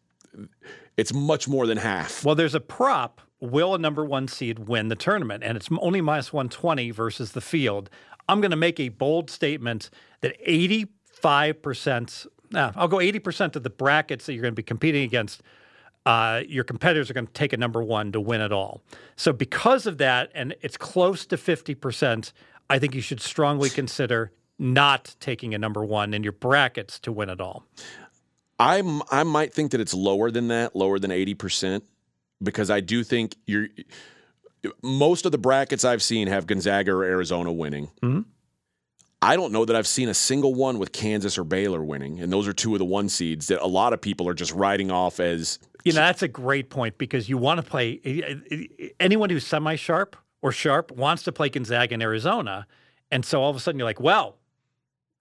[0.96, 2.24] it's much more than half.
[2.24, 5.44] Well, there's a prop will a number one seed win the tournament?
[5.44, 7.90] And it's only minus 120 versus the field.
[8.28, 9.90] I'm going to make a bold statement
[10.22, 15.02] that 85%, nah, I'll go 80% of the brackets that you're going to be competing
[15.02, 15.42] against,
[16.06, 18.82] uh, your competitors are going to take a number one to win it all.
[19.16, 22.32] So, because of that, and it's close to 50%,
[22.68, 27.12] I think you should strongly consider not taking a number one in your brackets to
[27.12, 27.64] win it all.
[28.58, 31.82] I'm I might think that it's lower than that, lower than 80%,
[32.42, 33.68] because I do think you're
[34.82, 37.88] most of the brackets I've seen have Gonzaga or Arizona winning.
[38.02, 38.20] Mm-hmm.
[39.20, 42.30] I don't know that I've seen a single one with Kansas or Baylor winning, and
[42.32, 44.90] those are two of the one seeds that a lot of people are just writing
[44.90, 45.58] off as.
[45.84, 48.20] You know, that's a great point because you want to play eh,
[48.50, 52.66] eh, eh, anyone who's semi sharp or sharp wants to play Gonzaga in Arizona.
[53.10, 54.36] And so all of a sudden you're like, well,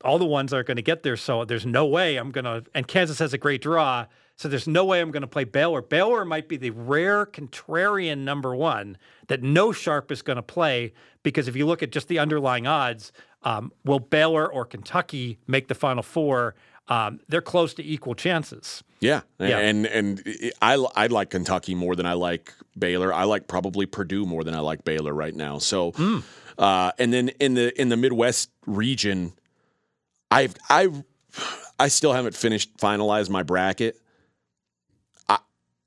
[0.04, 1.18] all the ones are going to get there.
[1.18, 2.64] So there's no way I'm going to.
[2.74, 4.06] And Kansas has a great draw.
[4.36, 5.82] So there's no way I'm going to play Baylor.
[5.82, 8.98] Baylor might be the rare contrarian number one
[9.28, 12.66] that no sharp is going to play because if you look at just the underlying
[12.66, 13.12] odds,
[13.44, 16.56] um, will Baylor or Kentucky make the Final Four?
[16.88, 18.84] Um, they're close to equal chances.
[19.00, 19.58] Yeah, yeah.
[19.60, 20.24] and and
[20.62, 23.14] I I like Kentucky more than I like Baylor.
[23.14, 25.60] I like probably Purdue more than I like Baylor right now.
[25.60, 26.24] So, mm.
[26.58, 29.34] uh, and then in the in the Midwest region,
[30.34, 30.90] I've I
[31.80, 34.00] I still haven't finished finalized my bracket.
[35.30, 35.40] I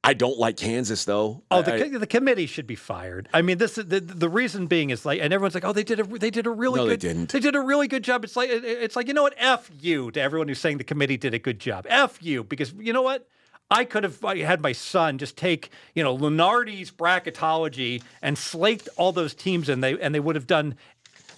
[0.05, 1.43] I don't like Kansas though.
[1.51, 3.29] Oh, the, I, the committee should be fired.
[3.35, 6.01] I mean, this the the reason being is like, and everyone's like, oh, they did
[6.01, 7.33] a they did a really no, good they didn't.
[7.33, 8.25] They did a really good job.
[8.25, 11.17] It's like it's like you know what, f you to everyone who's saying the committee
[11.17, 11.87] did a good job.
[11.89, 13.29] F you because you know what.
[13.69, 19.11] I could have had my son just take, you know, Lunardi's bracketology and slate all
[19.11, 20.77] those teams, and they and they would have done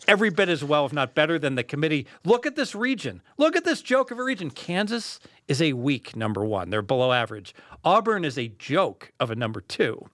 [0.09, 2.07] every bit as well, if not better, than the committee.
[2.25, 3.23] Look at this region.
[3.37, 4.51] Look at this joke of a region.
[4.51, 6.71] Kansas is a weak number one.
[6.71, 7.55] They're below average.
[7.85, 10.09] Auburn is a joke of a number two.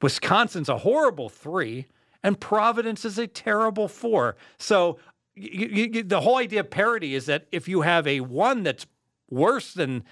[0.00, 1.86] Wisconsin's a horrible three,
[2.22, 4.36] and Providence is a terrible four.
[4.58, 4.98] So
[5.34, 8.86] you, you, the whole idea of parity is that if you have a one that's
[9.30, 10.04] worse than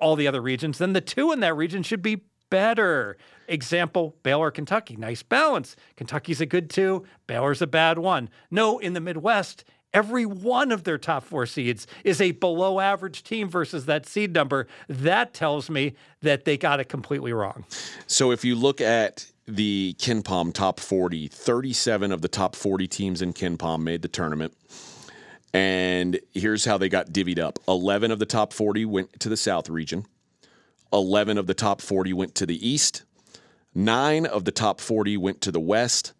[0.00, 3.16] all the other regions, then the two in that region should be better.
[3.48, 4.96] Example, Baylor, Kentucky.
[4.96, 5.76] Nice balance.
[5.96, 8.28] Kentucky's a good two, Baylor's a bad one.
[8.50, 13.22] No, in the Midwest, every one of their top four seeds is a below average
[13.22, 14.66] team versus that seed number.
[14.88, 17.64] That tells me that they got it completely wrong.
[18.06, 23.22] So if you look at the KenPom top 40, 37 of the top 40 teams
[23.22, 24.54] in KenPom made the tournament.
[25.54, 29.36] And here's how they got divvied up 11 of the top 40 went to the
[29.36, 30.04] South region,
[30.92, 33.04] 11 of the top 40 went to the East,
[33.76, 36.14] Nine of the top 40 went to the West,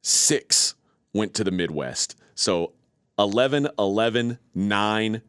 [0.00, 0.74] six
[1.12, 2.16] went to the Midwest.
[2.34, 2.72] So
[3.18, 5.22] 11, 11, 9,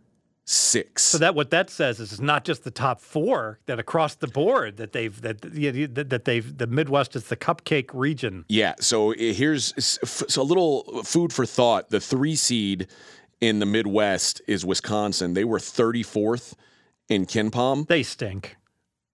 [0.46, 1.04] six.
[1.04, 4.28] So that what that says is it's not just the top four that across the
[4.28, 8.46] board that they've that that they've the Midwest is the cupcake region.
[8.50, 8.74] Yeah.
[8.80, 11.90] So here's so a little food for thought.
[11.90, 12.88] The three seed
[13.42, 15.34] in the Midwest is Wisconsin.
[15.34, 16.56] They were 34th
[17.10, 17.88] in KenPom.
[17.88, 18.56] They stink.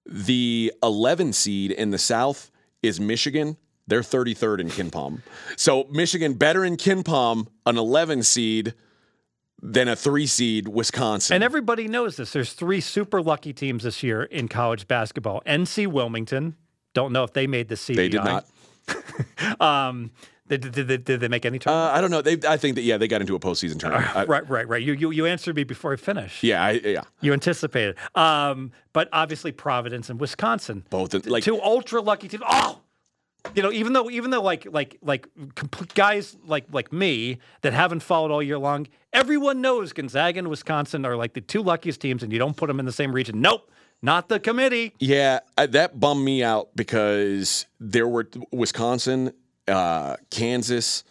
[0.05, 2.51] The 11 seed in the South
[2.83, 3.57] is Michigan.
[3.87, 5.21] They're 33rd in KenPom.
[5.57, 8.73] So Michigan better in KenPom, an 11 seed
[9.61, 11.35] than a three seed Wisconsin.
[11.35, 12.33] And everybody knows this.
[12.33, 15.41] There's three super lucky teams this year in college basketball.
[15.45, 16.55] NC Wilmington.
[16.93, 17.95] Don't know if they made the CBI.
[17.95, 18.45] They did not.
[19.59, 20.11] um,
[20.47, 21.91] did, did, did, did, they make any tournament?
[21.91, 22.21] Uh, I don't know.
[22.21, 24.15] They, I think that yeah, they got into a postseason tournament.
[24.15, 24.81] Uh, right, right, right.
[24.81, 26.43] You, you you answered me before I finished.
[26.43, 27.01] Yeah, I, yeah.
[27.21, 27.95] You anticipated.
[28.13, 32.43] Um, but obviously Providence and Wisconsin, both like two ultra lucky teams.
[32.47, 32.81] Oh,
[33.55, 35.27] you know, even though even though like like like
[35.95, 41.05] guys like like me that haven't followed all year long, everyone knows Gonzaga and Wisconsin
[41.05, 43.41] are like the two luckiest teams, and you don't put them in the same region.
[43.41, 43.71] Nope.
[44.01, 44.93] Not the committee.
[44.99, 49.31] Yeah, that bummed me out because there were Wisconsin
[49.67, 51.03] uh, Kansas,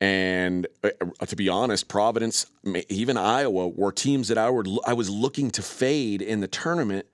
[0.00, 2.46] and uh, to be honest, Providence,
[2.88, 7.06] even Iowa, were teams that I were I was looking to fade in the tournament,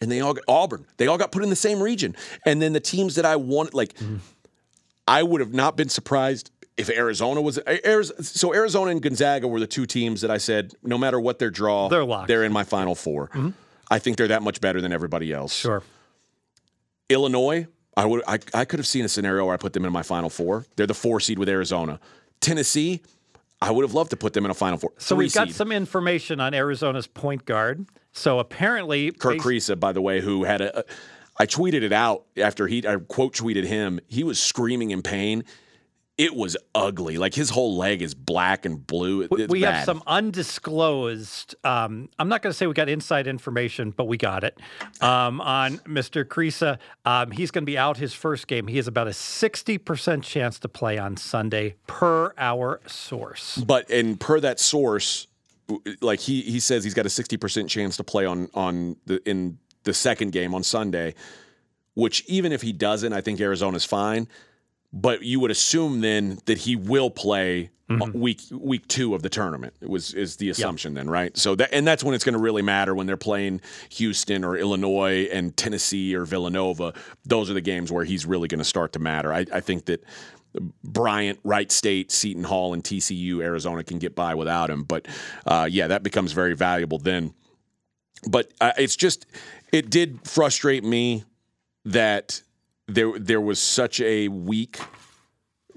[0.00, 2.72] and they all got, Auburn, they all got put in the same region, and then
[2.72, 4.16] the teams that I wanted, like, mm-hmm.
[5.06, 9.60] I would have not been surprised if Arizona was Arizona, so Arizona and Gonzaga were
[9.60, 12.28] the two teams that I said no matter what their draw, they're locked.
[12.28, 13.50] They're in my final 4 mm-hmm.
[13.90, 15.54] I think they're that much better than everybody else.
[15.54, 15.82] Sure.
[17.10, 19.92] Illinois, I would I, I could have seen a scenario where I put them in
[19.92, 20.66] my final four.
[20.76, 22.00] They're the four seed with Arizona.
[22.40, 23.02] Tennessee,
[23.60, 24.92] I would have loved to put them in a final four.
[24.98, 27.86] So we we've got some information on Arizona's point guard.
[28.12, 30.84] So apparently, Kerr Kriisa, by the way, who had a, a
[31.38, 34.00] I tweeted it out after he I quote tweeted him.
[34.08, 35.44] He was screaming in pain.
[36.18, 37.16] It was ugly.
[37.16, 39.26] Like his whole leg is black and blue.
[39.30, 41.54] We, it's we have some undisclosed.
[41.64, 44.58] Um, I'm not going to say we got inside information, but we got it
[45.00, 46.22] um, on Mr.
[46.24, 46.78] Kriisa.
[47.06, 48.66] Um, he's going to be out his first game.
[48.66, 53.56] He has about a 60% chance to play on Sunday per our source.
[53.56, 55.28] But and per that source,
[56.02, 59.26] like he he says he's got a sixty percent chance to play on on the
[59.28, 61.14] in the second game on Sunday,
[61.94, 64.28] which even if he doesn't, I think Arizona's fine.
[64.92, 69.28] But you would assume then that he will play uh, week week two of the
[69.28, 69.74] tournament.
[69.80, 71.36] Was is the assumption then, right?
[71.36, 74.56] So that and that's when it's going to really matter when they're playing Houston or
[74.56, 76.94] Illinois and Tennessee or Villanova.
[77.24, 79.32] Those are the games where he's really going to start to matter.
[79.32, 80.04] I, I think that
[80.84, 84.84] Bryant, Wright State, Seton Hall, and TCU, Arizona can get by without him.
[84.84, 85.08] But
[85.46, 87.34] uh, yeah, that becomes very valuable then.
[88.28, 89.26] But uh, it's just,
[89.72, 91.24] it did frustrate me
[91.84, 92.42] that
[92.88, 94.78] there there was such a weak,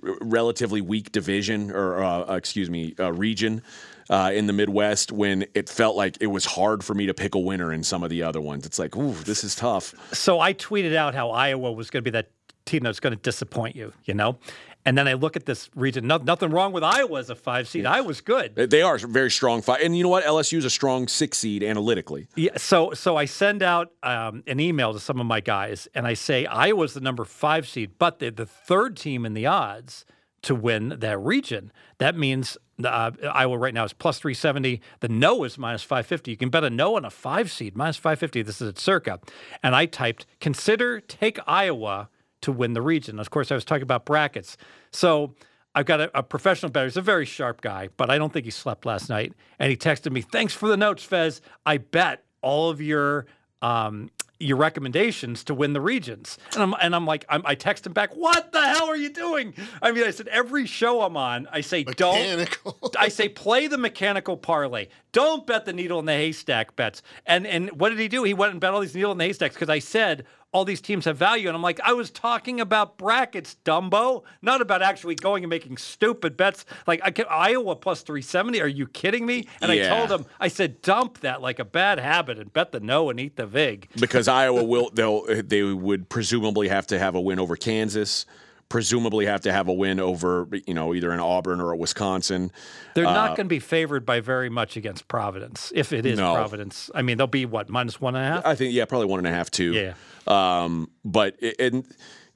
[0.01, 3.61] relatively weak division or uh, excuse me, uh, region.
[4.07, 7.33] Uh, in the Midwest, when it felt like it was hard for me to pick
[7.33, 9.95] a winner in some of the other ones, it's like, ooh, this is tough.
[10.13, 12.29] So I tweeted out how Iowa was going to be that
[12.65, 14.37] team that's going to disappoint you, you know?
[14.85, 16.05] And then I look at this region.
[16.05, 17.85] No, nothing wrong with Iowa as a five seed.
[17.85, 18.55] Iowa's good.
[18.55, 19.81] They are a very strong five.
[19.81, 20.23] and you know what?
[20.23, 22.27] LSU is a strong six seed analytically.
[22.35, 26.05] Yeah, so so I send out um, an email to some of my guys, and
[26.05, 30.05] I say Iowa's the number five seed, but they're the third team in the odds
[30.43, 31.71] to win that region.
[31.97, 34.81] That means uh, Iowa right now is plus three seventy.
[34.99, 36.29] The no is minus five fifty.
[36.31, 38.43] You can bet a no on a five seed minus five fifty.
[38.43, 39.19] This is at Circa,
[39.63, 42.09] and I typed consider take Iowa
[42.41, 43.19] to win the region.
[43.19, 44.57] Of course, I was talking about brackets,
[44.91, 45.35] so.
[45.77, 46.85] I've got a, a professional bettor.
[46.85, 49.33] He's a very sharp guy, but I don't think he slept last night.
[49.59, 51.41] And he texted me, "Thanks for the notes, Fez.
[51.65, 53.25] I bet all of your
[53.61, 57.85] um, your recommendations to win the regions." And I'm and I'm like, I'm, I text
[57.85, 61.17] him back, "What the hell are you doing?" I mean, I said every show I'm
[61.17, 62.47] on, I say don't.
[62.97, 64.87] I say play the mechanical parlay.
[65.11, 67.01] Don't bet the needle in the haystack bets.
[67.25, 68.23] And and what did he do?
[68.23, 70.25] He went and bet all these needle in the haystacks because I said
[70.55, 71.49] all these teams have value.
[71.49, 75.75] And I'm like, I was talking about brackets, Dumbo, not about actually going and making
[75.75, 76.63] stupid bets.
[76.87, 78.61] Like I can, Iowa plus 370.
[78.61, 79.49] Are you kidding me?
[79.61, 82.79] And I told him, I said, dump that like a bad habit and bet the
[82.79, 83.89] no and eat the vig.
[83.99, 88.25] because Iowa will they'll they would presumably have to have a win over Kansas,
[88.69, 92.51] presumably have to have a win over you know either an Auburn or a Wisconsin.
[92.93, 95.71] They're not going to be favored by very much against Providence.
[95.75, 96.33] If it is No.
[96.33, 98.45] Providence, I mean, they'll be what minus one and a half.
[98.45, 99.73] I think yeah, probably one and a half two.
[99.73, 99.93] Yeah.
[100.27, 101.85] Um, but it- and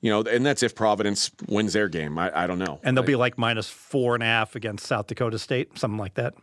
[0.01, 2.17] you know, and that's if Providence wins their game.
[2.17, 2.79] I, I don't know.
[2.83, 6.13] and they'll be like minus four and a half against South Dakota State, something like
[6.13, 6.35] that.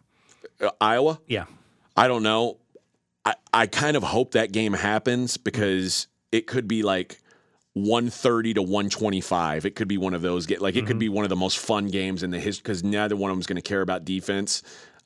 [0.61, 1.21] Uh, Iowa.
[1.27, 1.45] Yeah.
[1.97, 2.59] I don't know.
[3.25, 7.19] I, I kind of hope that game happens because it could be like
[7.77, 9.67] 130 to 125.
[9.67, 11.59] It could be one of those get like it could be one of the most
[11.59, 14.63] fun games in the history because neither one of them's going to care about defense.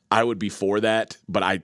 [0.09, 1.63] I would be for that, but I,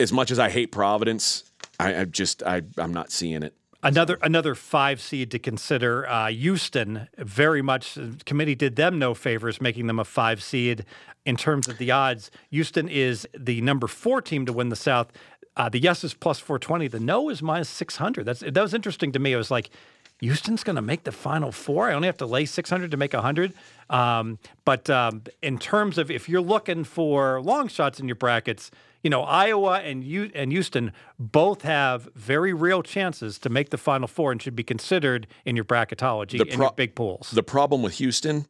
[0.00, 1.44] as much as I hate Providence,
[1.78, 3.54] I, I just I I'm not seeing it.
[3.84, 6.08] Another another five seed to consider.
[6.08, 7.96] Uh, Houston, very much.
[8.26, 10.84] Committee did them no favors, making them a five seed
[11.24, 12.32] in terms of the odds.
[12.50, 15.12] Houston is the number four team to win the South.
[15.56, 16.88] Uh, the yes is plus four twenty.
[16.88, 18.24] The no is minus six hundred.
[18.24, 19.34] That's that was interesting to me.
[19.34, 19.70] It was like.
[20.20, 21.88] Houston's going to make the final four.
[21.88, 23.54] I only have to lay 600 to make 100.
[23.88, 28.70] Um, but um, in terms of if you're looking for long shots in your brackets,
[29.02, 33.78] you know Iowa and U- and Houston both have very real chances to make the
[33.78, 37.30] final four and should be considered in your bracketology The in your big pools.
[37.32, 38.46] The problem with Houston,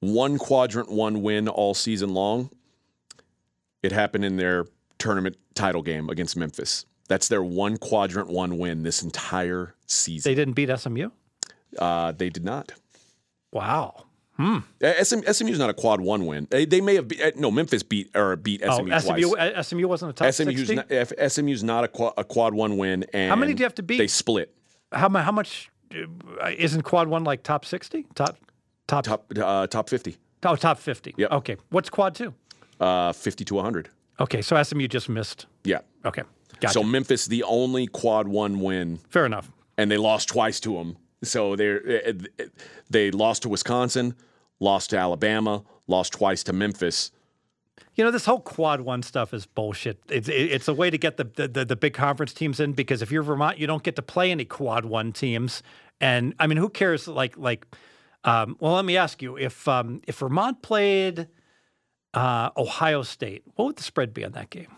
[0.00, 2.50] one quadrant one win all season long.
[3.82, 4.64] It happened in their
[4.98, 6.86] tournament title game against Memphis.
[7.08, 10.30] That's their one quadrant one win this entire season.
[10.30, 11.10] they didn't beat SMU.
[11.78, 12.72] Uh, they did not.
[13.52, 14.04] Wow.
[14.40, 14.60] Uh,
[15.02, 16.46] SM, SMU's not a quad one win.
[16.50, 19.66] They, they may have beat, uh, no Memphis beat or beat Oh, SMU twice.
[19.66, 20.74] SMU, uh, wasn't a top SMU's 60?
[20.76, 23.04] not, SMU's not a quad, a quad one win.
[23.12, 23.98] And How many do you have to beat?
[23.98, 24.54] They split
[24.92, 28.06] How, how much uh, isn't quad one like top 60?
[28.14, 28.38] Top
[28.86, 31.14] top top uh, top fifty, oh, top 50.
[31.18, 31.32] Yep.
[31.32, 31.56] Okay.
[31.70, 32.32] What's quad two?
[32.80, 33.88] uh, fifty to hundred.
[34.20, 34.40] Okay.
[34.40, 35.46] So SMU just missed.
[35.64, 35.80] Yeah.
[36.04, 36.22] Okay.
[36.60, 36.74] Gotcha.
[36.74, 39.50] So Memphis the only quad one win Fair enough.
[39.76, 40.96] and they lost twice to them.
[41.22, 42.12] So they
[42.90, 44.14] they lost to Wisconsin,
[44.60, 47.10] lost to Alabama, lost twice to Memphis.
[47.94, 49.98] You know, this whole quad one stuff is bullshit.
[50.08, 53.02] It's it's a way to get the, the the the big conference teams in because
[53.02, 55.62] if you're Vermont, you don't get to play any quad one teams.
[56.00, 57.08] And I mean, who cares?
[57.08, 57.66] Like like,
[58.22, 61.26] um, well, let me ask you: if um, if Vermont played
[62.14, 64.68] uh, Ohio State, what would the spread be on that game?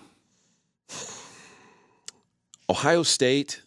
[2.71, 3.63] Ohio State.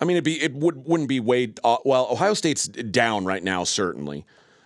[0.00, 2.06] I mean, it'd be it would wouldn't be way uh, well.
[2.10, 4.24] Ohio State's down right now, certainly.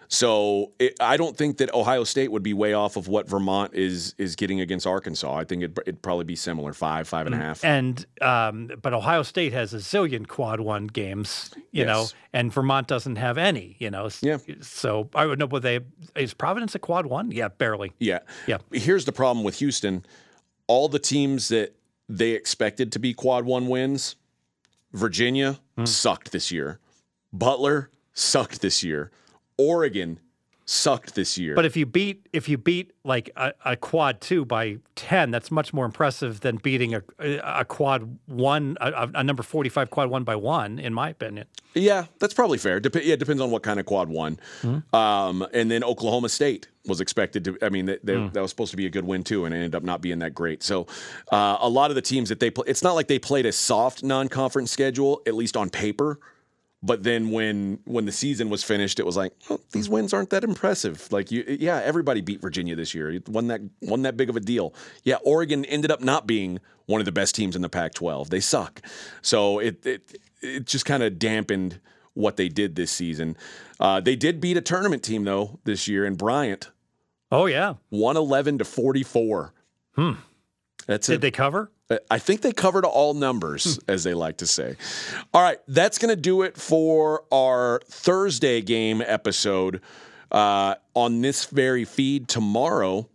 [0.08, 3.74] So it, I don't think that Ohio State would be way off of what Vermont
[3.74, 5.34] is is getting against Arkansas.
[5.34, 7.64] I think it'd, it'd probably be similar, five, five and a half.
[7.64, 12.86] And um, but Ohio State has a zillion quad one games, you know, and Vermont
[12.86, 14.08] doesn't have any, you know.
[14.20, 14.38] Yeah.
[14.60, 15.80] So I would know, but they
[16.14, 17.30] is Providence a quad one?
[17.32, 17.92] Yeah, barely.
[17.98, 18.20] Yeah.
[18.46, 18.58] Yeah.
[18.72, 20.04] Here's the problem with Houston.
[20.66, 21.74] All the teams that
[22.08, 24.16] they expected to be quad one wins,
[24.92, 25.86] Virginia Hmm.
[25.86, 26.78] sucked this year.
[27.32, 29.10] Butler sucked this year.
[29.58, 30.20] Oregon
[30.66, 31.54] sucked this year.
[31.54, 35.50] But if you beat if you beat like a, a quad two by ten, that's
[35.50, 40.10] much more impressive than beating a a quad one a, a number forty five quad
[40.10, 41.46] one by one, in my opinion.
[41.74, 42.78] yeah, that's probably fair.
[42.80, 44.38] Dep- yeah, it depends on what kind of quad one.
[44.62, 44.78] Hmm.
[44.94, 47.58] Um, and then Oklahoma State was expected to.
[47.62, 48.28] I mean, they, they, Hmm.
[48.32, 50.18] that was supposed to be a good win too, and it ended up not being
[50.20, 50.62] that great.
[50.62, 50.86] So,
[51.32, 53.52] uh, a lot of the teams that they play, it's not like they played a
[53.52, 56.18] soft non-conference schedule, at least on paper.
[56.82, 60.28] But then when when the season was finished, it was like oh, these wins aren't
[60.30, 61.10] that impressive.
[61.10, 63.10] Like you, yeah, everybody beat Virginia this year.
[63.10, 64.74] It wasn't that wasn't that big of a deal.
[65.02, 68.28] Yeah, Oregon ended up not being one of the best teams in the Pac-12.
[68.28, 68.82] They suck.
[69.22, 71.80] So it it it just kind of dampened
[72.12, 73.36] what they did this season.
[73.80, 76.68] Uh, they did beat a tournament team though this year in Bryant,
[77.30, 79.52] Oh yeah, one eleven to forty four.
[79.96, 80.12] Hmm.
[80.86, 81.12] That's it.
[81.12, 81.70] did a, they cover?
[82.10, 84.76] I think they covered all numbers, as they like to say.
[85.32, 89.80] All right, that's going to do it for our Thursday game episode.
[90.32, 93.08] Uh, on this very feed tomorrow,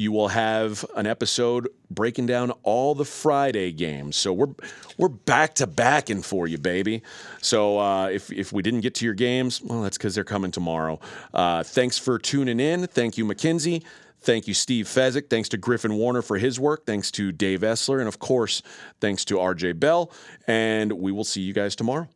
[0.00, 4.16] you will have an episode breaking down all the Friday games.
[4.16, 4.54] So we're
[4.96, 7.02] we're back to backing for you, baby.
[7.42, 10.50] So uh, if if we didn't get to your games, well, that's because they're coming
[10.50, 10.98] tomorrow.
[11.34, 12.86] Uh, thanks for tuning in.
[12.86, 13.84] Thank you, Mackenzie.
[14.22, 15.28] Thank you, Steve Fezzik.
[15.28, 16.86] Thanks to Griffin Warner for his work.
[16.86, 17.98] Thanks to Dave Essler.
[17.98, 18.62] And of course,
[19.00, 20.10] thanks to RJ Bell.
[20.46, 22.08] And we will see you guys tomorrow.